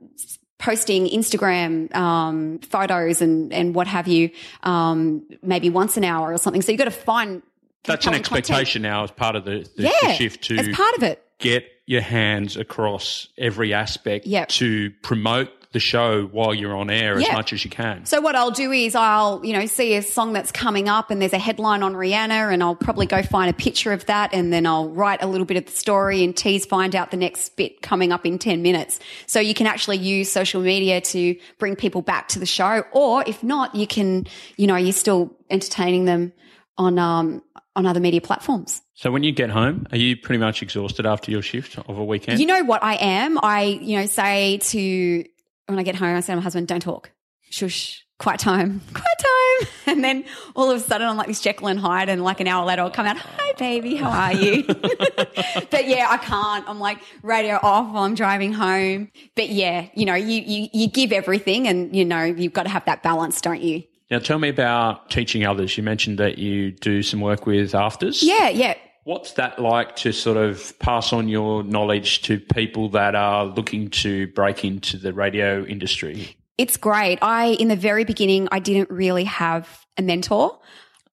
posting 0.58 1.06
instagram 1.06 1.94
um, 1.94 2.58
photos 2.60 3.20
and 3.20 3.52
and 3.52 3.74
what 3.74 3.86
have 3.86 4.08
you 4.08 4.30
um, 4.62 5.26
maybe 5.42 5.70
once 5.70 5.96
an 5.96 6.04
hour 6.04 6.32
or 6.32 6.38
something. 6.38 6.62
So 6.62 6.72
you've 6.72 6.78
got 6.78 6.86
to 6.86 6.90
find 6.90 7.42
that's 7.84 8.06
an 8.06 8.14
expectation 8.14 8.82
content. 8.82 8.94
now 8.94 9.04
as 9.04 9.10
part 9.10 9.36
of 9.36 9.44
the, 9.44 9.68
the, 9.76 9.82
yeah, 9.82 9.90
the 10.02 10.14
shift 10.14 10.44
to 10.44 10.56
as 10.56 10.68
part 10.74 10.96
of 10.96 11.02
it 11.02 11.23
get 11.38 11.66
your 11.86 12.00
hands 12.00 12.56
across 12.56 13.28
every 13.36 13.74
aspect 13.74 14.26
yep. 14.26 14.48
to 14.48 14.90
promote 15.02 15.50
the 15.74 15.80
show 15.80 16.26
while 16.26 16.54
you're 16.54 16.74
on 16.74 16.88
air 16.88 17.18
as 17.18 17.28
much 17.32 17.52
as 17.52 17.64
you 17.64 17.70
can. 17.70 18.06
So 18.06 18.20
what 18.20 18.36
I'll 18.36 18.52
do 18.52 18.70
is 18.70 18.94
I'll, 18.94 19.44
you 19.44 19.52
know, 19.52 19.66
see 19.66 19.96
a 19.96 20.02
song 20.02 20.32
that's 20.32 20.52
coming 20.52 20.88
up 20.88 21.10
and 21.10 21.20
there's 21.20 21.32
a 21.32 21.38
headline 21.38 21.82
on 21.82 21.94
Rihanna 21.94 22.52
and 22.52 22.62
I'll 22.62 22.76
probably 22.76 23.06
go 23.06 23.24
find 23.24 23.50
a 23.50 23.52
picture 23.52 23.92
of 23.92 24.06
that 24.06 24.32
and 24.32 24.52
then 24.52 24.66
I'll 24.66 24.88
write 24.88 25.20
a 25.20 25.26
little 25.26 25.44
bit 25.44 25.56
of 25.56 25.66
the 25.66 25.72
story 25.72 26.22
and 26.22 26.34
tease 26.34 26.64
find 26.64 26.94
out 26.94 27.10
the 27.10 27.16
next 27.16 27.56
bit 27.56 27.82
coming 27.82 28.12
up 28.12 28.24
in 28.24 28.38
10 28.38 28.62
minutes. 28.62 29.00
So 29.26 29.40
you 29.40 29.52
can 29.52 29.66
actually 29.66 29.98
use 29.98 30.30
social 30.30 30.62
media 30.62 31.00
to 31.00 31.36
bring 31.58 31.74
people 31.74 32.02
back 32.02 32.28
to 32.28 32.38
the 32.38 32.46
show 32.46 32.84
or 32.92 33.24
if 33.26 33.42
not, 33.42 33.74
you 33.74 33.88
can, 33.88 34.28
you 34.56 34.68
know, 34.68 34.76
you're 34.76 34.92
still 34.92 35.36
entertaining 35.50 36.04
them 36.04 36.32
on 36.78 37.00
um 37.00 37.42
on 37.76 37.86
other 37.86 38.00
media 38.00 38.20
platforms. 38.20 38.82
So 38.94 39.10
when 39.10 39.24
you 39.24 39.32
get 39.32 39.50
home, 39.50 39.86
are 39.90 39.98
you 39.98 40.16
pretty 40.16 40.38
much 40.38 40.62
exhausted 40.62 41.06
after 41.06 41.30
your 41.30 41.42
shift 41.42 41.78
of 41.78 41.98
a 41.98 42.04
weekend? 42.04 42.40
You 42.40 42.46
know 42.46 42.62
what 42.64 42.82
I 42.82 42.94
am? 42.94 43.38
I, 43.42 43.62
you 43.82 43.98
know, 43.98 44.06
say 44.06 44.58
to 44.58 45.24
when 45.66 45.78
I 45.78 45.82
get 45.82 45.96
home, 45.96 46.16
I 46.16 46.20
say 46.20 46.32
to 46.32 46.36
my 46.36 46.42
husband, 46.42 46.68
don't 46.68 46.80
talk. 46.80 47.10
Shush, 47.50 48.04
quiet 48.18 48.40
time, 48.40 48.80
quiet 48.92 49.18
time. 49.18 49.34
And 49.86 50.02
then 50.02 50.24
all 50.56 50.70
of 50.70 50.76
a 50.78 50.80
sudden 50.80 51.06
I'm 51.06 51.16
like 51.16 51.28
this 51.28 51.40
Jekyll 51.40 51.68
and 51.68 51.78
Hyde 51.78 52.08
and 52.08 52.24
like 52.24 52.40
an 52.40 52.48
hour 52.48 52.64
later 52.64 52.82
I'll 52.82 52.90
come 52.90 53.06
out, 53.06 53.16
hi 53.16 53.52
baby, 53.56 53.94
how 53.94 54.10
are 54.10 54.32
you? 54.32 54.64
but 54.66 55.86
yeah, 55.86 56.06
I 56.10 56.18
can't. 56.20 56.68
I'm 56.68 56.80
like 56.80 56.98
radio 57.22 57.60
off 57.62 57.92
while 57.92 58.02
I'm 58.02 58.14
driving 58.14 58.52
home. 58.52 59.10
But 59.36 59.50
yeah, 59.50 59.86
you 59.94 60.06
know, 60.06 60.14
you, 60.14 60.40
you, 60.40 60.68
you 60.72 60.88
give 60.88 61.12
everything 61.12 61.68
and 61.68 61.94
you 61.94 62.04
know, 62.04 62.24
you've 62.24 62.52
got 62.52 62.64
to 62.64 62.70
have 62.70 62.84
that 62.86 63.02
balance, 63.02 63.40
don't 63.40 63.60
you? 63.62 63.84
Now, 64.10 64.18
tell 64.18 64.38
me 64.38 64.48
about 64.48 65.10
teaching 65.10 65.44
others. 65.46 65.76
You 65.76 65.82
mentioned 65.82 66.18
that 66.18 66.38
you 66.38 66.70
do 66.72 67.02
some 67.02 67.20
work 67.20 67.46
with 67.46 67.72
AFTRS. 67.72 68.22
Yeah, 68.22 68.48
yeah. 68.48 68.74
What's 69.04 69.32
that 69.32 69.58
like 69.58 69.96
to 69.96 70.12
sort 70.12 70.36
of 70.36 70.78
pass 70.78 71.12
on 71.12 71.28
your 71.28 71.62
knowledge 71.62 72.22
to 72.22 72.38
people 72.38 72.88
that 72.90 73.14
are 73.14 73.44
looking 73.46 73.90
to 73.90 74.28
break 74.28 74.64
into 74.64 74.96
the 74.98 75.12
radio 75.12 75.64
industry? 75.64 76.36
It's 76.58 76.76
great. 76.76 77.18
I, 77.22 77.56
in 77.58 77.68
the 77.68 77.76
very 77.76 78.04
beginning, 78.04 78.48
I 78.52 78.60
didn't 78.60 78.90
really 78.90 79.24
have 79.24 79.86
a 79.96 80.02
mentor. 80.02 80.58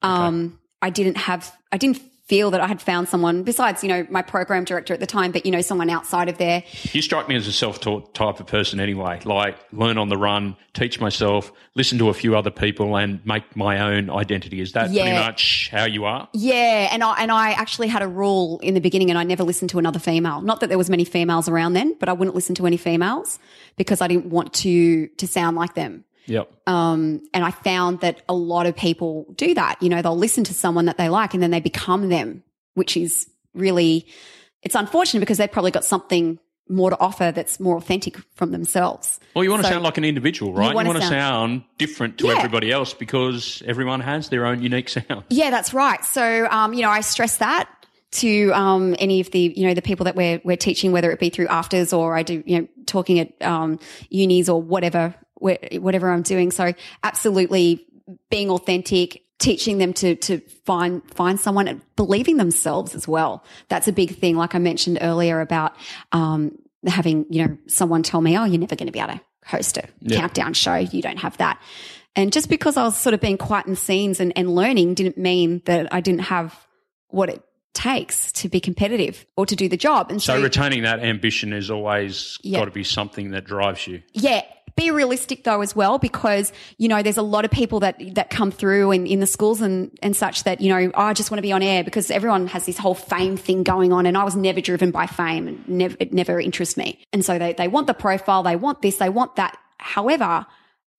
Um. 0.01 0.57
I 0.81 0.89
didn't 0.89 1.17
have, 1.17 1.55
I 1.71 1.77
didn't 1.77 2.01
feel 2.31 2.49
that 2.49 2.61
I 2.61 2.67
had 2.67 2.81
found 2.81 3.09
someone 3.09 3.43
besides, 3.43 3.83
you 3.83 3.89
know, 3.89 4.07
my 4.09 4.21
program 4.21 4.63
director 4.63 4.93
at 4.93 5.01
the 5.01 5.05
time, 5.05 5.33
but, 5.33 5.45
you 5.45 5.51
know, 5.51 5.59
someone 5.59 5.89
outside 5.89 6.29
of 6.29 6.37
there. 6.37 6.63
You 6.93 7.01
strike 7.01 7.27
me 7.27 7.35
as 7.35 7.45
a 7.45 7.51
self 7.51 7.81
taught 7.81 8.13
type 8.13 8.39
of 8.39 8.47
person 8.47 8.79
anyway, 8.79 9.19
like 9.25 9.57
learn 9.73 9.97
on 9.97 10.07
the 10.07 10.15
run, 10.15 10.55
teach 10.73 10.97
myself, 11.01 11.51
listen 11.75 11.97
to 11.97 12.07
a 12.07 12.13
few 12.13 12.37
other 12.37 12.49
people 12.49 12.95
and 12.95 13.19
make 13.25 13.53
my 13.57 13.81
own 13.81 14.09
identity. 14.09 14.61
Is 14.61 14.71
that 14.71 14.91
yeah. 14.91 15.03
pretty 15.03 15.17
much 15.17 15.67
how 15.73 15.83
you 15.83 16.05
are? 16.05 16.29
Yeah. 16.31 16.87
And 16.93 17.03
I, 17.03 17.15
and 17.21 17.33
I 17.33 17.51
actually 17.51 17.89
had 17.89 18.01
a 18.01 18.07
rule 18.07 18.59
in 18.63 18.75
the 18.75 18.79
beginning 18.79 19.09
and 19.09 19.19
I 19.19 19.25
never 19.25 19.43
listened 19.43 19.71
to 19.71 19.79
another 19.79 19.99
female. 19.99 20.39
Not 20.39 20.61
that 20.61 20.69
there 20.69 20.77
was 20.77 20.89
many 20.89 21.03
females 21.03 21.49
around 21.49 21.73
then, 21.73 21.97
but 21.99 22.07
I 22.07 22.13
wouldn't 22.13 22.33
listen 22.33 22.55
to 22.55 22.65
any 22.65 22.77
females 22.77 23.39
because 23.75 23.99
I 23.99 24.07
didn't 24.07 24.27
want 24.27 24.53
to, 24.53 25.07
to 25.07 25.27
sound 25.27 25.57
like 25.57 25.73
them. 25.73 26.05
Yep. 26.25 26.51
Um, 26.67 27.21
and 27.33 27.43
I 27.43 27.51
found 27.51 28.01
that 28.01 28.21
a 28.29 28.33
lot 28.33 28.65
of 28.65 28.75
people 28.75 29.33
do 29.35 29.53
that. 29.53 29.81
You 29.81 29.89
know, 29.89 30.01
they'll 30.01 30.17
listen 30.17 30.43
to 30.45 30.53
someone 30.53 30.85
that 30.85 30.97
they 30.97 31.09
like 31.09 31.33
and 31.33 31.41
then 31.41 31.51
they 31.51 31.59
become 31.59 32.09
them, 32.09 32.43
which 32.73 32.95
is 32.95 33.29
really, 33.53 34.07
it's 34.61 34.75
unfortunate 34.75 35.19
because 35.19 35.37
they've 35.37 35.51
probably 35.51 35.71
got 35.71 35.85
something 35.85 36.39
more 36.69 36.89
to 36.89 36.99
offer 36.99 37.31
that's 37.31 37.59
more 37.59 37.77
authentic 37.77 38.17
from 38.35 38.51
themselves. 38.51 39.19
Well, 39.35 39.43
you 39.43 39.49
want 39.49 39.63
so 39.63 39.69
to 39.69 39.73
sound 39.73 39.83
like 39.83 39.97
an 39.97 40.05
individual, 40.05 40.53
right? 40.53 40.69
You 40.69 40.75
want, 40.75 40.87
you 40.87 40.93
want 40.93 41.01
to 41.03 41.09
sound, 41.09 41.11
sound 41.11 41.63
different 41.77 42.17
to 42.19 42.27
yeah. 42.27 42.37
everybody 42.37 42.71
else 42.71 42.93
because 42.93 43.61
everyone 43.65 43.99
has 43.99 44.29
their 44.29 44.45
own 44.45 44.61
unique 44.61 44.89
sound. 44.89 45.25
Yeah, 45.29 45.49
that's 45.49 45.73
right. 45.73 46.03
So, 46.05 46.47
um, 46.49 46.73
you 46.73 46.81
know, 46.81 46.89
I 46.89 47.01
stress 47.01 47.37
that 47.37 47.69
to 48.11 48.51
um, 48.53 48.95
any 48.99 49.21
of 49.21 49.31
the 49.31 49.53
you 49.55 49.67
know 49.67 49.73
the 49.73 49.81
people 49.81 50.03
that 50.05 50.15
we're 50.15 50.41
we're 50.43 50.57
teaching, 50.57 50.91
whether 50.91 51.11
it 51.11 51.19
be 51.19 51.29
through 51.29 51.47
AFTRS 51.47 51.97
or 51.97 52.15
I 52.15 52.23
do 52.23 52.43
you 52.45 52.61
know 52.61 52.67
talking 52.85 53.19
at 53.19 53.41
um, 53.41 53.79
unis 54.09 54.49
or 54.49 54.61
whatever 54.61 55.15
whatever 55.41 56.11
I'm 56.11 56.21
doing. 56.21 56.51
So 56.51 56.73
absolutely 57.03 57.85
being 58.29 58.49
authentic, 58.49 59.23
teaching 59.39 59.79
them 59.79 59.93
to 59.93 60.15
to 60.15 60.39
find 60.65 61.03
find 61.13 61.39
someone 61.39 61.67
and 61.67 61.81
believing 61.95 62.37
themselves 62.37 62.95
as 62.95 63.07
well. 63.07 63.43
That's 63.67 63.87
a 63.87 63.93
big 63.93 64.15
thing. 64.15 64.35
Like 64.37 64.55
I 64.55 64.59
mentioned 64.59 64.99
earlier 65.01 65.41
about 65.41 65.75
um, 66.11 66.57
having 66.85 67.25
you 67.29 67.45
know 67.45 67.57
someone 67.67 68.03
tell 68.03 68.21
me, 68.21 68.37
"Oh, 68.37 68.45
you're 68.45 68.59
never 68.59 68.75
going 68.75 68.87
to 68.87 68.93
be 68.93 68.99
able 68.99 69.13
to 69.13 69.21
host 69.45 69.77
a 69.77 69.83
yeah. 69.99 70.19
countdown 70.19 70.53
show. 70.53 70.75
You 70.75 71.01
don't 71.01 71.19
have 71.19 71.37
that." 71.37 71.61
And 72.15 72.33
just 72.33 72.49
because 72.49 72.77
I 72.77 72.83
was 72.83 72.97
sort 72.97 73.13
of 73.13 73.21
being 73.21 73.37
quiet 73.37 73.67
in 73.67 73.75
scenes 73.75 74.19
and, 74.19 74.33
and 74.35 74.53
learning 74.53 74.95
didn't 74.95 75.17
mean 75.17 75.61
that 75.65 75.93
I 75.93 76.01
didn't 76.01 76.21
have 76.21 76.67
what 77.07 77.29
it 77.29 77.41
takes 77.73 78.33
to 78.33 78.49
be 78.49 78.59
competitive 78.59 79.25
or 79.37 79.45
to 79.45 79.55
do 79.55 79.69
the 79.69 79.77
job. 79.77 80.11
And 80.11 80.21
so, 80.21 80.35
so 80.35 80.43
retaining 80.43 80.83
that 80.83 80.99
ambition 80.99 81.53
is 81.53 81.71
always 81.71 82.37
yeah. 82.43 82.59
got 82.59 82.65
to 82.65 82.71
be 82.71 82.83
something 82.83 83.31
that 83.31 83.45
drives 83.45 83.87
you. 83.87 84.01
Yeah, 84.13 84.41
be 84.81 84.91
realistic 84.91 85.43
though 85.43 85.61
as 85.61 85.75
well 85.75 85.99
because 85.99 86.51
you 86.77 86.87
know 86.87 87.01
there's 87.01 87.17
a 87.17 87.21
lot 87.21 87.45
of 87.45 87.51
people 87.51 87.79
that 87.81 88.01
that 88.15 88.29
come 88.29 88.51
through 88.51 88.91
in, 88.91 89.05
in 89.05 89.19
the 89.19 89.27
schools 89.27 89.61
and 89.61 89.91
and 90.01 90.15
such 90.15 90.43
that 90.43 90.61
you 90.61 90.69
know 90.69 90.91
oh, 90.93 91.01
I 91.01 91.13
just 91.13 91.31
want 91.31 91.39
to 91.39 91.43
be 91.43 91.51
on 91.51 91.61
air 91.61 91.83
because 91.83 92.09
everyone 92.11 92.47
has 92.47 92.65
this 92.65 92.77
whole 92.77 92.95
fame 92.95 93.37
thing 93.37 93.63
going 93.63 93.93
on 93.93 94.05
and 94.05 94.17
I 94.17 94.23
was 94.23 94.35
never 94.35 94.61
driven 94.61 94.91
by 94.91 95.07
fame 95.07 95.47
and 95.47 95.67
never 95.67 95.95
it 95.99 96.13
never 96.13 96.39
interests 96.39 96.77
me 96.77 97.05
and 97.13 97.23
so 97.23 97.37
they 97.37 97.53
they 97.53 97.67
want 97.67 97.87
the 97.87 97.93
profile 97.93 98.43
they 98.43 98.55
want 98.55 98.81
this 98.81 98.97
they 98.97 99.09
want 99.09 99.35
that 99.35 99.57
however 99.77 100.45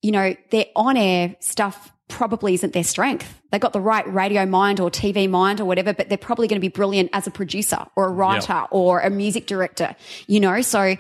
you 0.01 0.13
know 0.13 0.35
their 0.51 0.67
on 0.77 0.97
air 0.97 1.37
stuff 1.41 1.93
probably 2.09 2.53
isn't 2.53 2.75
their 2.75 2.85
strength. 2.85 3.41
They 3.51 3.59
got 3.59 3.73
the 3.73 3.81
right 3.81 4.07
radio 4.13 4.45
mind 4.45 4.81
or 4.81 4.91
TV 4.91 5.31
mind 5.31 5.61
or 5.61 5.65
whatever, 5.65 5.95
but 5.95 6.11
they're 6.11 6.19
probably 6.19 6.47
going 6.47 6.59
to 6.59 6.61
be 6.61 6.69
brilliant 6.69 7.09
as 7.15 7.27
a 7.27 7.31
producer 7.31 7.87
or 7.97 8.07
a 8.07 8.11
writer 8.11 8.53
yep. 8.53 8.69
or 8.71 9.01
a 9.01 9.09
music 9.09 9.47
director, 9.47 9.97
you 10.27 10.39
know? 10.39 10.61
So 10.61 10.97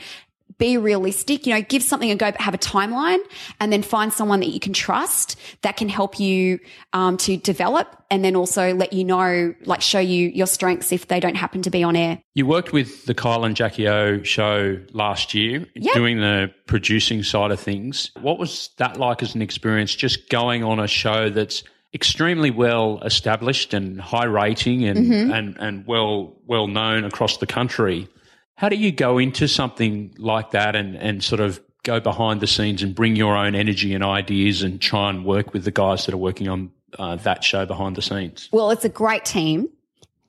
be 0.62 0.78
realistic, 0.78 1.44
you 1.44 1.52
know, 1.52 1.60
give 1.60 1.82
something 1.82 2.12
a 2.12 2.14
go, 2.14 2.30
but 2.30 2.40
have 2.40 2.54
a 2.54 2.58
timeline 2.58 3.18
and 3.58 3.72
then 3.72 3.82
find 3.82 4.12
someone 4.12 4.38
that 4.38 4.50
you 4.50 4.60
can 4.60 4.72
trust 4.72 5.36
that 5.62 5.76
can 5.76 5.88
help 5.88 6.20
you 6.20 6.60
um, 6.92 7.16
to 7.16 7.36
develop 7.36 7.96
and 8.12 8.24
then 8.24 8.36
also 8.36 8.72
let 8.72 8.92
you 8.92 9.02
know, 9.02 9.52
like 9.64 9.80
show 9.80 9.98
you 9.98 10.28
your 10.28 10.46
strengths 10.46 10.92
if 10.92 11.08
they 11.08 11.18
don't 11.18 11.34
happen 11.34 11.62
to 11.62 11.70
be 11.70 11.82
on 11.82 11.96
air. 11.96 12.22
You 12.34 12.46
worked 12.46 12.72
with 12.72 13.06
the 13.06 13.14
Kyle 13.14 13.44
and 13.44 13.56
Jackie 13.56 13.88
O 13.88 14.22
show 14.22 14.78
last 14.92 15.34
year, 15.34 15.66
yep. 15.74 15.94
doing 15.94 16.18
the 16.18 16.52
producing 16.66 17.24
side 17.24 17.50
of 17.50 17.58
things. 17.58 18.12
What 18.20 18.38
was 18.38 18.70
that 18.76 18.98
like 18.98 19.20
as 19.20 19.34
an 19.34 19.42
experience, 19.42 19.92
just 19.92 20.28
going 20.28 20.62
on 20.62 20.78
a 20.78 20.86
show 20.86 21.28
that's 21.28 21.64
extremely 21.92 22.52
well 22.52 23.02
established 23.02 23.74
and 23.74 24.00
high 24.00 24.26
rating 24.26 24.84
and, 24.84 24.98
mm-hmm. 24.98 25.32
and, 25.32 25.56
and 25.58 25.86
well 25.88 26.36
well 26.46 26.68
known 26.68 27.02
across 27.02 27.38
the 27.38 27.48
country? 27.48 28.08
How 28.56 28.68
do 28.68 28.76
you 28.76 28.92
go 28.92 29.18
into 29.18 29.48
something 29.48 30.14
like 30.18 30.52
that 30.52 30.76
and, 30.76 30.96
and 30.96 31.22
sort 31.22 31.40
of 31.40 31.60
go 31.82 32.00
behind 32.00 32.40
the 32.40 32.46
scenes 32.46 32.82
and 32.82 32.94
bring 32.94 33.16
your 33.16 33.36
own 33.36 33.54
energy 33.54 33.94
and 33.94 34.04
ideas 34.04 34.62
and 34.62 34.80
try 34.80 35.10
and 35.10 35.24
work 35.24 35.52
with 35.52 35.64
the 35.64 35.70
guys 35.70 36.06
that 36.06 36.14
are 36.14 36.18
working 36.18 36.48
on 36.48 36.70
uh, 36.98 37.16
that 37.16 37.42
show 37.42 37.66
behind 37.66 37.96
the 37.96 38.02
scenes? 38.02 38.48
Well, 38.52 38.70
it's 38.70 38.84
a 38.84 38.88
great 38.88 39.24
team, 39.24 39.68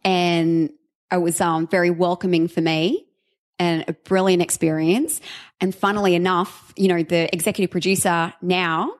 and 0.03 0.71
it 1.11 1.21
was 1.21 1.39
um, 1.41 1.67
very 1.67 1.89
welcoming 1.89 2.47
for 2.47 2.61
me 2.61 3.05
and 3.59 3.85
a 3.87 3.93
brilliant 3.93 4.41
experience. 4.41 5.21
And 5.61 5.73
funnily 5.75 6.15
enough, 6.15 6.73
you 6.75 6.87
know, 6.87 7.03
the 7.03 7.33
executive 7.33 7.71
producer 7.71 8.33
now, 8.41 8.91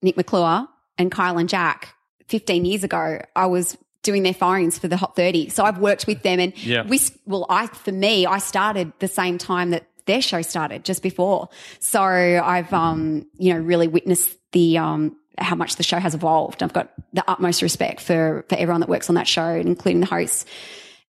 Nick 0.00 0.16
McClure 0.16 0.66
and 0.98 1.10
Kyle 1.10 1.38
and 1.38 1.48
Jack, 1.48 1.94
15 2.28 2.64
years 2.64 2.84
ago, 2.84 3.20
I 3.36 3.46
was 3.46 3.76
doing 4.02 4.22
their 4.22 4.34
firings 4.34 4.78
for 4.78 4.88
the 4.88 4.96
Hot 4.96 5.16
30. 5.16 5.48
So 5.48 5.64
I've 5.64 5.78
worked 5.78 6.06
with 6.06 6.22
them 6.22 6.40
and 6.40 6.56
Yeah. 6.58 6.82
we, 6.84 7.00
well, 7.26 7.46
I, 7.48 7.66
for 7.68 7.92
me, 7.92 8.26
I 8.26 8.38
started 8.38 8.92
the 8.98 9.08
same 9.08 9.38
time 9.38 9.70
that 9.70 9.86
their 10.06 10.20
show 10.20 10.42
started 10.42 10.84
just 10.84 11.02
before. 11.02 11.48
So 11.78 12.00
I've, 12.02 12.72
um, 12.72 13.26
you 13.38 13.54
know, 13.54 13.60
really 13.60 13.86
witnessed 13.86 14.36
the, 14.50 14.78
um, 14.78 15.16
how 15.38 15.54
much 15.54 15.76
the 15.76 15.82
show 15.84 15.98
has 15.98 16.14
evolved. 16.14 16.62
I've 16.62 16.72
got 16.72 16.92
the 17.12 17.24
utmost 17.28 17.62
respect 17.62 18.00
for, 18.00 18.44
for 18.48 18.56
everyone 18.56 18.80
that 18.80 18.88
works 18.88 19.08
on 19.08 19.14
that 19.14 19.28
show, 19.28 19.48
including 19.54 20.00
the 20.00 20.06
hosts 20.06 20.44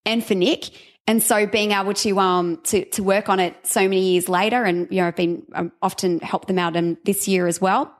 and 0.06 0.24
for 0.24 0.34
Nick. 0.34 0.70
And 1.06 1.22
so 1.22 1.46
being 1.46 1.72
able 1.72 1.92
to, 1.94 2.18
um, 2.20 2.60
to, 2.64 2.84
to 2.86 3.02
work 3.02 3.28
on 3.28 3.40
it 3.40 3.54
so 3.64 3.80
many 3.82 4.12
years 4.12 4.28
later 4.28 4.62
and, 4.64 4.86
you 4.90 4.98
know, 5.00 5.08
I've 5.08 5.16
been 5.16 5.42
um, 5.54 5.72
often 5.82 6.20
helped 6.20 6.46
them 6.48 6.58
out 6.58 6.76
and 6.76 6.96
this 7.04 7.26
year 7.28 7.46
as 7.46 7.60
well. 7.60 7.92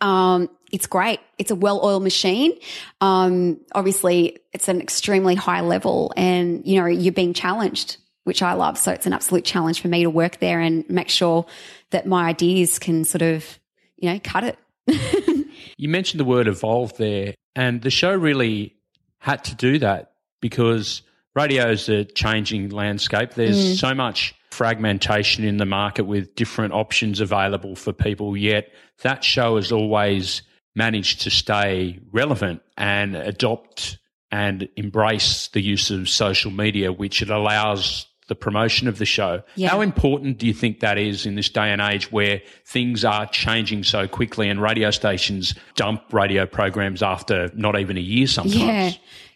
Um, 0.00 0.48
it's 0.72 0.86
great. 0.86 1.20
It's 1.38 1.50
a 1.50 1.54
well-oiled 1.54 2.02
machine. 2.02 2.58
Um, 3.00 3.60
obviously 3.74 4.38
it's 4.52 4.68
an 4.68 4.80
extremely 4.80 5.34
high 5.34 5.60
level 5.60 6.12
and, 6.16 6.66
you 6.66 6.80
know, 6.80 6.86
you're 6.86 7.12
being 7.12 7.34
challenged, 7.34 7.98
which 8.24 8.42
I 8.42 8.54
love. 8.54 8.78
So 8.78 8.90
it's 8.90 9.06
an 9.06 9.12
absolute 9.12 9.44
challenge 9.44 9.80
for 9.80 9.88
me 9.88 10.02
to 10.02 10.10
work 10.10 10.38
there 10.38 10.60
and 10.60 10.88
make 10.88 11.08
sure 11.08 11.46
that 11.90 12.06
my 12.06 12.28
ideas 12.28 12.78
can 12.78 13.04
sort 13.04 13.22
of, 13.22 13.58
you 13.98 14.10
know, 14.12 14.18
cut 14.24 14.44
it. 14.44 14.58
You 15.76 15.88
mentioned 15.88 16.20
the 16.20 16.24
word 16.24 16.46
evolve 16.48 16.96
there, 16.96 17.34
and 17.56 17.82
the 17.82 17.90
show 17.90 18.14
really 18.14 18.76
had 19.18 19.42
to 19.44 19.54
do 19.54 19.78
that 19.80 20.12
because 20.40 21.02
radio 21.34 21.70
is 21.70 21.88
a 21.88 22.04
changing 22.04 22.70
landscape. 22.70 23.34
There's 23.34 23.80
so 23.80 23.94
much 23.94 24.34
fragmentation 24.50 25.44
in 25.44 25.56
the 25.56 25.66
market 25.66 26.04
with 26.04 26.34
different 26.34 26.74
options 26.74 27.20
available 27.20 27.74
for 27.74 27.92
people, 27.92 28.36
yet 28.36 28.70
that 29.02 29.24
show 29.24 29.56
has 29.56 29.72
always 29.72 30.42
managed 30.74 31.22
to 31.22 31.30
stay 31.30 31.98
relevant 32.12 32.62
and 32.76 33.16
adopt 33.16 33.98
and 34.30 34.68
embrace 34.76 35.48
the 35.48 35.60
use 35.60 35.90
of 35.90 36.08
social 36.08 36.50
media, 36.50 36.92
which 36.92 37.20
it 37.20 37.30
allows 37.30 38.06
the 38.28 38.34
promotion 38.34 38.88
of 38.88 38.98
the 38.98 39.04
show. 39.04 39.42
Yeah. 39.56 39.68
How 39.68 39.82
important 39.82 40.38
do 40.38 40.46
you 40.46 40.54
think 40.54 40.80
that 40.80 40.96
is 40.96 41.26
in 41.26 41.34
this 41.34 41.50
day 41.50 41.70
and 41.70 41.82
age 41.82 42.10
where 42.10 42.40
things 42.64 43.04
are 43.04 43.26
changing 43.26 43.84
so 43.84 44.08
quickly 44.08 44.48
and 44.48 44.62
radio 44.62 44.90
stations 44.90 45.54
dump 45.74 46.02
radio 46.12 46.46
programs 46.46 47.02
after 47.02 47.50
not 47.54 47.78
even 47.78 47.98
a 47.98 48.00
year 48.00 48.26
sometimes? 48.26 48.56
Yeah. 48.56 48.92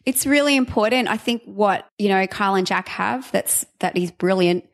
It's 0.06 0.24
really 0.24 0.56
important. 0.56 1.08
I 1.08 1.16
think 1.16 1.42
what, 1.44 1.86
you 1.98 2.08
know, 2.08 2.26
Kyle 2.28 2.54
and 2.54 2.66
Jack 2.66 2.88
have 2.88 3.30
that's 3.32 3.66
that 3.80 3.96
is 3.96 4.12
brilliant 4.12 4.64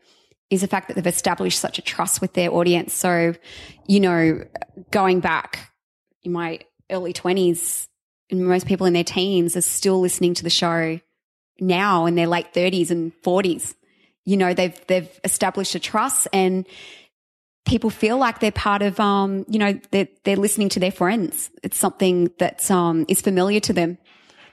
is 0.50 0.60
the 0.60 0.68
fact 0.68 0.88
that 0.88 0.94
they've 0.94 1.06
established 1.06 1.58
such 1.58 1.78
a 1.78 1.82
trust 1.82 2.20
with 2.20 2.34
their 2.34 2.52
audience. 2.52 2.92
So, 2.92 3.34
you 3.88 3.98
know, 3.98 4.44
going 4.90 5.20
back 5.20 5.71
in 6.24 6.32
my 6.32 6.60
early 6.90 7.12
twenties, 7.12 7.88
and 8.30 8.46
most 8.46 8.66
people 8.66 8.86
in 8.86 8.92
their 8.92 9.04
teens 9.04 9.56
are 9.56 9.62
still 9.62 10.00
listening 10.00 10.34
to 10.34 10.42
the 10.42 10.50
show 10.50 11.00
now 11.60 12.06
in 12.06 12.14
their 12.14 12.26
late 12.26 12.52
thirties 12.54 12.90
and 12.90 13.12
forties. 13.22 13.74
You 14.24 14.36
know, 14.36 14.54
they've 14.54 14.86
they've 14.86 15.20
established 15.24 15.74
a 15.74 15.80
trust 15.80 16.28
and 16.32 16.66
people 17.64 17.90
feel 17.90 18.18
like 18.18 18.40
they're 18.40 18.50
part 18.52 18.82
of 18.82 18.98
um, 18.98 19.44
you 19.48 19.58
know, 19.58 19.78
they're 19.90 20.08
they're 20.24 20.36
listening 20.36 20.68
to 20.70 20.80
their 20.80 20.92
friends. 20.92 21.50
It's 21.62 21.76
something 21.78 22.30
that's 22.38 22.70
um 22.70 23.04
is 23.08 23.20
familiar 23.20 23.60
to 23.60 23.72
them. 23.72 23.98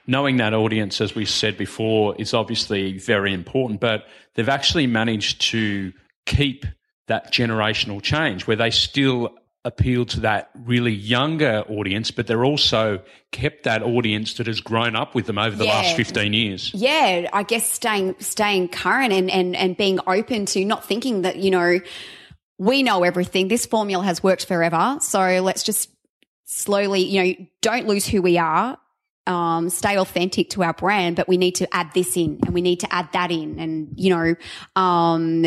knowing 0.07 0.37
that 0.37 0.53
audience, 0.53 1.01
as 1.01 1.13
we 1.13 1.23
said 1.23 1.55
before, 1.57 2.15
is 2.17 2.33
obviously 2.33 2.97
very 2.97 3.31
important, 3.31 3.79
but 3.79 4.05
they've 4.33 4.49
actually 4.49 4.87
managed 4.87 5.39
to 5.39 5.93
keep 6.25 6.65
that 7.07 7.31
generational 7.31 8.01
change 8.01 8.47
where 8.47 8.57
they 8.57 8.71
still 8.71 9.29
appeal 9.65 10.05
to 10.05 10.21
that 10.21 10.49
really 10.63 10.93
younger 10.93 11.63
audience, 11.67 12.11
but 12.11 12.27
they're 12.27 12.45
also 12.45 13.01
kept 13.31 13.63
that 13.63 13.83
audience 13.83 14.35
that 14.35 14.47
has 14.47 14.61
grown 14.61 14.95
up 14.95 15.13
with 15.13 15.25
them 15.25 15.37
over 15.37 15.55
the 15.55 15.65
Yeah. 15.65 15.73
last 15.73 15.95
15 15.95 16.33
years. 16.33 16.71
yeah, 16.73 17.29
I 17.33 17.43
guess 17.43 17.69
staying 17.69 18.15
staying 18.19 18.69
current 18.69 19.11
and 19.11 19.29
and 19.29 19.55
and 19.55 19.75
being 19.75 19.99
open 20.07 20.45
to 20.47 20.63
not 20.63 20.85
thinking 20.85 21.23
that 21.23 21.35
you 21.37 21.51
know 21.51 21.79
we 22.57 22.83
know 22.83 23.03
everything. 23.03 23.47
This 23.49 23.65
formula 23.65 24.03
has 24.03 24.23
worked 24.23 24.45
forever, 24.45 24.97
so 25.01 25.19
let's 25.41 25.63
just 25.63 25.89
slowly, 26.45 27.01
you 27.01 27.23
know, 27.23 27.45
don't 27.61 27.87
lose 27.87 28.05
who 28.07 28.21
we 28.21 28.37
are. 28.37 28.77
Um, 29.27 29.69
stay 29.69 29.97
authentic 29.99 30.49
to 30.51 30.63
our 30.63 30.73
brand, 30.73 31.15
but 31.15 31.27
we 31.27 31.37
need 31.37 31.55
to 31.55 31.67
add 31.75 31.91
this 31.93 32.17
in 32.17 32.39
and 32.43 32.53
we 32.53 32.61
need 32.61 32.79
to 32.79 32.91
add 32.93 33.09
that 33.13 33.29
in, 33.31 33.59
and 33.59 33.89
you 33.95 34.09
know, 34.09 34.35
um, 34.81 35.45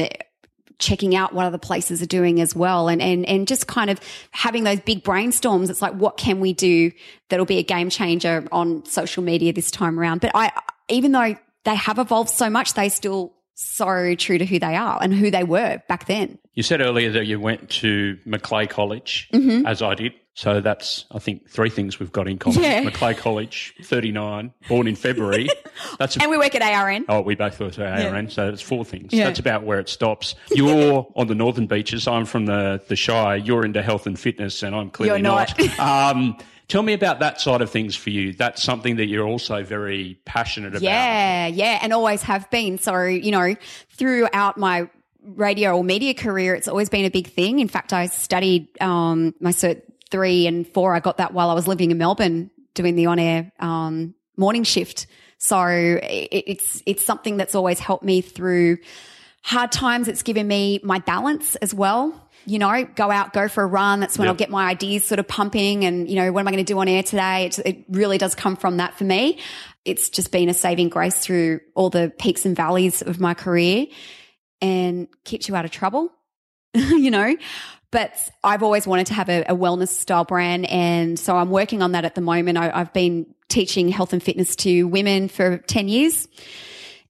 checking 0.83 1.14
out 1.16 1.33
what 1.33 1.47
other 1.47 1.57
places 1.59 2.03
are 2.03 2.07
doing 2.07 2.41
as 2.41 2.55
well 2.55 2.89
and, 2.89 3.01
and, 3.01 3.24
and 3.24 3.49
just 3.49 3.66
kind 3.66 3.89
of 3.89 3.99
having 4.33 4.64
those 4.64 4.80
big 4.80 5.03
brainstorms. 5.05 5.70
It's 5.70 5.80
like, 5.80 5.95
what 5.95 6.16
can 6.18 6.41
we 6.41 6.53
do 6.53 6.91
that'll 7.30 7.47
be 7.47 7.59
a 7.59 7.62
game 7.62 7.89
changer 7.89 8.47
on 8.53 8.85
social 8.85 9.22
media 9.22 9.53
this 9.53 9.70
time 9.70 9.99
around? 9.99 10.20
But 10.20 10.33
I, 10.35 10.51
even 10.89 11.12
though 11.12 11.37
they 11.64 11.74
have 11.76 11.99
evolved 11.99 12.28
so 12.30 12.51
much, 12.51 12.74
they 12.74 12.89
still 12.89 13.33
so 13.55 14.14
true 14.16 14.39
to 14.39 14.45
who 14.45 14.59
they 14.59 14.74
are 14.76 14.99
and 15.01 15.14
who 15.14 15.30
they 15.30 15.45
were 15.45 15.80
back 15.89 16.07
then. 16.07 16.39
You 16.55 16.62
said 16.62 16.80
earlier 16.80 17.11
that 17.12 17.26
you 17.26 17.39
went 17.39 17.70
to 17.70 18.18
Macleay 18.26 18.66
College, 18.66 19.28
Mm-hmm. 19.33 19.66
as 19.66 19.80
I 19.83 19.95
did. 19.95 20.12
So 20.35 20.62
that's, 20.62 21.05
I 21.11 21.18
think, 21.18 21.49
three 21.49 21.68
things 21.68 22.01
we've 22.01 22.11
got 22.11 22.26
in 22.26 22.39
common. 22.39 22.62
Yeah. 22.62 22.80
Macleay 22.80 23.14
College, 23.14 23.74
39, 23.83 24.53
born 24.66 24.89
in 24.89 24.97
February. 24.97 25.49
That's 25.99 26.16
a 26.16 26.22
And 26.22 26.30
we 26.30 26.39
work 26.39 26.55
at 26.55 26.62
ARN. 26.62 27.05
Oh, 27.09 27.20
we 27.20 27.35
both 27.35 27.61
work 27.61 27.78
at 27.78 28.07
ARN, 28.07 28.30
so 28.30 28.49
it's 28.49 28.62
four 28.62 28.85
things. 28.85 29.12
Yeah. 29.12 29.24
That's 29.24 29.41
about 29.41 29.64
where 29.64 29.78
it 29.78 29.91
stops. 29.91 30.35
You're 30.51 31.07
on 31.16 31.26
the 31.26 31.35
northern 31.35 31.66
beaches. 31.66 32.09
I'm 32.09 32.24
from 32.24 32.47
the 32.47 32.83
the 32.89 32.97
Shire. 32.97 33.37
You're 33.37 33.64
into 33.64 33.83
health 33.83 34.07
and 34.07 34.18
fitness, 34.18 34.62
and 34.62 34.74
I'm 34.74 34.91
clearly 34.91 35.20
You're 35.20 35.22
not. 35.22 35.78
um, 35.78 36.39
tell 36.68 36.83
me 36.83 36.95
about 36.95 37.20
that 37.20 37.39
side 37.39 37.61
of 37.61 37.70
things 37.70 37.95
for 37.95 38.09
you. 38.09 38.33
That's 38.33 38.62
something 38.62 38.97
that 38.97 39.07
you're 39.07 39.26
also 39.26 39.62
very 39.62 40.18
passionate 40.24 40.68
about. 40.68 40.83
Yeah, 40.83 41.47
yeah, 41.49 41.78
and 41.83 41.93
always 41.93 42.22
have 42.22 42.49
been. 42.51 42.78
So, 42.78 43.03
you 43.03 43.30
know, 43.33 43.55
throughout 43.91 44.57
my 44.57 44.89
radio 45.22 45.76
or 45.76 45.85
media 45.85 46.14
career, 46.14 46.55
it's 46.55 46.68
always 46.68 46.89
been 46.89 47.05
a 47.05 47.11
big 47.11 47.28
thing. 47.28 47.59
In 47.59 47.68
fact, 47.68 47.93
I 47.93 48.07
studied 48.07 48.68
um, 48.80 49.35
my 49.41 49.51
cert 49.51 49.83
three 50.13 50.47
and 50.47 50.67
four. 50.69 50.95
I 50.95 51.01
got 51.01 51.17
that 51.17 51.35
while 51.35 51.51
I 51.51 51.55
was 51.55 51.67
living 51.67 51.91
in 51.91 51.99
Melbourne 51.99 52.51
doing 52.75 52.95
the 52.95 53.07
on 53.07 53.19
air 53.19 53.51
um, 53.59 54.15
morning 54.37 54.63
shift. 54.63 55.09
So 55.39 55.67
it, 55.67 56.45
it's 56.47 56.83
it's 56.87 57.05
something 57.05 57.37
that's 57.37 57.57
always 57.57 57.81
helped 57.81 58.05
me 58.05 58.21
through 58.21 58.79
hard 59.43 59.73
times. 59.73 60.07
It's 60.07 60.23
given 60.23 60.47
me 60.47 60.79
my 60.85 61.01
balance 61.01 61.57
as 61.57 61.75
well. 61.75 62.29
You 62.45 62.59
know, 62.59 62.85
go 62.97 63.11
out, 63.11 63.33
go 63.33 63.49
for 63.49 63.63
a 63.63 63.67
run. 63.67 64.01
That's 64.01 64.19
when 64.19 64.27
Yep. 64.27 64.33
I'll 64.33 64.39
get 64.39 64.51
my 64.51 64.69
ideas 64.69 65.05
sort 65.07 65.21
of 65.21 65.29
pumping. 65.29 65.85
And, 65.85 66.09
you 66.09 66.17
know, 66.17 66.33
what 66.33 66.41
am 66.41 66.49
I 66.49 66.51
going 66.51 66.65
to 66.65 66.73
do 66.73 66.79
on 66.81 66.89
air 66.89 67.05
today? 67.05 67.47
It's, 67.47 67.61
it 67.61 67.85
really 67.89 68.19
does 68.19 68.35
come 68.35 68.57
from 68.57 68.79
that 68.79 68.99
for 68.99 69.05
me. 69.05 69.39
It's 69.85 70.11
just 70.11 70.33
been 70.33 70.49
a 70.49 70.55
saving 70.55 70.89
grace 70.89 71.19
through 71.19 71.61
all 71.77 71.89
the 71.89 72.13
peaks 72.19 72.45
and 72.45 72.57
valleys 72.57 73.01
of 73.01 73.21
my 73.21 73.35
career 73.35 73.87
and 74.61 75.07
keeps 75.25 75.49
you 75.49 75.55
out 75.55 75.65
of 75.65 75.71
trouble, 75.71 76.11
you 76.75 77.13
know. 77.13 77.37
But 77.93 78.12
I've 78.43 78.64
always 78.64 78.86
wanted 78.86 79.07
to 79.09 79.14
have 79.14 79.28
a, 79.28 79.43
a 79.43 79.55
wellness 79.55 79.88
style 79.88 80.24
brand. 80.24 80.68
And 80.68 81.16
so 81.18 81.36
I'm 81.36 81.51
working 81.51 81.80
on 81.82 81.93
that 81.93 82.05
at 82.05 82.16
the 82.16 82.20
moment. 82.20 82.59
I, 82.59 82.70
I've 82.74 82.93
been 82.93 83.26
teaching 83.49 83.88
health 83.88 84.12
and 84.12 84.20
fitness 84.22 84.57
to 84.57 84.88
women 84.88 85.28
for 85.28 85.59
10 85.59 85.88
years. 85.88 86.26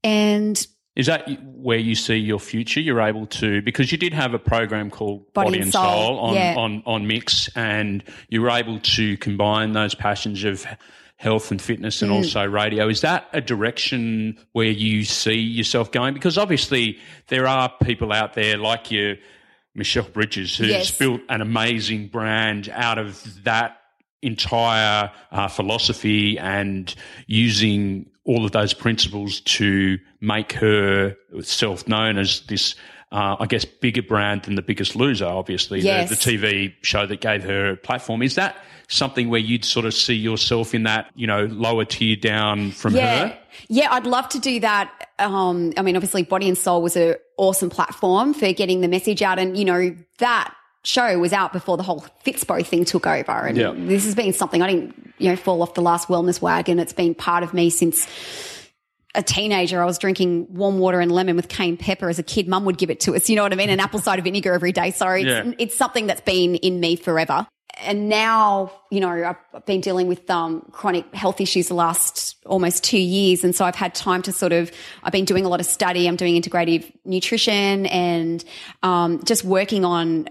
And 0.05 0.67
Is 0.97 1.07
that 1.07 1.29
where 1.45 1.79
you 1.79 1.95
see 1.95 2.17
your 2.17 2.41
future? 2.41 2.81
You're 2.81 3.01
able 3.01 3.27
to 3.29 3.63
because 3.63 3.93
you 3.93 3.99
did 3.99 4.13
have 4.13 4.35
a 4.35 4.39
program 4.39 4.91
called 4.91 5.33
Body, 5.33 5.61
and 5.61 5.73
Soul, 5.73 6.19
on, 6.19 6.35
yeah. 6.35 6.55
on 6.59 6.83
on 6.85 7.07
Mix, 7.07 7.49
and 7.55 8.03
you 8.29 8.43
were 8.43 8.51
able 8.51 8.81
to 8.81 9.17
combine 9.19 9.73
those 9.73 9.95
passions 9.95 10.43
of 10.45 10.67
health 11.17 11.53
and 11.53 11.63
fitness 11.63 12.03
and 12.03 12.11
Mm. 12.11 12.17
also 12.17 12.45
radio. 12.45 12.89
Is 12.89 13.03
that 13.03 13.29
a 13.33 13.41
direction 13.41 14.37
where 14.53 14.67
you 14.67 15.05
see 15.05 15.39
yourself 15.39 15.93
going? 15.93 16.15
Because 16.15 16.37
obviously 16.37 16.99
there 17.29 17.47
are 17.47 17.73
people 17.85 18.13
out 18.13 18.35
there 18.35 18.59
like 18.59 18.91
you, 18.91 19.17
Michelle 19.75 20.05
Bridges, 20.05 20.57
who's 20.57 20.69
Yes. 20.69 20.99
built 20.99 21.21
an 21.29 21.41
amazing 21.41 22.09
brand 22.09 22.69
out 22.75 22.99
of 22.99 23.43
that 23.45 23.79
entire 24.23 25.11
uh, 25.31 25.49
philosophy 25.49 26.39
and 26.39 26.95
using 27.27 28.07
all 28.25 28.45
of 28.45 28.53
those 28.53 28.73
principles 28.73 29.41
to 29.41 29.99
make 30.21 30.53
herself 30.53 31.89
known 31.89 32.19
as 32.19 32.41
this, 32.43 32.75
uh, 33.13 33.37
I 33.39 33.47
guess, 33.47 33.65
bigger 33.65 34.03
brand 34.03 34.43
than 34.45 34.55
the 34.57 34.63
biggest 34.63 34.97
loser, 34.97 35.27
obviously, 35.27 35.81
Yes. 35.81 36.09
the, 36.09 36.15
the 36.17 36.39
TV 36.39 36.73
show 36.83 37.07
that 37.07 37.21
gave 37.21 37.45
her 37.45 37.71
a 37.73 37.77
platform. 37.77 38.23
Is 38.23 38.35
that 38.37 38.57
something 38.89 39.29
where 39.31 39.41
you'd 39.41 39.65
sort 39.65 39.87
of 39.87 39.95
see 39.95 40.15
yourself 40.15 40.75
in 40.75 40.83
that, 40.85 41.11
you 41.15 41.27
know, 41.27 41.45
lower 41.47 41.85
tier 41.85 42.17
down 42.17 42.71
from 42.73 42.95
yeah, 42.97 43.29
her? 43.29 43.39
yeah, 43.69 43.89
I'd 43.93 44.07
love 44.07 44.29
to 44.31 44.39
do 44.41 44.59
that. 44.61 45.09
Um, 45.19 45.73
I 45.77 45.83
mean, 45.83 45.95
obviously, 45.97 46.23
Body 46.25 46.49
and 46.49 46.59
Soul 46.59 46.83
was 46.83 46.97
an 46.97 47.15
awesome 47.37 47.71
platform 47.71 48.35
for 48.35 48.53
getting 48.53 48.81
the 48.81 48.89
message 48.89 49.23
out, 49.23 49.39
and 49.39 49.57
you 49.57 49.65
know 49.65 49.95
that 50.19 50.55
show 50.85 51.17
was 51.19 51.33
out 51.33 51.53
before 51.53 51.77
the 51.77 51.83
whole 51.85 52.05
Fitspo 52.27 52.67
thing 52.67 52.85
took 52.85 53.07
over, 53.07 53.31
and 53.47 53.57
Yeah. 53.57 53.73
this 53.77 54.05
has 54.05 54.15
been 54.17 54.33
something 54.33 54.63
I 54.63 54.69
didn't 54.69 55.15
you 55.19 55.29
know, 55.29 55.37
fall 55.37 55.63
off 55.63 55.75
the 55.75 55.83
last 55.83 56.09
wellness 56.09 56.41
wagon. 56.43 56.81
It's 56.81 56.93
been 56.93 57.15
part 57.15 57.45
of 57.45 57.55
me 57.55 57.71
since 57.71 58.09
a 59.15 59.23
teenager. 59.23 59.83
I 59.83 59.85
was 59.85 59.99
drinking 59.99 60.47
warm 60.55 60.79
water 60.79 61.01
and 61.01 61.13
lemon 61.13 61.37
with 61.37 61.49
cayenne 61.49 61.77
pepper 61.77 62.09
as 62.09 62.19
a 62.19 62.23
kid. 62.23 62.49
Mum 62.49 62.65
would 62.65 62.79
give 62.79 62.91
it 62.91 63.01
to 63.01 63.15
us. 63.15 63.29
You 63.29 63.37
know 63.37 63.43
what 63.43 63.53
I 63.53 63.57
mean? 63.57 63.69
And 63.71 63.81
apple 63.81 64.01
cider 64.01 64.23
vinegar 64.23 64.53
every 64.55 64.73
day. 64.73 64.91
So 64.91 65.09
it's, 65.11 65.27
Yeah. 65.27 65.53
it's 65.59 65.77
something 65.77 66.07
that's 66.07 66.23
been 66.23 66.55
in 66.57 66.81
me 66.81 66.97
forever. 66.97 67.47
And 67.85 68.09
now, 68.09 68.71
you 68.91 69.01
know, 69.01 69.09
I've 69.55 69.65
been 69.67 69.81
dealing 69.81 70.07
with 70.07 70.29
um, 70.31 70.63
chronic 70.73 71.13
health 71.15 71.41
issues 71.41 71.69
the 71.69 71.75
last 71.75 72.37
almost 72.47 72.85
two 72.85 72.99
years. 72.99 73.45
And 73.45 73.55
so 73.55 73.65
I've 73.65 73.75
had 73.75 73.95
time 73.95 74.23
to 74.23 74.33
sort 74.33 74.53
of, 74.53 74.71
I've 75.03 75.13
been 75.13 75.25
doing 75.25 75.45
a 75.45 75.49
lot 75.49 75.59
of 75.59 75.67
study. 75.67 76.07
I'm 76.07 76.17
doing 76.17 76.41
integrative 76.41 76.93
nutrition 77.05 77.87
and 77.87 78.45
um, 78.83 79.25
just 79.25 79.43
working 79.45 79.85
on 79.85 80.29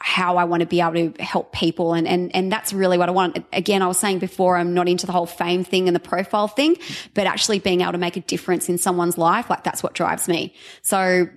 how 0.00 0.36
I 0.36 0.44
want 0.44 0.60
to 0.60 0.66
be 0.66 0.80
able 0.80 0.94
to 0.94 1.22
help 1.22 1.52
people. 1.52 1.92
And, 1.94 2.06
and, 2.06 2.34
and 2.34 2.52
that's 2.52 2.72
really 2.72 2.98
what 2.98 3.08
I 3.08 3.12
want. 3.12 3.44
Again, 3.52 3.82
I 3.82 3.86
was 3.86 3.98
saying 3.98 4.20
before, 4.20 4.56
I'm 4.56 4.72
not 4.72 4.88
into 4.88 5.06
the 5.06 5.12
whole 5.12 5.26
fame 5.26 5.64
thing 5.64 5.88
and 5.88 5.94
the 5.94 6.00
profile 6.00 6.48
thing, 6.48 6.76
but 7.14 7.26
actually 7.26 7.58
being 7.58 7.80
able 7.80 7.92
to 7.92 7.98
make 7.98 8.16
a 8.16 8.20
difference 8.20 8.68
in 8.68 8.78
someone's 8.78 9.18
life, 9.18 9.50
like 9.50 9.64
that's 9.64 9.82
what 9.82 9.94
drives 9.94 10.28
me. 10.28 10.54
So, 10.82 11.28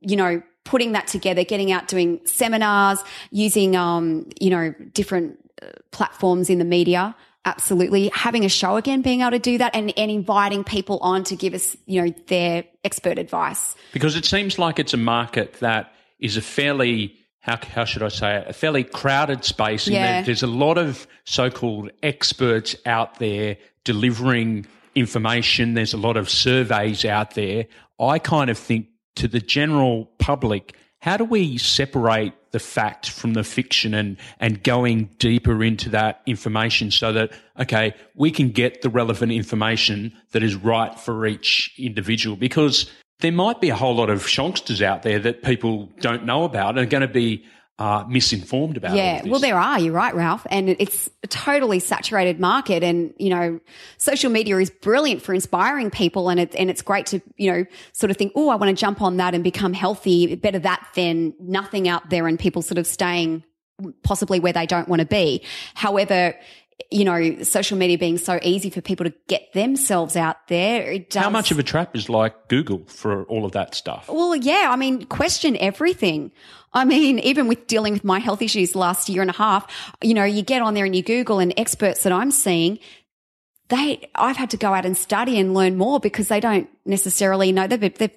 you 0.00 0.16
know, 0.16 0.42
putting 0.64 0.92
that 0.92 1.06
together, 1.06 1.42
getting 1.42 1.72
out 1.72 1.88
doing 1.88 2.20
seminars, 2.24 3.02
using, 3.30 3.76
um, 3.76 4.28
you 4.40 4.50
know, 4.50 4.74
different 4.92 5.38
uh, 5.62 5.66
platforms 5.90 6.50
in 6.50 6.58
the 6.58 6.64
media. 6.64 7.16
Absolutely. 7.44 8.08
Having 8.14 8.44
a 8.44 8.48
show 8.48 8.76
again, 8.76 9.02
being 9.02 9.22
able 9.22 9.32
to 9.32 9.38
do 9.38 9.58
that 9.58 9.74
and, 9.74 9.92
and 9.98 10.10
inviting 10.10 10.62
people 10.62 10.98
on 11.00 11.24
to 11.24 11.34
give 11.34 11.54
us, 11.54 11.76
you 11.86 12.00
know, 12.00 12.14
their 12.28 12.64
expert 12.84 13.18
advice. 13.18 13.74
Because 13.92 14.14
it 14.14 14.24
seems 14.24 14.58
like 14.58 14.78
it's 14.78 14.94
a 14.94 14.98
market 14.98 15.54
that 15.54 15.92
is 16.20 16.36
a 16.36 16.42
fairly 16.42 17.16
how, 17.42 17.58
how 17.74 17.84
should 17.84 18.02
I 18.02 18.08
say 18.08 18.36
it? 18.38 18.48
A 18.48 18.52
fairly 18.52 18.84
crowded 18.84 19.44
space. 19.44 19.86
Yeah. 19.86 20.12
there- 20.12 20.22
there's 20.24 20.42
a 20.42 20.46
lot 20.46 20.78
of 20.78 21.06
so-called 21.24 21.90
experts 22.02 22.74
out 22.86 23.18
there 23.18 23.56
delivering 23.84 24.66
information. 24.94 25.74
There's 25.74 25.92
a 25.92 25.98
lot 25.98 26.16
of 26.16 26.30
surveys 26.30 27.04
out 27.04 27.34
there. 27.34 27.66
I 28.00 28.18
kind 28.18 28.48
of 28.48 28.56
think 28.58 28.86
to 29.16 29.28
the 29.28 29.40
general 29.40 30.06
public, 30.18 30.74
how 31.00 31.16
do 31.16 31.24
we 31.24 31.58
separate 31.58 32.32
the 32.52 32.60
fact 32.60 33.10
from 33.10 33.32
the 33.34 33.42
fiction 33.42 33.92
and, 33.94 34.16
and 34.38 34.62
going 34.62 35.10
deeper 35.18 35.64
into 35.64 35.88
that 35.90 36.20
information 36.26 36.90
so 36.90 37.12
that, 37.12 37.32
okay, 37.58 37.92
we 38.14 38.30
can 38.30 38.50
get 38.50 38.82
the 38.82 38.88
relevant 38.90 39.32
information 39.32 40.12
that 40.30 40.42
is 40.44 40.54
right 40.54 40.96
for 40.98 41.26
each 41.26 41.74
individual? 41.78 42.36
Because 42.36 42.90
there 43.22 43.32
might 43.32 43.60
be 43.60 43.70
a 43.70 43.74
whole 43.74 43.94
lot 43.94 44.10
of 44.10 44.24
shonksters 44.24 44.82
out 44.82 45.02
there 45.02 45.18
that 45.20 45.42
people 45.42 45.88
don't 46.00 46.24
know 46.24 46.44
about 46.44 46.70
and 46.70 46.78
are 46.80 46.86
going 46.86 47.00
to 47.00 47.08
be 47.08 47.44
uh, 47.78 48.04
misinformed 48.06 48.76
about. 48.76 48.94
Yeah, 48.94 49.22
well, 49.24 49.40
there 49.40 49.58
are. 49.58 49.78
You're 49.78 49.94
right, 49.94 50.14
Ralph. 50.14 50.46
And 50.50 50.68
it's 50.68 51.08
a 51.22 51.26
totally 51.26 51.78
saturated 51.78 52.38
market. 52.38 52.82
And, 52.82 53.14
you 53.18 53.30
know, 53.30 53.60
social 53.96 54.30
media 54.30 54.58
is 54.58 54.70
brilliant 54.70 55.22
for 55.22 55.34
inspiring 55.34 55.90
people. 55.90 56.28
And 56.28 56.38
it's, 56.38 56.54
and 56.54 56.68
it's 56.68 56.82
great 56.82 57.06
to, 57.06 57.22
you 57.36 57.50
know, 57.50 57.64
sort 57.92 58.10
of 58.10 58.16
think, 58.16 58.32
oh, 58.36 58.50
I 58.50 58.56
want 58.56 58.76
to 58.76 58.80
jump 58.80 59.00
on 59.00 59.16
that 59.16 59.34
and 59.34 59.42
become 59.42 59.72
healthy. 59.72 60.36
Better 60.36 60.60
that 60.60 60.86
than 60.94 61.34
nothing 61.40 61.88
out 61.88 62.10
there 62.10 62.28
and 62.28 62.38
people 62.38 62.62
sort 62.62 62.78
of 62.78 62.86
staying 62.86 63.42
possibly 64.02 64.38
where 64.38 64.52
they 64.52 64.66
don't 64.66 64.88
want 64.88 65.00
to 65.00 65.06
be. 65.06 65.42
However, 65.74 66.34
you 66.90 67.04
know, 67.04 67.42
social 67.42 67.78
media 67.78 67.98
being 67.98 68.18
so 68.18 68.38
easy 68.42 68.70
for 68.70 68.80
people 68.80 69.04
to 69.04 69.14
get 69.28 69.52
themselves 69.52 70.16
out 70.16 70.48
there. 70.48 70.92
It 70.92 71.10
does, 71.10 71.22
How 71.22 71.30
much 71.30 71.50
of 71.50 71.58
a 71.58 71.62
trap 71.62 71.94
is 71.96 72.08
like 72.08 72.48
Google 72.48 72.82
for 72.86 73.24
all 73.24 73.44
of 73.44 73.52
that 73.52 73.74
stuff? 73.74 74.08
well, 74.08 74.34
yeah, 74.36 74.68
I 74.70 74.76
mean, 74.76 75.04
question 75.06 75.56
everything. 75.58 76.32
I 76.72 76.84
mean, 76.84 77.18
even 77.18 77.48
with 77.48 77.66
dealing 77.66 77.92
with 77.92 78.04
my 78.04 78.18
health 78.18 78.40
issues 78.40 78.74
last 78.74 79.08
year 79.08 79.20
and 79.20 79.30
a 79.30 79.34
half, 79.34 79.66
you 80.02 80.14
know, 80.14 80.24
you 80.24 80.42
get 80.42 80.62
on 80.62 80.74
there 80.74 80.86
and 80.86 80.96
you 80.96 81.02
Google 81.02 81.38
and 81.38 81.52
experts 81.56 82.02
that 82.04 82.12
I'm 82.12 82.30
seeing, 82.30 82.78
they, 83.68 84.08
I've 84.14 84.36
had 84.36 84.50
to 84.50 84.56
go 84.56 84.72
out 84.74 84.84
and 84.86 84.96
study 84.96 85.38
and 85.38 85.54
learn 85.54 85.76
more 85.76 86.00
because 86.00 86.28
they 86.28 86.40
don't 86.40 86.68
necessarily 86.84 87.52
know. 87.52 87.66
They've, 87.66 87.94
they've 87.94 88.10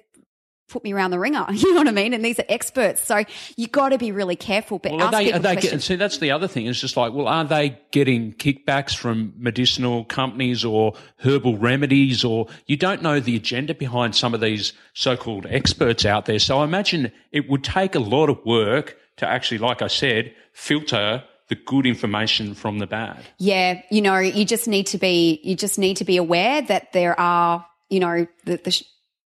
put 0.68 0.82
me 0.84 0.92
around 0.92 1.10
the 1.10 1.18
ringer. 1.18 1.46
You 1.56 1.72
know 1.72 1.80
what 1.80 1.88
I 1.88 1.92
mean? 1.92 2.12
And 2.14 2.24
these 2.24 2.38
are 2.38 2.44
experts. 2.48 3.02
So 3.02 3.24
you 3.56 3.66
got 3.66 3.88
to 3.88 3.98
be 3.98 4.12
really 4.12 4.36
careful. 4.36 4.78
But 4.78 4.92
Well, 4.92 5.10
they, 5.10 5.32
they 5.32 5.56
getting, 5.56 5.80
see, 5.80 5.96
that's 5.96 6.18
the 6.18 6.30
other 6.30 6.46
thing. 6.46 6.66
It's 6.66 6.80
just 6.80 6.96
like, 6.96 7.12
well, 7.12 7.28
are 7.28 7.44
they 7.44 7.78
getting 7.90 8.34
kickbacks 8.34 8.94
from 8.94 9.32
medicinal 9.36 10.04
companies 10.04 10.64
or 10.64 10.94
herbal 11.18 11.58
remedies 11.58 12.24
or 12.24 12.46
you 12.66 12.76
don't 12.76 13.02
know 13.02 13.20
the 13.20 13.36
agenda 13.36 13.74
behind 13.74 14.14
some 14.14 14.34
of 14.34 14.40
these 14.40 14.72
so-called 14.92 15.46
experts 15.48 16.04
out 16.04 16.26
there. 16.26 16.38
So 16.38 16.58
I 16.58 16.64
imagine 16.64 17.10
it 17.32 17.48
would 17.48 17.64
take 17.64 17.94
a 17.94 18.00
lot 18.00 18.28
of 18.28 18.44
work 18.44 18.96
to 19.16 19.26
actually, 19.26 19.58
like 19.58 19.82
I 19.82 19.88
said, 19.88 20.34
filter 20.52 21.24
the 21.48 21.54
good 21.54 21.86
information 21.86 22.54
from 22.54 22.78
the 22.78 22.86
bad. 22.86 23.22
Yeah, 23.38 23.80
you 23.90 24.02
know, 24.02 24.18
you 24.18 24.44
just 24.44 24.66
need 24.66 24.86
to 24.88 24.98
be 24.98 25.40
you 25.44 25.54
just 25.54 25.78
need 25.78 25.96
to 25.98 26.04
be 26.04 26.16
aware 26.16 26.62
that 26.62 26.92
there 26.92 27.18
are, 27.18 27.64
you 27.88 28.00
know, 28.00 28.26
the 28.44 28.56
the, 28.56 28.84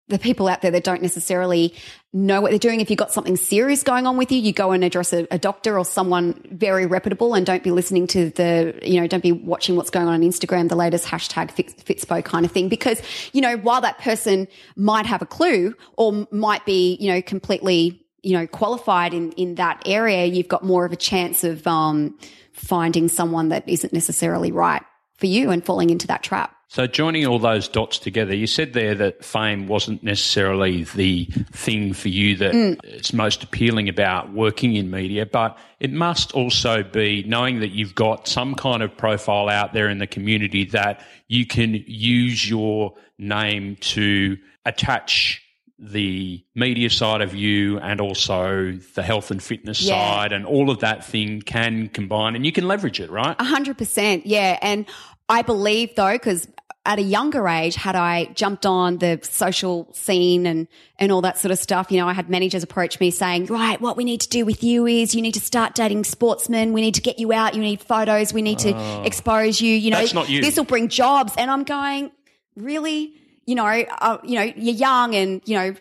the 0.08 0.18
people 0.18 0.48
out 0.48 0.62
there 0.62 0.70
that 0.70 0.84
don't 0.84 1.02
necessarily 1.02 1.74
know 2.12 2.40
what 2.40 2.50
they're 2.50 2.58
doing. 2.58 2.80
If 2.80 2.90
you've 2.90 2.98
got 2.98 3.12
something 3.12 3.36
serious 3.36 3.82
going 3.82 4.06
on 4.06 4.16
with 4.16 4.32
you, 4.32 4.40
you 4.40 4.52
go 4.52 4.72
and 4.72 4.82
address 4.82 5.12
a, 5.12 5.26
a 5.30 5.38
doctor 5.38 5.78
or 5.78 5.84
someone 5.84 6.40
very 6.50 6.86
reputable, 6.86 7.34
and 7.34 7.44
don't 7.44 7.62
be 7.62 7.70
listening 7.70 8.06
to 8.08 8.30
the, 8.30 8.78
you 8.82 9.00
know, 9.00 9.06
don't 9.06 9.22
be 9.22 9.32
watching 9.32 9.76
what's 9.76 9.90
going 9.90 10.08
on 10.08 10.14
on 10.14 10.20
Instagram, 10.22 10.68
the 10.68 10.76
latest 10.76 11.06
hashtag 11.06 11.50
Fitspo 11.50 12.24
kind 12.24 12.46
of 12.46 12.52
thing, 12.52 12.68
because 12.68 13.02
you 13.32 13.40
know, 13.40 13.56
while 13.58 13.80
that 13.82 13.98
person 13.98 14.48
might 14.76 15.06
have 15.06 15.22
a 15.22 15.26
clue 15.26 15.74
or 15.96 16.26
might 16.30 16.64
be, 16.64 16.96
you 17.00 17.12
know, 17.12 17.22
completely 17.22 18.04
you 18.22 18.32
know 18.36 18.46
qualified 18.46 19.14
in 19.14 19.32
in 19.32 19.54
that 19.54 19.80
area 19.86 20.24
you've 20.24 20.48
got 20.48 20.64
more 20.64 20.84
of 20.84 20.92
a 20.92 20.96
chance 20.96 21.44
of 21.44 21.64
um 21.66 22.18
finding 22.52 23.08
someone 23.08 23.50
that 23.50 23.68
isn't 23.68 23.92
necessarily 23.92 24.50
right 24.50 24.82
for 25.14 25.26
you 25.26 25.50
and 25.50 25.64
falling 25.64 25.90
into 25.90 26.06
that 26.08 26.22
trap 26.22 26.57
So 26.70 26.86
joining 26.86 27.26
all 27.26 27.38
those 27.38 27.66
dots 27.66 27.98
together, 27.98 28.36
you 28.36 28.46
said 28.46 28.74
there 28.74 28.94
that 28.96 29.24
fame 29.24 29.68
wasn't 29.68 30.02
necessarily 30.02 30.84
the 30.84 31.24
thing 31.50 31.94
for 31.94 32.08
you 32.08 32.36
that 32.36 32.52
hmm. 32.52 32.74
it's 32.84 33.14
most 33.14 33.42
appealing 33.42 33.88
about 33.88 34.34
working 34.34 34.76
in 34.76 34.90
media, 34.90 35.24
but 35.24 35.56
it 35.80 35.90
must 35.90 36.32
also 36.32 36.82
be 36.82 37.24
knowing 37.26 37.60
that 37.60 37.70
you've 37.70 37.94
got 37.94 38.28
some 38.28 38.54
kind 38.54 38.82
of 38.82 38.94
profile 38.94 39.48
out 39.48 39.72
there 39.72 39.88
in 39.88 39.98
the 39.98 40.06
community 40.06 40.64
that 40.66 41.00
you 41.26 41.46
can 41.46 41.82
use 41.86 42.48
your 42.48 42.94
name 43.18 43.76
to 43.76 44.36
attach 44.66 45.42
the 45.78 46.44
media 46.54 46.90
side 46.90 47.22
of 47.22 47.34
you 47.34 47.78
and 47.78 48.00
also 48.00 48.72
the 48.94 49.02
health 49.02 49.30
and 49.30 49.42
fitness 49.42 49.80
Yeah. 49.80 49.94
side 49.94 50.32
and 50.32 50.44
all 50.44 50.70
of 50.70 50.80
that 50.80 51.04
thing 51.04 51.40
can 51.40 51.88
combine 51.88 52.34
and 52.34 52.44
you 52.44 52.52
can 52.52 52.66
leverage 52.66 53.00
it, 53.00 53.10
right? 53.10 53.36
A 53.38 53.44
hundred 53.44 53.78
percent, 53.78 54.26
yeah. 54.26 54.58
And 54.60 54.86
I 55.28 55.42
believe 55.42 55.94
though, 55.96 56.12
because 56.12 56.48
at 56.86 56.98
a 56.98 57.02
younger 57.02 57.46
age, 57.46 57.74
had 57.74 57.94
I 57.96 58.26
jumped 58.34 58.64
on 58.64 58.96
the 58.96 59.18
social 59.22 59.92
scene 59.92 60.46
and 60.46 60.66
and 60.98 61.12
all 61.12 61.20
that 61.20 61.36
sort 61.36 61.52
of 61.52 61.58
stuff, 61.58 61.90
you 61.90 61.98
know, 61.98 62.08
I 62.08 62.14
had 62.14 62.30
managers 62.30 62.62
approach 62.62 62.98
me 62.98 63.10
saying, 63.10 63.46
"Right, 63.46 63.78
what 63.78 63.96
we 63.96 64.04
need 64.04 64.22
to 64.22 64.28
do 64.28 64.46
with 64.46 64.64
you 64.64 64.86
is 64.86 65.14
you 65.14 65.20
need 65.20 65.34
to 65.34 65.40
start 65.40 65.74
dating 65.74 66.04
sportsmen. 66.04 66.72
We 66.72 66.80
need 66.80 66.94
to 66.94 67.02
get 67.02 67.18
you 67.18 67.30
out. 67.32 67.54
You 67.54 67.60
need 67.60 67.82
photos. 67.82 68.32
We 68.32 68.40
need 68.40 68.58
to 68.60 69.02
expose 69.04 69.60
you. 69.60 69.74
You 69.74 69.90
know, 69.90 70.04
Oh. 70.14 70.24
You. 70.24 70.40
this 70.40 70.56
will 70.56 70.64
bring 70.64 70.88
jobs." 70.88 71.34
And 71.36 71.50
I'm 71.50 71.64
going, 71.64 72.10
really. 72.56 73.12
You 73.44 73.54
know, 73.54 73.64
uh, 73.66 74.18
you 74.24 74.34
know, 74.34 74.42
you're 74.42 74.74
young 74.74 75.14
and 75.14 75.40
you 75.46 75.54
know, 75.56 75.74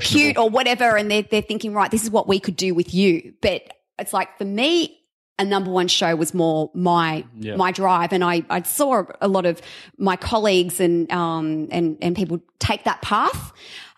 cute 0.00 0.36
or 0.38 0.50
whatever, 0.50 0.96
and 0.96 1.08
they're 1.08 1.22
they're 1.22 1.40
thinking, 1.40 1.72
right, 1.72 1.88
this 1.88 2.02
is 2.02 2.10
what 2.10 2.26
we 2.26 2.40
could 2.40 2.56
do 2.56 2.74
with 2.74 2.92
you. 2.94 3.32
But 3.40 3.62
it's 3.96 4.12
like 4.12 4.36
for 4.38 4.44
me, 4.44 4.95
a 5.38 5.44
number 5.44 5.70
one 5.70 5.88
show 5.88 6.14
was 6.16 6.32
more 6.32 6.70
my 6.74 7.24
Yeah. 7.38 7.56
my 7.56 7.72
drive, 7.72 8.12
and 8.12 8.24
I 8.24 8.44
I 8.48 8.62
saw 8.62 9.04
a 9.20 9.28
lot 9.28 9.46
of 9.46 9.60
my 9.98 10.16
colleagues 10.16 10.80
and 10.80 11.10
um 11.12 11.68
and 11.70 11.98
and 12.00 12.16
people 12.16 12.40
take 12.58 12.84
that 12.84 13.02
path, 13.02 13.52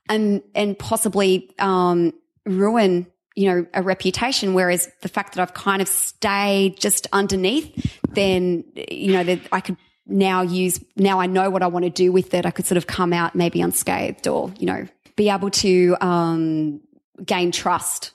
and 0.08 0.42
and 0.54 0.78
possibly 0.78 1.50
um 1.58 2.12
ruin 2.44 3.06
you 3.36 3.48
know 3.48 3.66
a 3.72 3.82
reputation. 3.82 4.54
Whereas 4.54 4.88
the 5.02 5.08
fact 5.08 5.34
that 5.34 5.42
I've 5.42 5.54
kind 5.54 5.80
of 5.80 5.88
stayed 5.88 6.80
just 6.80 7.06
underneath, 7.12 7.96
then 8.08 8.64
you 8.90 9.12
know 9.12 9.22
that 9.24 9.40
I 9.52 9.60
could 9.60 9.76
now 10.06 10.42
use 10.42 10.80
now 10.96 11.20
I 11.20 11.26
know 11.26 11.50
what 11.50 11.62
I 11.62 11.66
want 11.68 11.84
to 11.84 11.90
do 11.90 12.10
with 12.10 12.34
it. 12.34 12.46
I 12.46 12.50
could 12.50 12.66
sort 12.66 12.78
of 12.78 12.86
come 12.86 13.12
out 13.12 13.34
maybe 13.36 13.60
unscathed 13.60 14.26
or, 14.26 14.52
you 14.58 14.66
know, 14.66 14.88
be 15.16 15.28
able 15.28 15.50
to 15.50 15.96
um 16.00 16.80
gain 17.24 17.52
trust, 17.52 18.12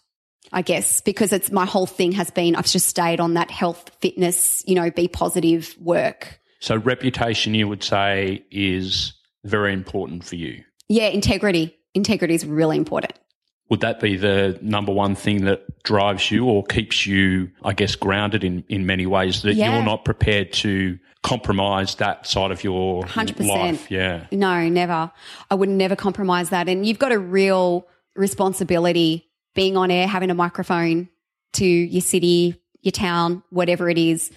I 0.53 0.61
guess, 0.61 1.01
because 1.01 1.33
it's 1.33 1.51
my 1.51 1.65
whole 1.65 1.87
thing 1.87 2.11
has 2.13 2.29
been 2.29 2.55
I've 2.55 2.67
just 2.67 2.87
stayed 2.87 3.19
on 3.19 3.33
that 3.33 3.49
health, 3.51 3.89
fitness, 3.99 4.63
you 4.67 4.75
know, 4.75 4.91
be 4.91 5.07
positive 5.07 5.75
work. 5.79 6.39
So 6.59 6.77
reputation, 6.77 7.55
you 7.55 7.67
would 7.67 7.83
say, 7.83 8.45
is 8.51 9.13
very 9.43 9.73
important 9.73 10.23
for 10.23 10.35
you. 10.35 10.63
Yeah, 10.87 11.07
integrity. 11.07 11.75
Integrity 11.93 12.35
is 12.35 12.45
really 12.45 12.77
important. 12.77 13.13
Would 13.69 13.81
that 13.81 13.99
be 13.99 14.15
the 14.15 14.59
number 14.61 14.91
one 14.91 15.15
thing 15.15 15.45
that 15.45 15.83
drives 15.83 16.29
you 16.29 16.45
or 16.45 16.63
keeps 16.63 17.07
you, 17.07 17.49
I 17.63 17.73
guess, 17.73 17.95
grounded 17.95 18.43
in, 18.43 18.63
in 18.69 18.85
many 18.85 19.05
ways 19.05 19.41
that 19.41 19.55
Yeah. 19.55 19.75
you're 19.75 19.85
not 19.85 20.05
prepared 20.05 20.53
to 20.53 20.99
compromise 21.23 21.95
that 21.95 22.27
side 22.27 22.51
of 22.51 22.63
your 22.63 23.03
100%. 23.03 23.47
life? 23.47 23.89
Yeah. 23.89 24.27
No, 24.31 24.67
never. 24.69 25.11
I 25.49 25.55
would 25.55 25.69
never 25.69 25.95
compromise 25.95 26.49
that. 26.49 26.69
And 26.69 26.85
you've 26.85 26.99
got 26.99 27.11
a 27.11 27.19
real 27.19 27.87
responsibility 28.15 29.25
being 29.53 29.77
on 29.77 29.91
air, 29.91 30.07
having 30.07 30.29
a 30.29 30.35
microphone 30.35 31.09
to 31.53 31.65
your 31.65 32.01
city, 32.01 32.61
your 32.81 32.91
town, 32.91 33.43
whatever 33.49 33.89
it 33.89 33.97
is. 33.97 34.31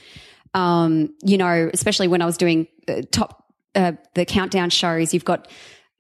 Um, 0.55 1.15
you 1.23 1.39
know, 1.39 1.71
especially 1.73 2.09
when 2.09 2.23
I 2.23 2.27
was 2.27 2.37
doing 2.37 2.67
uh, 2.89 3.03
top 3.11 3.45
uh, 3.75 3.93
the 4.15 4.25
countdown 4.25 4.71
shows, 4.71 5.13
you've 5.13 5.25
got 5.25 5.49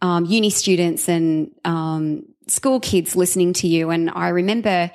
um, 0.02 0.24
uni 0.24 0.50
students 0.50 1.08
and 1.08 1.50
um, 1.64 2.22
school 2.48 2.80
kids 2.80 3.16
listening 3.16 3.52
to 3.54 3.68
you. 3.68 3.90
And 3.90 4.10
I 4.10 4.28
remember 4.28 4.90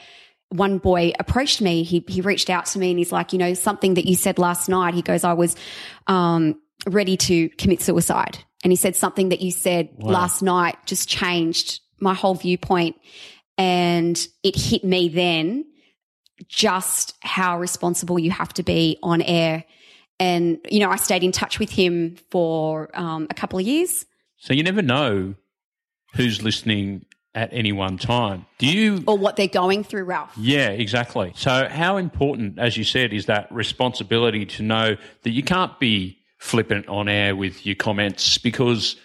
one 0.49 0.79
boy 0.79 1.13
approached 1.19 1.61
me. 1.61 1.83
He 1.83 2.03
he 2.07 2.21
reached 2.21 2.49
out 2.49 2.65
to 2.67 2.79
me 2.79 2.89
and 2.89 2.99
he's 2.99 3.11
like, 3.11 3.33
you 3.33 3.39
know, 3.39 3.53
something 3.53 3.95
that 3.95 4.05
you 4.05 4.15
said 4.15 4.39
last 4.39 4.67
night. 4.67 4.93
He 4.93 5.01
goes, 5.01 5.23
I 5.23 5.33
was 5.33 5.55
um, 6.07 6.59
ready 6.87 7.17
to 7.17 7.49
commit 7.49 7.81
suicide, 7.81 8.39
and 8.63 8.71
he 8.71 8.77
said 8.77 8.95
something 8.95 9.29
that 9.29 9.41
you 9.41 9.51
said 9.51 9.89
Wow. 9.97 10.11
last 10.11 10.41
night 10.41 10.75
just 10.85 11.07
changed 11.07 11.81
my 11.99 12.13
whole 12.13 12.35
viewpoint, 12.35 12.95
and 13.61 14.27
it 14.41 14.55
hit 14.55 14.83
me 14.83 15.07
then 15.07 15.63
just 16.47 17.15
how 17.21 17.59
responsible 17.59 18.17
you 18.17 18.31
have 18.31 18.51
to 18.51 18.63
be 18.63 18.97
on 19.03 19.21
air. 19.21 19.63
And 20.19 20.57
you 20.67 20.79
know, 20.79 20.89
I 20.89 20.95
stayed 20.95 21.23
in 21.23 21.31
touch 21.31 21.59
with 21.59 21.69
him 21.69 22.15
for 22.31 22.89
um, 22.97 23.27
a 23.29 23.35
couple 23.35 23.59
of 23.59 23.65
years. 23.67 24.07
So 24.37 24.55
you 24.55 24.63
never 24.63 24.81
know 24.81 25.35
who's 26.15 26.41
listening 26.41 27.05
at 27.35 27.49
any 27.53 27.71
one 27.71 27.99
time. 27.99 28.47
Do 28.57 28.65
you? 28.65 29.03
Or 29.05 29.15
what 29.15 29.35
they're 29.35 29.47
going 29.47 29.83
through, 29.83 30.05
Ralph. 30.05 30.31
Yeah, 30.35 30.69
exactly. 30.69 31.31
So 31.35 31.67
how 31.69 31.97
important, 31.97 32.57
as 32.57 32.77
you 32.77 32.83
said, 32.83 33.13
is 33.13 33.27
that 33.27 33.51
responsibility 33.51 34.43
to 34.47 34.63
know 34.63 34.97
that 35.21 35.29
you 35.29 35.43
can't 35.43 35.79
be 35.79 36.17
flippant 36.39 36.87
on 36.87 37.07
air 37.07 37.35
with 37.35 37.63
your 37.63 37.75
comments 37.75 38.39
because 38.39 38.95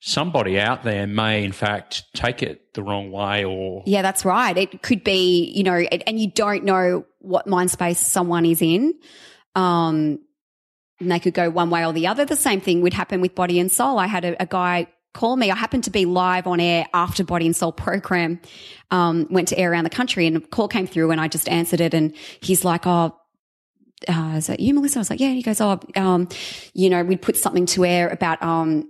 somebody 0.00 0.58
out 0.58 0.82
there 0.82 1.06
may, 1.06 1.44
in 1.44 1.52
fact, 1.52 2.04
take 2.14 2.42
it 2.42 2.74
the 2.74 2.82
wrong 2.82 3.10
way 3.10 3.44
or 3.44 3.82
Yeah, 3.86 4.02
that's 4.02 4.24
right. 4.24 4.56
It 4.56 4.82
could 4.82 5.04
be, 5.04 5.52
you 5.54 5.62
know, 5.62 5.76
and 5.76 6.18
you 6.18 6.30
don't 6.30 6.64
know 6.64 7.04
what 7.18 7.46
mind 7.46 7.70
space 7.70 7.98
someone 7.98 8.46
is 8.46 8.62
in. 8.62 8.94
Um, 9.54 10.20
and 11.00 11.10
they 11.10 11.18
could 11.18 11.34
go 11.34 11.48
one 11.50 11.70
way 11.70 11.86
or 11.86 11.92
the 11.92 12.06
other. 12.06 12.24
The 12.24 12.36
same 12.36 12.60
thing 12.60 12.82
would 12.82 12.92
happen 12.92 13.20
with 13.20 13.34
Body 13.34 13.58
and 13.58 13.70
Soul. 13.70 13.98
I 13.98 14.06
had 14.06 14.24
a, 14.24 14.42
a 14.42 14.46
guy 14.46 14.86
call 15.14 15.36
me. 15.36 15.50
I 15.50 15.56
happened 15.56 15.84
to 15.84 15.90
be 15.90 16.04
live 16.04 16.46
on 16.46 16.60
air 16.60 16.86
after 16.92 17.24
Body 17.24 17.46
and 17.46 17.56
Soul 17.56 17.72
program 17.72 18.40
um, 18.90 19.26
went 19.30 19.48
to 19.48 19.58
air 19.58 19.72
around 19.72 19.84
the 19.84 19.90
country, 19.90 20.26
and 20.26 20.36
a 20.36 20.40
call 20.40 20.68
came 20.68 20.86
through, 20.86 21.10
and 21.10 21.20
I 21.20 21.28
just 21.28 21.48
answered 21.48 21.80
it. 21.80 21.94
And 21.94 22.14
he's 22.40 22.64
like, 22.64 22.86
"Oh, 22.86 23.16
uh, 24.08 24.34
is 24.36 24.48
that 24.48 24.60
you, 24.60 24.74
Melissa?" 24.74 24.98
I 24.98 25.00
was 25.00 25.10
like, 25.10 25.20
"Yeah." 25.20 25.30
He 25.30 25.42
goes, 25.42 25.60
"Oh, 25.60 25.80
um, 25.96 26.28
you 26.74 26.90
know, 26.90 27.02
we'd 27.02 27.22
put 27.22 27.36
something 27.36 27.66
to 27.66 27.84
air 27.84 28.08
about 28.08 28.42
um, 28.42 28.89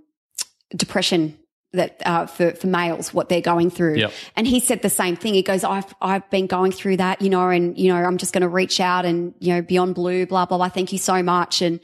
depression." 0.75 1.37
That 1.73 2.01
uh, 2.05 2.25
for 2.25 2.51
for 2.51 2.67
males, 2.67 3.13
what 3.13 3.29
they're 3.29 3.39
going 3.39 3.69
through, 3.69 3.95
Yep. 3.95 4.11
and 4.35 4.45
he 4.45 4.59
said 4.59 4.81
the 4.81 4.89
same 4.89 5.15
thing. 5.15 5.33
He 5.35 5.41
goes, 5.41 5.63
"I've 5.63 5.85
I've 6.01 6.29
been 6.29 6.45
going 6.45 6.73
through 6.73 6.97
that, 6.97 7.21
you 7.21 7.29
know, 7.29 7.47
and 7.47 7.77
you 7.77 7.87
know, 7.93 7.95
I'm 7.95 8.17
just 8.17 8.33
going 8.33 8.41
to 8.41 8.49
reach 8.49 8.81
out 8.81 9.05
and 9.05 9.33
you 9.39 9.53
know, 9.53 9.61
beyond 9.61 9.95
blue, 9.95 10.25
blah 10.25 10.45
blah 10.45 10.57
blah. 10.57 10.67
Thank 10.67 10.91
you 10.91 10.97
so 10.97 11.23
much." 11.23 11.61
And 11.61 11.79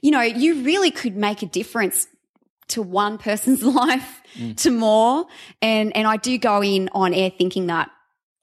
you 0.00 0.12
know, 0.12 0.20
you 0.20 0.62
really 0.62 0.92
could 0.92 1.16
make 1.16 1.42
a 1.42 1.46
difference 1.46 2.06
to 2.68 2.82
one 2.82 3.18
person's 3.18 3.62
life 3.82 4.22
to 4.58 4.70
more. 4.70 5.26
And 5.60 5.96
and 5.96 6.06
I 6.06 6.18
do 6.18 6.38
go 6.38 6.62
in 6.62 6.88
on 6.92 7.12
air 7.12 7.32
thinking 7.36 7.66
that 7.66 7.90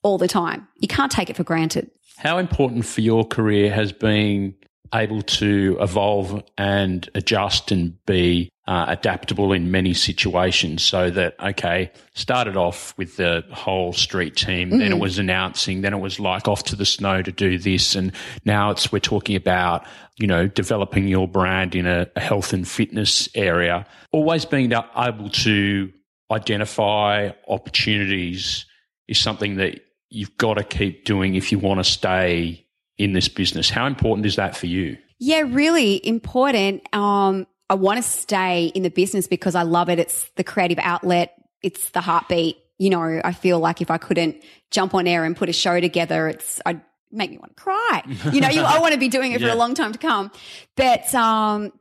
all 0.04 0.18
the 0.18 0.28
time. 0.28 0.68
You 0.82 0.90
can't 0.90 1.14
take 1.14 1.30
it 1.30 1.38
for 1.38 1.46
granted. 1.46 1.90
How 2.18 2.40
important 2.40 2.86
for 2.86 3.00
your 3.00 3.24
career 3.26 3.72
has 3.72 3.94
been 3.94 4.54
able 4.94 5.22
to 5.22 5.78
evolve 5.80 6.44
and 6.58 7.10
adjust 7.16 7.72
and 7.72 7.94
be 8.06 8.50
uh, 8.70 8.86
adaptable 8.88 9.52
in 9.52 9.72
many 9.72 9.96
situations 9.96 10.84
so 10.84 11.10
that, 11.10 11.34
okay, 11.40 11.92
started 12.14 12.56
off 12.56 12.96
with 13.00 13.18
the 13.18 13.44
whole 13.52 13.92
street 13.92 14.36
team, 14.36 14.70
then 14.70 14.92
it 14.92 15.00
was 15.00 15.18
announcing, 15.18 15.82
then 15.82 15.92
it 15.92 15.98
was 15.98 16.20
like 16.20 16.48
off 16.48 16.62
to 16.62 16.76
the 16.76 16.86
snow 16.86 17.24
to 17.24 17.32
do 17.32 17.58
this. 17.58 17.96
And 17.96 18.12
now 18.46 18.70
it's, 18.70 18.92
we're 18.92 19.00
talking 19.00 19.36
about, 19.36 19.88
you 20.18 20.28
know, 20.28 20.48
developing 20.48 21.08
your 21.08 21.28
brand 21.28 21.74
in 21.74 21.88
a, 21.88 22.12
a 22.16 22.20
health 22.20 22.54
and 22.54 22.68
fitness 22.68 23.28
area. 23.34 23.88
Always 24.12 24.46
being 24.46 24.72
able 24.72 25.30
to 25.30 25.92
identify 26.32 27.32
opportunities 27.48 28.68
is 29.08 29.18
something 29.18 29.56
that 29.56 29.80
you've 30.12 30.38
got 30.38 30.60
to 30.60 30.64
keep 30.64 31.06
doing 31.06 31.34
if 31.34 31.52
you 31.52 31.58
want 31.58 31.80
to 31.80 31.84
stay 31.84 32.68
in 33.00 33.14
this 33.14 33.30
business. 33.30 33.72
How 33.72 33.88
important 33.88 34.28
is 34.28 34.36
that 34.36 34.56
for 34.56 34.68
you? 34.68 34.96
Yeah, 35.18 35.40
really 35.48 36.06
important. 36.06 36.84
Um, 36.94 37.48
I 37.70 37.76
want 37.76 37.98
to 37.98 38.04
stay 38.04 38.66
in 38.74 38.84
the 38.84 38.90
business 38.90 39.28
because 39.28 39.56
I 39.56 39.62
love 39.64 39.90
it. 39.90 40.00
It's 40.00 40.30
the 40.36 40.44
creative 40.44 40.80
outlet. 40.82 41.34
It's 41.62 41.90
the 41.92 42.02
heartbeat. 42.02 42.58
You 42.78 42.90
know, 42.90 43.22
I 43.24 43.34
feel 43.34 43.60
like 43.60 43.82
if 43.82 43.92
I 43.92 43.98
couldn't 43.98 44.38
jump 44.72 44.94
on 44.94 45.06
air 45.08 45.24
and 45.26 45.36
put 45.36 45.50
a 45.50 45.54
show 45.54 45.80
together, 45.80 46.28
it's, 46.30 46.62
I'd 46.66 46.82
make 47.12 47.30
me 47.32 47.38
want 47.38 47.56
to 47.56 47.62
cry. 47.64 48.04
You 48.34 48.42
know, 48.42 48.50
you, 48.50 48.62
I 48.62 48.80
want 48.80 48.94
to 48.94 49.00
be 49.00 49.10
doing 49.10 49.34
it 49.34 49.42
for 49.42 49.48
Yeah. 49.48 49.54
a 49.54 49.56
long 49.56 49.74
time 49.76 49.92
to 49.92 50.00
come. 50.00 50.32
But, 50.76 51.14
um, 51.14 51.72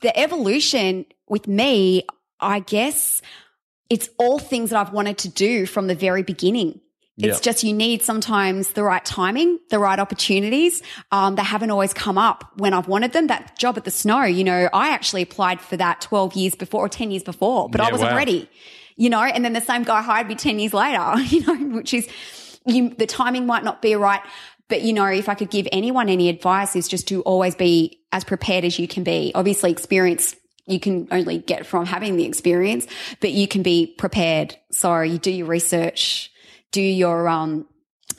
the 0.00 0.16
evolution 0.18 1.06
with 1.28 1.46
me, 1.48 2.04
I 2.40 2.60
guess 2.60 3.20
it's 3.90 4.08
all 4.18 4.38
things 4.38 4.70
that 4.70 4.78
I've 4.78 4.92
wanted 4.92 5.18
to 5.18 5.28
do 5.28 5.66
from 5.66 5.86
the 5.86 5.94
very 5.94 6.22
beginning. 6.22 6.80
It's 7.18 7.38
Yeah. 7.38 7.40
just 7.40 7.64
you 7.64 7.72
need 7.72 8.02
sometimes 8.02 8.70
the 8.70 8.84
right 8.84 9.04
timing, 9.04 9.58
the 9.70 9.78
right 9.80 9.98
opportunities. 9.98 10.82
Um, 11.10 11.34
they 11.34 11.42
haven't 11.42 11.70
always 11.70 11.92
come 11.92 12.16
up 12.16 12.44
when 12.56 12.72
I've 12.72 12.86
wanted 12.86 13.12
them. 13.12 13.26
That 13.26 13.58
job 13.58 13.76
at 13.76 13.84
the 13.84 13.90
snow, 13.90 14.22
you 14.22 14.44
know, 14.44 14.68
I 14.72 14.90
actually 14.90 15.22
applied 15.22 15.60
for 15.60 15.76
that 15.76 16.00
12 16.00 16.34
years 16.34 16.54
before 16.54 16.84
or 16.84 16.88
10 16.88 17.10
years 17.10 17.24
before, 17.24 17.68
but 17.68 17.80
I 17.80 17.90
wasn't 17.90 18.12
wow. 18.12 18.16
ready, 18.16 18.48
you 18.96 19.10
know, 19.10 19.20
and 19.20 19.44
then 19.44 19.52
the 19.52 19.60
same 19.60 19.82
guy 19.82 20.00
hired 20.00 20.28
me 20.28 20.36
10 20.36 20.60
years 20.60 20.72
later, 20.72 21.14
you 21.34 21.44
know, 21.44 21.76
which 21.76 21.92
is 21.92 22.08
you, 22.64 22.90
the 22.90 23.06
timing 23.06 23.46
might 23.46 23.64
not 23.64 23.82
be 23.82 23.94
right. 23.96 24.20
But 24.68 24.82
you 24.82 24.92
know, 24.92 25.06
if 25.06 25.28
I 25.28 25.34
could 25.34 25.50
give 25.50 25.66
anyone 25.72 26.08
any 26.08 26.28
advice 26.28 26.76
is 26.76 26.86
just 26.86 27.08
to 27.08 27.22
always 27.22 27.56
be 27.56 28.00
as 28.12 28.22
prepared 28.22 28.64
as 28.64 28.78
you 28.78 28.86
can 28.86 29.02
be. 29.02 29.32
Obviously 29.34 29.70
experience 29.72 30.36
you 30.68 30.78
can 30.78 31.08
only 31.10 31.38
get 31.38 31.66
from 31.66 31.86
having 31.86 32.16
the 32.16 32.24
experience, 32.24 32.86
but 33.20 33.32
you 33.32 33.48
can 33.48 33.62
be 33.62 33.86
prepared. 33.86 34.54
So 34.70 35.00
you 35.00 35.18
do 35.18 35.30
your 35.30 35.46
research, 35.46 36.30
do 36.72 36.82
your, 36.82 37.28
um, 37.28 37.66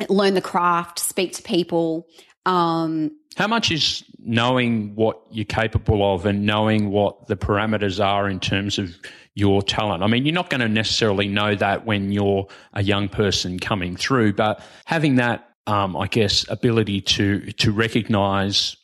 learn 0.10 0.34
the 0.34 0.42
craft, 0.42 1.00
speak 1.00 1.34
to 1.34 1.44
people. 1.44 2.08
Um, 2.46 3.12
How 3.36 3.48
much 3.48 3.72
is 3.72 4.04
knowing 4.18 4.96
what 4.96 5.22
you're 5.32 5.46
capable 5.46 6.14
of 6.14 6.26
and 6.26 6.46
knowing 6.46 6.90
what 6.90 7.28
the 7.28 7.36
parameters 7.36 8.04
are 8.04 8.30
in 8.30 8.40
terms 8.40 8.78
of 8.80 8.96
your 9.36 9.62
talent? 9.62 10.04
I 10.04 10.08
mean, 10.08 10.26
you're 10.26 10.34
not 10.34 10.50
going 10.50 10.62
to 10.62 10.68
necessarily 10.70 11.28
know 11.28 11.56
that 11.56 11.86
when 11.86 12.12
you're 12.12 12.48
a 12.74 12.84
young 12.84 13.08
person 13.08 13.60
coming 13.60 13.96
through, 13.96 14.34
but 14.34 14.62
having 14.86 15.16
that, 15.16 15.48
um, 15.68 15.96
I 15.96 16.08
guess, 16.08 16.46
ability 16.50 17.02
to 17.02 17.52
to 17.52 17.72
recognize 17.72 18.76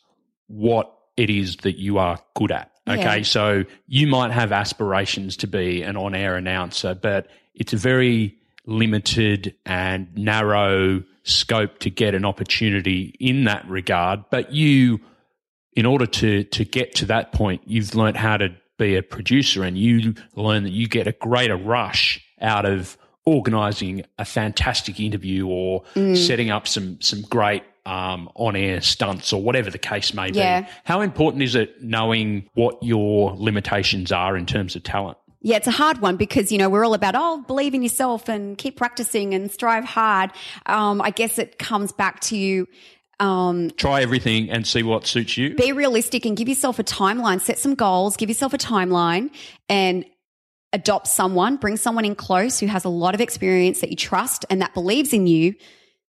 what 0.46 0.92
it 1.16 1.30
is 1.30 1.56
that 1.58 1.78
you 1.78 1.98
are 1.98 2.18
good 2.34 2.52
at. 2.52 2.70
Okay, 2.88 3.18
Yeah. 3.18 3.22
so 3.22 3.64
you 3.88 4.06
might 4.06 4.30
have 4.30 4.52
aspirations 4.52 5.36
to 5.38 5.48
be 5.48 5.82
an 5.82 5.96
on-air 5.96 6.36
announcer, 6.36 6.94
but 6.94 7.26
it's 7.54 7.72
a 7.72 7.76
very 7.76 8.36
limited 8.66 9.54
and 9.64 10.14
narrow 10.16 11.02
scope 11.22 11.78
to 11.78 11.90
get 11.90 12.14
an 12.14 12.24
opportunity 12.24 13.14
in 13.18 13.44
that 13.44 13.68
regard. 13.68 14.24
But 14.30 14.52
you, 14.52 15.00
in 15.72 15.86
order 15.86 16.06
to 16.06 16.44
to 16.44 16.64
get 16.64 16.94
to 16.96 17.06
that 17.06 17.32
point, 17.32 17.62
you've 17.66 17.94
learned 17.94 18.16
how 18.16 18.36
to 18.36 18.54
be 18.78 18.96
a 18.96 19.02
producer, 19.02 19.62
and 19.62 19.78
you 19.78 20.14
learn 20.34 20.64
that 20.64 20.72
you 20.72 20.86
get 20.88 21.06
a 21.06 21.12
greater 21.12 21.56
rush 21.56 22.20
out 22.40 22.66
of 22.66 22.98
organizing 23.24 24.04
a 24.18 24.24
fantastic 24.24 25.00
interview 25.00 25.46
or 25.46 25.82
setting 26.14 26.50
up 26.50 26.68
some 26.68 27.00
some 27.00 27.22
great 27.22 27.62
um, 27.86 28.28
on 28.34 28.56
air 28.56 28.80
stunts 28.80 29.32
or 29.32 29.40
whatever 29.42 29.70
the 29.70 29.78
case 29.78 30.12
may 30.12 30.30
be. 30.30 30.38
How 30.84 31.00
important 31.00 31.42
is 31.42 31.54
it 31.54 31.82
knowing 31.82 32.48
what 32.54 32.82
your 32.82 33.34
limitations 33.36 34.12
are 34.12 34.36
in 34.36 34.44
terms 34.44 34.74
of 34.76 34.82
talent? 34.82 35.18
Yeah, 35.46 35.58
it's 35.58 35.68
a 35.68 35.70
hard 35.70 35.98
one 35.98 36.16
because, 36.16 36.50
you 36.50 36.58
know, 36.58 36.68
we're 36.68 36.84
all 36.84 36.92
about, 36.92 37.14
oh, 37.16 37.44
believe 37.46 37.72
in 37.72 37.80
yourself 37.80 38.28
and 38.28 38.58
keep 38.58 38.76
practicing 38.76 39.32
and 39.32 39.48
strive 39.48 39.84
hard. 39.84 40.32
Um, 40.66 41.00
I 41.00 41.10
guess 41.10 41.38
it 41.38 41.56
comes 41.56 41.92
back 41.92 42.18
to, 42.22 42.36
you 42.36 42.66
um, 43.20 43.70
Try 43.76 44.02
everything 44.02 44.50
and 44.50 44.66
see 44.66 44.82
what 44.82 45.06
suits 45.06 45.36
you. 45.36 45.54
be 45.54 45.70
realistic 45.70 46.26
and 46.26 46.36
give 46.36 46.48
yourself 46.48 46.80
a 46.80 46.82
timeline, 46.82 47.40
set 47.40 47.60
some 47.60 47.76
goals, 47.76 48.16
give 48.16 48.28
yourself 48.28 48.54
a 48.54 48.58
timeline 48.58 49.30
and 49.68 50.04
adopt 50.72 51.06
someone, 51.06 51.58
bring 51.58 51.76
someone 51.76 52.04
in 52.04 52.16
close 52.16 52.58
who 52.58 52.66
has 52.66 52.84
a 52.84 52.88
lot 52.88 53.14
of 53.14 53.20
experience 53.20 53.82
that 53.82 53.90
you 53.90 53.96
trust 53.96 54.44
and 54.50 54.60
that 54.62 54.74
believes 54.74 55.12
in 55.12 55.28
you 55.28 55.54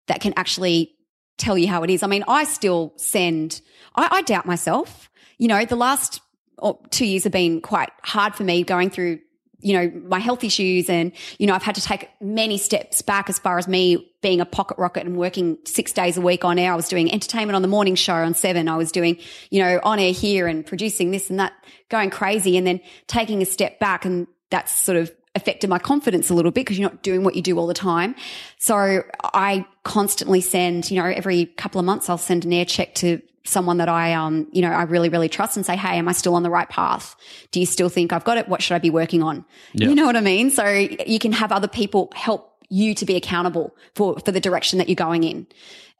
that 0.06 0.20
can 0.20 0.32
actually 0.36 0.94
tell 1.38 1.58
you 1.58 1.66
how 1.66 1.82
it 1.82 1.90
is. 1.90 2.04
I 2.04 2.06
mean, 2.06 2.22
I 2.28 2.44
still 2.44 2.92
send, 2.98 3.62
I, 3.96 4.06
I 4.12 4.22
doubt 4.22 4.46
myself. 4.46 5.10
You 5.38 5.48
know, 5.48 5.64
the 5.64 5.74
last 5.74 6.20
oh, 6.58 6.80
two 6.90 7.06
years 7.06 7.24
have 7.24 7.32
been 7.32 7.60
quite 7.60 7.90
hard 8.02 8.34
for 8.34 8.44
me 8.44 8.62
going 8.62 8.90
through, 8.90 9.20
you 9.64 9.72
know, 9.72 9.90
my 10.06 10.18
health 10.18 10.44
issues. 10.44 10.90
And, 10.90 11.10
you 11.38 11.46
know, 11.46 11.54
I've 11.54 11.62
had 11.62 11.74
to 11.76 11.80
take 11.80 12.10
many 12.20 12.58
steps 12.58 13.02
back 13.02 13.28
as 13.28 13.38
far 13.38 13.58
as 13.58 13.66
me 13.66 14.12
being 14.20 14.40
a 14.40 14.46
pocket 14.46 14.78
rocket 14.78 15.06
and 15.06 15.16
working 15.16 15.58
six 15.64 15.92
days 15.92 16.16
a 16.16 16.20
week 16.20 16.44
on 16.44 16.58
air. 16.58 16.72
I 16.72 16.76
was 16.76 16.88
doing 16.88 17.10
entertainment 17.10 17.56
on 17.56 17.62
the 17.62 17.68
morning 17.68 17.94
show 17.94 18.14
on 18.14 18.34
seven. 18.34 18.68
I 18.68 18.76
was 18.76 18.92
doing, 18.92 19.18
you 19.50 19.62
know, 19.62 19.80
on 19.82 19.98
air 19.98 20.12
here 20.12 20.46
and 20.46 20.64
producing 20.64 21.10
this 21.10 21.30
and 21.30 21.40
that, 21.40 21.52
going 21.88 22.10
crazy 22.10 22.56
and 22.56 22.66
then 22.66 22.80
taking 23.06 23.40
a 23.42 23.46
step 23.46 23.80
back. 23.80 24.04
And 24.04 24.26
that's 24.50 24.70
sort 24.70 24.98
of 24.98 25.10
affected 25.34 25.68
my 25.68 25.78
confidence 25.78 26.30
a 26.30 26.34
little 26.34 26.52
bit 26.52 26.60
because 26.60 26.78
you're 26.78 26.88
not 26.88 27.02
doing 27.02 27.24
what 27.24 27.34
you 27.34 27.42
do 27.42 27.58
all 27.58 27.66
the 27.66 27.74
time. 27.74 28.14
So 28.58 29.02
I 29.22 29.66
constantly 29.82 30.40
send, 30.40 30.90
you 30.90 31.00
know, 31.00 31.06
every 31.06 31.46
couple 31.46 31.80
of 31.80 31.86
months 31.86 32.08
I'll 32.08 32.18
send 32.18 32.44
an 32.44 32.52
air 32.52 32.64
check 32.64 32.94
to 32.96 33.20
someone 33.44 33.76
that 33.76 33.88
I, 33.88 34.14
um, 34.14 34.48
you 34.52 34.62
know, 34.62 34.70
I 34.70 34.82
really, 34.84 35.08
really 35.08 35.28
trust 35.28 35.56
and 35.56 35.66
say, 35.66 35.76
Hey, 35.76 35.98
am 35.98 36.08
I 36.08 36.12
still 36.12 36.34
on 36.34 36.42
the 36.42 36.50
right 36.50 36.68
path? 36.68 37.14
Do 37.50 37.60
you 37.60 37.66
still 37.66 37.88
think 37.88 38.12
I've 38.12 38.24
got 38.24 38.38
it? 38.38 38.48
What 38.48 38.62
should 38.62 38.74
I 38.74 38.78
be 38.78 38.90
working 38.90 39.22
on? 39.22 39.44
Yeah. 39.72 39.88
You 39.88 39.94
know 39.94 40.06
what 40.06 40.16
I 40.16 40.20
mean? 40.20 40.50
So 40.50 40.64
you 40.66 41.18
can 41.18 41.32
have 41.32 41.52
other 41.52 41.68
people 41.68 42.10
help 42.14 42.50
you 42.70 42.94
to 42.94 43.04
be 43.04 43.16
accountable 43.16 43.76
for, 43.94 44.18
for 44.18 44.32
the 44.32 44.40
direction 44.40 44.78
that 44.78 44.88
you're 44.88 44.96
going 44.96 45.24
in. 45.24 45.46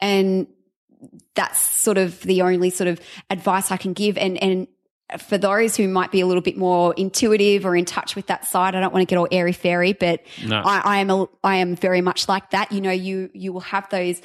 And 0.01 0.47
that's 1.35 1.61
sort 1.61 1.99
of 1.99 2.21
the 2.23 2.43
only 2.43 2.71
sort 2.71 2.89
of 2.89 3.01
advice 3.29 3.71
I 3.71 3.77
can 3.77 3.93
give. 3.93 4.17
And, 4.17 4.43
and 4.43 4.67
for 5.19 5.37
those 5.37 5.77
who 5.77 5.87
might 5.87 6.11
be 6.11 6.23
a 6.23 6.27
little 6.27 6.43
bit 6.43 6.57
more 6.57 6.95
intuitive 6.95 7.67
or 7.67 7.77
in 7.77 7.85
touch 7.85 8.17
with 8.17 8.27
that 8.29 8.47
side, 8.47 8.75
I 8.75 8.81
don't 8.81 8.93
want 8.93 9.03
to 9.03 9.13
get 9.13 9.19
all 9.19 9.29
airy 9.31 9.53
fairy, 9.53 9.93
but 9.93 10.23
No. 10.45 10.63
I, 10.65 10.81
I 10.83 10.97
am 10.99 11.11
a, 11.11 11.27
I 11.45 11.57
am 11.57 11.77
very 11.77 12.01
much 12.01 12.27
like 12.27 12.51
that. 12.51 12.73
You 12.73 12.81
know, 12.81 12.91
you 12.91 13.29
you 13.35 13.53
will 13.53 13.61
have 13.61 13.89
those 13.91 14.23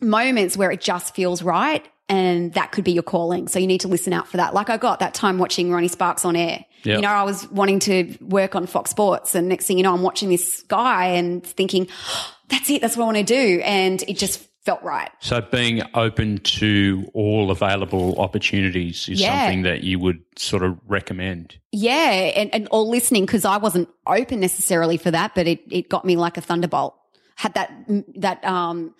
moments 0.00 0.56
where 0.56 0.70
it 0.70 0.80
just 0.80 1.14
feels 1.14 1.42
right, 1.42 1.86
and 2.12 2.52
that 2.52 2.72
could 2.72 2.84
be 2.84 2.92
your 2.92 3.02
calling. 3.02 3.48
So 3.48 3.58
you 3.58 3.66
need 3.66 3.80
to 3.80 3.88
listen 3.88 4.12
out 4.12 4.28
for 4.28 4.36
that. 4.36 4.52
Like 4.52 4.68
I 4.68 4.76
got 4.76 5.00
that 5.00 5.14
time 5.14 5.38
watching 5.38 5.70
Ronnie 5.72 5.88
Sparks 5.88 6.24
on 6.26 6.36
air. 6.36 6.64
Yep. 6.84 6.96
You 6.96 7.02
know, 7.02 7.08
I 7.08 7.22
was 7.22 7.48
wanting 7.50 7.78
to 7.80 8.16
work 8.20 8.54
on 8.54 8.66
Fox 8.66 8.90
Sports, 8.90 9.34
and 9.34 9.48
next 9.48 9.66
thing 9.66 9.78
you 9.78 9.82
know, 9.82 9.94
I'm 9.94 10.02
watching 10.02 10.28
this 10.28 10.62
guy 10.68 11.06
and 11.06 11.42
thinking, 11.44 11.88
"That's 12.48 12.68
it. 12.68 12.82
That's 12.82 12.96
what 12.96 13.04
I 13.04 13.06
want 13.06 13.18
to 13.18 13.24
do," 13.24 13.60
and 13.64 14.02
it 14.02 14.18
just 14.18 14.46
felt 14.64 14.82
right. 14.82 15.10
So 15.20 15.40
being 15.40 15.82
open 15.94 16.38
to 16.38 17.10
all 17.14 17.50
available 17.50 18.20
opportunities 18.20 19.08
is 19.08 19.20
Yeah. 19.20 19.40
something 19.40 19.62
that 19.62 19.82
you 19.82 19.98
would 19.98 20.20
sort 20.36 20.62
of 20.62 20.78
recommend. 20.86 21.56
Yeah, 21.72 22.10
and, 22.36 22.54
and 22.54 22.68
all 22.68 22.88
listening 22.88 23.26
because 23.26 23.44
I 23.44 23.56
wasn't 23.56 23.88
open 24.06 24.38
necessarily 24.40 24.98
for 24.98 25.10
that, 25.10 25.34
but 25.34 25.46
it, 25.48 25.60
it 25.70 25.88
got 25.88 26.04
me 26.04 26.16
like 26.16 26.36
a 26.36 26.40
thunderbolt. 26.40 26.94
Had 27.36 27.54
that 27.54 27.72
that 28.16 28.44
um 28.44 28.94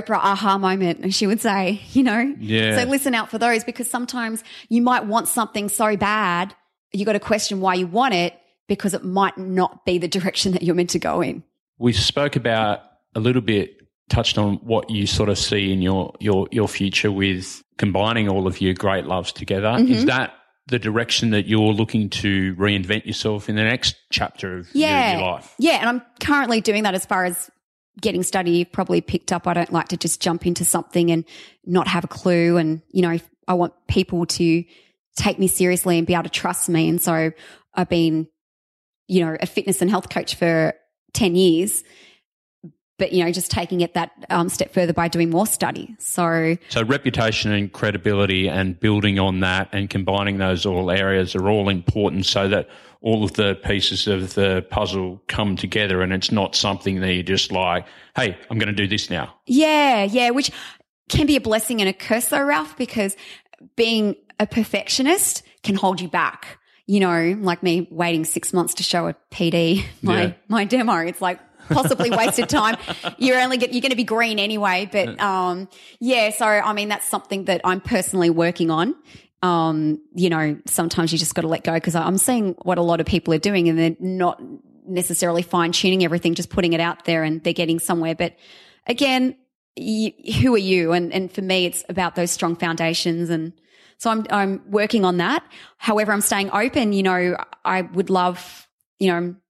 Oprah 0.00 0.16
aha 0.18 0.58
moment, 0.58 1.00
and 1.00 1.14
she 1.14 1.26
would 1.26 1.40
say, 1.40 1.80
you 1.92 2.02
know, 2.02 2.34
Yeah. 2.38 2.76
So 2.82 2.88
listen 2.88 3.14
out 3.14 3.30
for 3.30 3.38
those 3.38 3.64
because 3.64 3.88
sometimes 3.90 4.42
you 4.68 4.82
might 4.82 5.04
want 5.06 5.28
something 5.28 5.68
so 5.68 5.96
bad, 5.96 6.54
you 6.92 7.04
got 7.04 7.12
to 7.12 7.20
question 7.20 7.60
why 7.60 7.74
you 7.74 7.86
want 7.86 8.14
it 8.14 8.34
because 8.68 8.94
it 8.94 9.04
might 9.04 9.36
not 9.38 9.84
be 9.84 9.98
the 9.98 10.08
direction 10.08 10.52
that 10.52 10.62
you're 10.62 10.74
meant 10.74 10.90
to 10.90 10.98
go 10.98 11.20
in. 11.20 11.42
We 11.78 11.92
spoke 11.92 12.36
about 12.36 12.80
a 13.14 13.20
little 13.20 13.42
bit, 13.42 13.76
touched 14.08 14.38
on 14.38 14.54
what 14.56 14.88
you 14.90 15.06
sort 15.06 15.28
of 15.28 15.38
see 15.38 15.72
in 15.72 15.82
your 15.82 16.14
your 16.20 16.46
your 16.50 16.68
future 16.68 17.10
with 17.10 17.62
combining 17.78 18.28
all 18.28 18.46
of 18.46 18.60
your 18.60 18.74
great 18.74 19.06
loves 19.06 19.32
together. 19.32 19.68
Mm-hmm. 19.68 19.92
Is 19.92 20.04
that 20.06 20.32
the 20.68 20.78
direction 20.78 21.30
that 21.30 21.46
you're 21.46 21.72
looking 21.72 22.08
to 22.08 22.54
reinvent 22.54 23.04
yourself 23.04 23.48
in 23.48 23.56
the 23.56 23.64
next 23.64 23.96
chapter 24.10 24.58
of 24.58 24.72
your- 24.74 24.86
Yeah, 24.88 25.12
your, 25.18 25.32
life? 25.32 25.54
yeah, 25.58 25.72
and 25.80 25.88
I'm 25.88 26.02
currently 26.20 26.60
doing 26.60 26.84
that 26.84 26.94
as 26.94 27.04
far 27.04 27.24
as 27.24 27.50
getting 28.00 28.22
study. 28.22 28.64
Probably 28.64 29.00
picked 29.00 29.32
up. 29.32 29.46
I 29.46 29.54
don't 29.54 29.72
like 29.72 29.88
to 29.88 29.96
just 29.96 30.20
jump 30.20 30.46
into 30.46 30.64
something 30.64 31.10
and 31.10 31.24
not 31.64 31.88
have 31.88 32.04
a 32.04 32.08
clue, 32.08 32.56
and 32.56 32.82
you 32.90 33.02
know, 33.02 33.18
I 33.48 33.54
want 33.54 33.74
people 33.88 34.26
to 34.26 34.64
take 35.16 35.38
me 35.38 35.46
seriously 35.46 35.98
and 35.98 36.06
be 36.06 36.14
able 36.14 36.24
to 36.24 36.30
trust 36.30 36.68
me. 36.68 36.88
And 36.88 37.00
so 37.00 37.32
I've 37.74 37.88
been, 37.88 38.28
you 39.08 39.24
know, 39.24 39.36
a 39.40 39.46
fitness 39.46 39.82
and 39.82 39.90
health 39.90 40.08
coach 40.08 40.34
for 40.34 40.74
ten 41.12 41.36
years. 41.36 41.84
But 42.98 43.12
you 43.12 43.24
know, 43.24 43.32
just 43.32 43.50
taking 43.50 43.80
it 43.80 43.94
that 43.94 44.12
um, 44.30 44.48
step 44.48 44.72
further 44.72 44.92
by 44.92 45.08
doing 45.08 45.30
more 45.30 45.46
study. 45.46 45.96
So 45.98 46.56
So 46.68 46.84
reputation 46.84 47.50
and 47.50 47.72
credibility 47.72 48.48
and 48.48 48.78
building 48.78 49.18
on 49.18 49.40
that 49.40 49.70
and 49.72 49.90
combining 49.90 50.38
those 50.38 50.64
all 50.66 50.90
areas 50.90 51.34
are 51.34 51.48
all 51.48 51.68
important 51.68 52.26
so 52.26 52.48
that 52.48 52.68
all 53.02 53.24
of 53.24 53.32
the 53.34 53.54
pieces 53.64 54.06
of 54.06 54.34
the 54.34 54.64
puzzle 54.70 55.20
come 55.28 55.56
together 55.56 56.02
and 56.02 56.12
it's 56.12 56.30
not 56.32 56.54
something 56.54 57.00
that 57.00 57.12
you're 57.12 57.22
just 57.22 57.50
like, 57.52 57.84
hey, 58.16 58.36
I'm 58.50 58.58
going 58.58 58.68
to 58.68 58.72
do 58.74 58.86
this 58.86 59.10
now. 59.10 59.34
Yeah, 59.46 60.04
yeah, 60.04 60.30
which 60.30 60.50
can 61.08 61.26
be 61.26 61.36
a 61.36 61.40
blessing 61.40 61.80
and 61.80 61.88
a 61.88 61.92
curse 61.92 62.28
though, 62.28 62.42
Ralph, 62.44 62.76
because 62.76 63.16
being 63.76 64.16
a 64.40 64.46
perfectionist 64.46 65.42
can 65.62 65.74
hold 65.74 66.00
you 66.00 66.08
back. 66.08 66.58
You 66.86 67.00
know, 67.00 67.36
like 67.40 67.62
me 67.62 67.86
waiting 67.90 68.24
six 68.24 68.52
months 68.52 68.74
to 68.74 68.82
show 68.82 69.06
a 69.08 69.14
PD 69.30 69.84
my 70.02 70.22
Yeah. 70.22 70.32
my 70.48 70.64
demo. 70.64 70.96
It's 70.98 71.20
like 71.20 71.38
possibly 71.70 72.10
wasted 72.10 72.48
time. 72.48 72.76
You're 73.18 73.40
only 73.40 73.56
get, 73.56 73.72
you're 73.72 73.80
going 73.80 73.90
to 73.90 73.96
be 73.96 74.02
green 74.04 74.38
anyway. 74.40 74.88
But 74.90 75.18
um, 75.20 75.68
yeah. 76.00 76.30
So 76.30 76.44
I 76.44 76.72
mean, 76.72 76.88
that's 76.88 77.08
something 77.08 77.44
that 77.44 77.60
I'm 77.64 77.80
personally 77.80 78.30
working 78.30 78.70
on. 78.70 78.96
Um, 79.42 80.00
you 80.14 80.30
know, 80.30 80.56
sometimes 80.66 81.12
you 81.12 81.18
just 81.18 81.34
got 81.34 81.42
to 81.42 81.48
let 81.48 81.64
go 81.64 81.74
because 81.74 81.94
I'm 81.94 82.18
seeing 82.18 82.54
what 82.62 82.78
a 82.78 82.82
lot 82.82 83.00
of 83.00 83.06
people 83.06 83.34
are 83.34 83.38
doing, 83.38 83.68
and 83.68 83.78
they're 83.78 83.96
not 83.98 84.40
necessarily 84.86 85.42
fine 85.42 85.72
tuning 85.72 86.04
everything, 86.04 86.34
just 86.34 86.50
putting 86.50 86.72
it 86.72 86.80
out 86.80 87.04
there, 87.04 87.24
and 87.24 87.42
they're 87.42 87.52
getting 87.52 87.78
somewhere. 87.78 88.14
But 88.14 88.36
again, 88.86 89.36
you, 89.76 90.12
who 90.40 90.54
are 90.54 90.58
you? 90.58 90.92
And 90.92 91.12
and 91.12 91.30
for 91.30 91.42
me, 91.42 91.66
it's 91.66 91.84
about 91.88 92.14
those 92.14 92.30
strong 92.30 92.56
foundations, 92.56 93.30
and 93.30 93.52
so 93.98 94.10
I'm 94.10 94.26
I'm 94.30 94.62
working 94.70 95.04
on 95.04 95.16
that. 95.18 95.44
However, 95.78 96.12
I'm 96.12 96.20
staying 96.20 96.50
open. 96.52 96.92
You 96.92 97.02
know, 97.02 97.36
I 97.64 97.82
would 97.82 98.10
love, 98.10 98.68
you 98.98 99.08
know, 99.08 99.16
I'm 99.16 99.40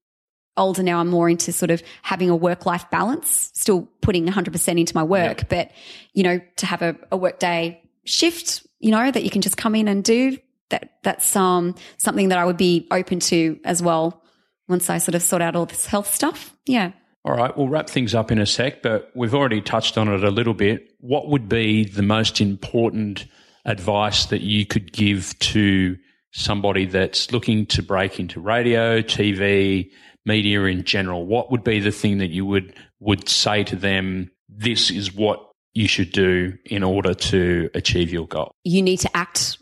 older 0.55 0.83
now. 0.83 0.99
I'm 0.99 1.09
more 1.09 1.29
into 1.29 1.51
sort 1.51 1.71
of 1.71 1.83
having 2.03 2.29
a 2.29 2.35
work 2.35 2.65
life 2.65 2.89
balance, 2.89 3.51
still 3.53 3.89
putting 4.01 4.25
100 4.25 4.51
percent 4.51 4.79
into 4.79 4.95
my 4.95 5.03
work, 5.03 5.49
but 5.49 5.71
you 6.13 6.23
know, 6.23 6.39
to 6.57 6.65
have 6.65 6.81
a, 6.81 6.95
a 7.11 7.17
work 7.17 7.39
day 7.39 7.81
shift, 8.05 8.65
you 8.83 8.91
know, 8.91 9.09
that 9.09 9.23
you 9.23 9.29
can 9.29 9.41
just 9.41 9.55
come 9.55 9.75
in 9.75 9.87
and 9.87 10.03
do. 10.03 10.37
That 10.69 10.97
that's 11.03 11.35
um 11.35 11.75
something 11.97 12.29
that 12.29 12.37
I 12.37 12.45
would 12.45 12.57
be 12.57 12.87
open 12.91 13.19
to 13.21 13.59
as 13.63 13.81
well 13.81 14.23
once 14.67 14.89
I 14.89 14.97
sort 14.97 15.15
of 15.15 15.21
sort 15.21 15.41
out 15.41 15.55
all 15.55 15.65
this 15.65 15.85
health 15.85 16.13
stuff. 16.13 16.55
Yeah. 16.65 16.91
All 17.25 17.35
right, 17.35 17.55
we'll 17.57 17.69
wrap 17.69 17.89
things 17.89 18.13
up 18.13 18.31
in 18.31 18.39
a 18.39 18.45
sec, 18.45 18.81
but 18.81 19.09
we've 19.15 19.33
already 19.33 19.61
touched 19.61 19.97
on 19.97 20.09
it 20.09 20.25
a 20.25 20.29
little 20.29 20.53
bit. 20.53 20.91
What 20.99 21.29
would 21.29 21.47
be 21.47 21.85
the 21.85 22.01
most 22.01 22.41
important 22.41 23.25
advice 23.63 24.25
that 24.25 24.41
you 24.41 24.65
could 24.65 24.91
give 24.91 25.37
to 25.39 25.95
somebody 26.33 26.85
that's 26.85 27.31
looking 27.31 27.65
to 27.67 27.81
break 27.81 28.19
into 28.19 28.41
radio, 28.41 29.01
TV, 29.01 29.89
media 30.25 30.63
in 30.63 30.83
general? 30.83 31.25
What 31.25 31.49
would 31.49 31.63
be 31.63 31.79
the 31.79 31.91
thing 31.91 32.17
that 32.17 32.31
you 32.31 32.45
would 32.45 32.75
would 32.99 33.29
say 33.29 33.63
to 33.65 33.77
them, 33.77 34.29
this 34.49 34.91
is 34.91 35.13
what 35.13 35.52
you 35.73 35.87
should 35.87 36.11
do 36.11 36.57
in 36.65 36.83
order 36.83 37.13
to 37.13 37.69
achieve 37.73 38.11
your 38.11 38.27
goal? 38.27 38.53
you 38.63 38.81
need 38.81 38.97
to 39.01 39.17
act 39.17 39.57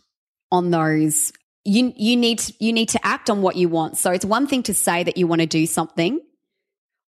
on 0.51 0.70
those. 0.72 1.32
You 1.64 1.93
you 1.95 2.18
need 2.18 2.39
to, 2.39 2.53
you 2.59 2.74
need 2.74 2.89
to 2.89 3.05
act 3.05 3.30
on 3.30 3.41
what 3.41 3.55
you 3.55 3.70
want. 3.70 3.97
So 3.97 4.12
it's 4.12 4.26
one 4.26 4.47
thing 4.47 4.64
to 4.64 4.74
say 4.74 5.03
that 5.03 5.16
you 5.18 5.28
want 5.28 5.41
to 5.41 5.47
do 5.47 5.66
something. 5.66 6.20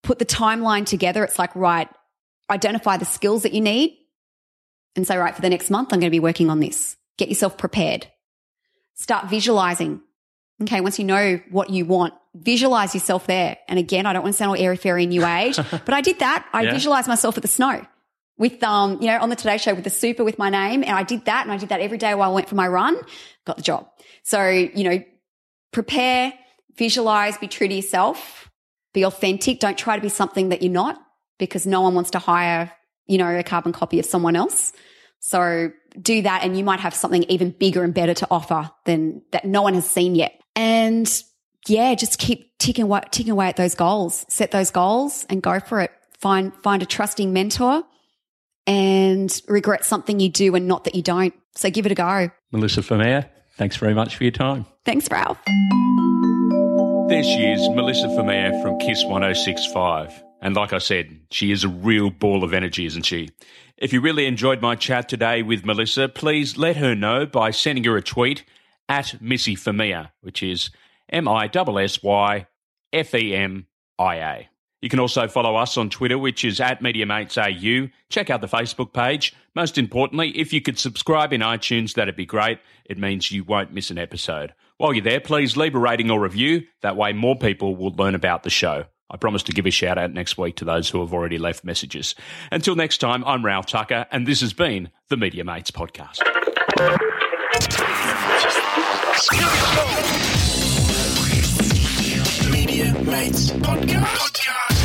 Put 0.03 0.19
the 0.19 0.25
timeline 0.25 0.85
together. 0.85 1.23
It's 1.23 1.37
like 1.39 1.55
right 1.55 1.87
identify 2.49 2.95
the 2.95 3.03
skills 3.05 3.43
that 3.43 3.53
you 3.53 3.59
need 3.59 3.97
and 4.95 5.05
say 5.05 5.17
right 5.17 5.35
for 5.35 5.41
the 5.41 5.49
next 5.49 5.69
month 5.69 5.91
i'm 5.91 5.99
going 5.99 6.09
to 6.09 6.15
be 6.15 6.19
working 6.21 6.49
on 6.49 6.59
this. 6.61 6.95
Get 7.17 7.27
yourself 7.27 7.57
prepared. 7.57 8.07
Start 8.95 9.29
visualizing. 9.29 10.01
Okay 10.63 10.79
once 10.81 10.97
you 10.97 11.05
know 11.05 11.39
what 11.51 11.69
you 11.69 11.85
want 11.85 12.13
visualize 12.35 12.93
yourself 12.95 13.27
there. 13.27 13.57
And 13.67 13.77
again 13.77 14.05
i 14.05 14.13
don't 14.13 14.23
want 14.23 14.33
to 14.33 14.37
sound 14.37 14.49
all 14.57 14.63
airy 14.63 14.77
fairy 14.77 15.05
new 15.05 15.25
age 15.25 15.57
but 15.71 15.93
i 15.93 16.01
did 16.01 16.19
that. 16.19 16.47
I 16.53 16.63
Yeah. 16.63 16.71
visualized 16.73 17.07
myself 17.07 17.35
at 17.37 17.41
the 17.41 17.47
snow 17.49 17.85
with 18.37 18.61
um, 18.63 19.01
you 19.01 19.07
know, 19.07 19.19
on 19.19 19.29
the 19.29 19.35
Today 19.35 19.57
Show 19.57 19.73
with 19.73 19.83
the 19.83 19.89
super 19.89 20.23
with 20.23 20.37
my 20.37 20.49
name, 20.49 20.83
and 20.83 20.91
I 20.91 21.03
did 21.03 21.25
that, 21.25 21.43
and 21.43 21.51
I 21.51 21.57
did 21.57 21.69
that 21.69 21.81
every 21.81 21.97
day 21.97 22.13
while 22.13 22.31
I 22.31 22.33
went 22.33 22.49
for 22.49 22.55
my 22.55 22.67
run. 22.67 22.97
Got 23.45 23.57
the 23.57 23.63
job. 23.63 23.87
So 24.23 24.47
you 24.47 24.83
know, 24.83 25.03
prepare, 25.71 26.33
visualize, 26.75 27.37
be 27.37 27.47
true 27.47 27.67
to 27.67 27.73
yourself, 27.73 28.49
be 28.93 29.05
authentic. 29.05 29.59
Don't 29.59 29.77
try 29.77 29.95
to 29.95 30.01
be 30.01 30.09
something 30.09 30.49
that 30.49 30.61
you're 30.61 30.71
not, 30.71 31.01
because 31.39 31.65
no 31.65 31.81
one 31.81 31.95
wants 31.95 32.11
to 32.11 32.19
hire 32.19 32.71
you 33.07 33.17
know 33.17 33.37
a 33.37 33.43
carbon 33.43 33.73
copy 33.73 33.99
of 33.99 34.05
someone 34.05 34.35
else. 34.35 34.73
So 35.19 35.71
do 35.99 36.21
that, 36.21 36.43
and 36.43 36.57
you 36.57 36.63
might 36.63 36.79
have 36.79 36.93
something 36.93 37.23
even 37.23 37.51
bigger 37.51 37.83
and 37.83 37.93
better 37.93 38.13
to 38.13 38.27
offer 38.29 38.69
than 38.85 39.23
that 39.31 39.45
no 39.45 39.63
one 39.63 39.73
has 39.73 39.89
seen 39.89 40.13
yet. 40.13 40.39
And 40.55 41.11
yeah, 41.67 41.95
just 41.95 42.19
keep 42.19 42.57
ticking 42.59 42.83
away, 42.83 43.01
ticking 43.11 43.31
away 43.31 43.47
at 43.47 43.55
those 43.55 43.73
goals. 43.73 44.25
Set 44.29 44.51
those 44.51 44.69
goals 44.69 45.25
and 45.29 45.41
go 45.41 45.59
for 45.59 45.81
it. 45.81 45.91
Find 46.19 46.53
find 46.61 46.83
a 46.83 46.85
trusting 46.85 47.33
mentor 47.33 47.83
and 48.67 49.41
regret 49.47 49.85
something 49.85 50.19
you 50.19 50.29
do 50.29 50.53
and 50.55 50.67
not 50.67 50.83
that 50.83 50.93
you 50.93 51.01
don't. 51.01 51.33
So 51.55 51.69
give 51.69 51.85
it 51.85 51.91
a 51.91 51.95
go. 51.95 52.29
Melissa 52.51 52.81
Femia, 52.81 53.29
thanks 53.55 53.77
very 53.77 53.93
much 53.93 54.15
for 54.15 54.23
your 54.23 54.31
time. 54.31 54.65
Thanks, 54.85 55.09
Ralph. 55.09 55.39
There 57.09 57.23
she 57.23 57.51
is, 57.51 57.69
Melissa 57.69 58.07
Femia 58.07 58.61
from 58.61 58.77
KIIS 58.79 59.07
1065. 59.07 60.23
And 60.41 60.55
like 60.55 60.73
I 60.73 60.77
said, 60.77 61.19
she 61.31 61.51
is 61.51 61.63
a 61.63 61.69
real 61.69 62.09
ball 62.09 62.43
of 62.43 62.53
energy, 62.53 62.85
isn't 62.85 63.05
she? 63.05 63.29
If 63.77 63.93
you 63.93 64.01
really 64.01 64.25
enjoyed 64.25 64.61
my 64.61 64.75
chat 64.75 65.07
today 65.07 65.41
with 65.41 65.65
Melissa, 65.65 66.09
please 66.09 66.57
let 66.57 66.77
her 66.77 66.95
know 66.95 67.25
by 67.25 67.51
sending 67.51 67.85
her 67.85 67.95
a 67.95 68.01
tweet 68.01 68.43
at 68.89 69.21
Missy 69.21 69.55
Femia, 69.55 70.11
which 70.21 70.43
is 70.43 70.69
M 71.09 71.27
I 71.27 71.45
S 71.45 71.55
S 71.55 72.03
Y 72.03 72.47
F 72.91 73.15
E 73.15 73.35
M 73.35 73.67
I 73.97 74.15
A. 74.15 74.49
You 74.81 74.89
can 74.89 74.99
also 74.99 75.27
follow 75.27 75.55
us 75.55 75.77
on 75.77 75.89
Twitter, 75.89 76.17
which 76.17 76.45
is 76.45 76.59
at 76.59 76.81
MediaMatesAU. 76.81 77.91
Check 78.09 78.29
out 78.29 78.41
the 78.41 78.47
Facebook 78.47 78.93
page. 78.93 79.33
Most 79.55 79.77
importantly, 79.77 80.37
if 80.37 80.53
you 80.53 80.61
could 80.61 80.77
subscribe 80.77 81.33
in 81.33 81.41
iTunes, 81.41 81.93
that'd 81.93 82.15
be 82.15 82.25
great. 82.25 82.59
It 82.85 82.97
means 82.97 83.31
you 83.31 83.43
won't 83.43 83.73
miss 83.73 83.89
an 83.89 83.97
episode. 83.97 84.53
While 84.77 84.93
you're 84.93 85.03
there, 85.03 85.19
please 85.19 85.57
leave 85.57 85.73
a 85.73 85.79
rating 85.79 86.11
or 86.11 86.19
review. 86.19 86.63
That 86.81 86.95
way, 86.95 87.11
more 87.13 87.35
people 87.35 87.75
will 87.75 87.93
learn 87.95 88.13
about 88.13 88.43
the 88.43 88.51
show. 88.51 88.85
I 89.09 89.17
promise 89.17 89.41
to 89.43 89.51
give 89.51 89.65
a 89.65 89.71
shout 89.71 89.97
out 89.97 90.11
next 90.11 90.37
week 90.37 90.57
to 90.57 90.65
those 90.65 90.89
who 90.89 90.99
have 90.99 91.13
already 91.13 91.37
left 91.37 91.63
messages. 91.63 92.13
Until 92.51 92.75
next 92.75 92.99
time, 92.99 93.23
I'm 93.23 93.43
Ralph 93.43 93.65
Tucker, 93.65 94.05
and 94.11 94.27
this 94.27 94.41
has 94.41 94.53
been 94.53 94.89
the 95.09 95.17
Media 95.17 95.43
Mates 95.43 95.71
Podcast. 95.71 96.21
Mates 103.17 103.49
Podcast. 103.49 104.05
Podcast. 104.05 104.76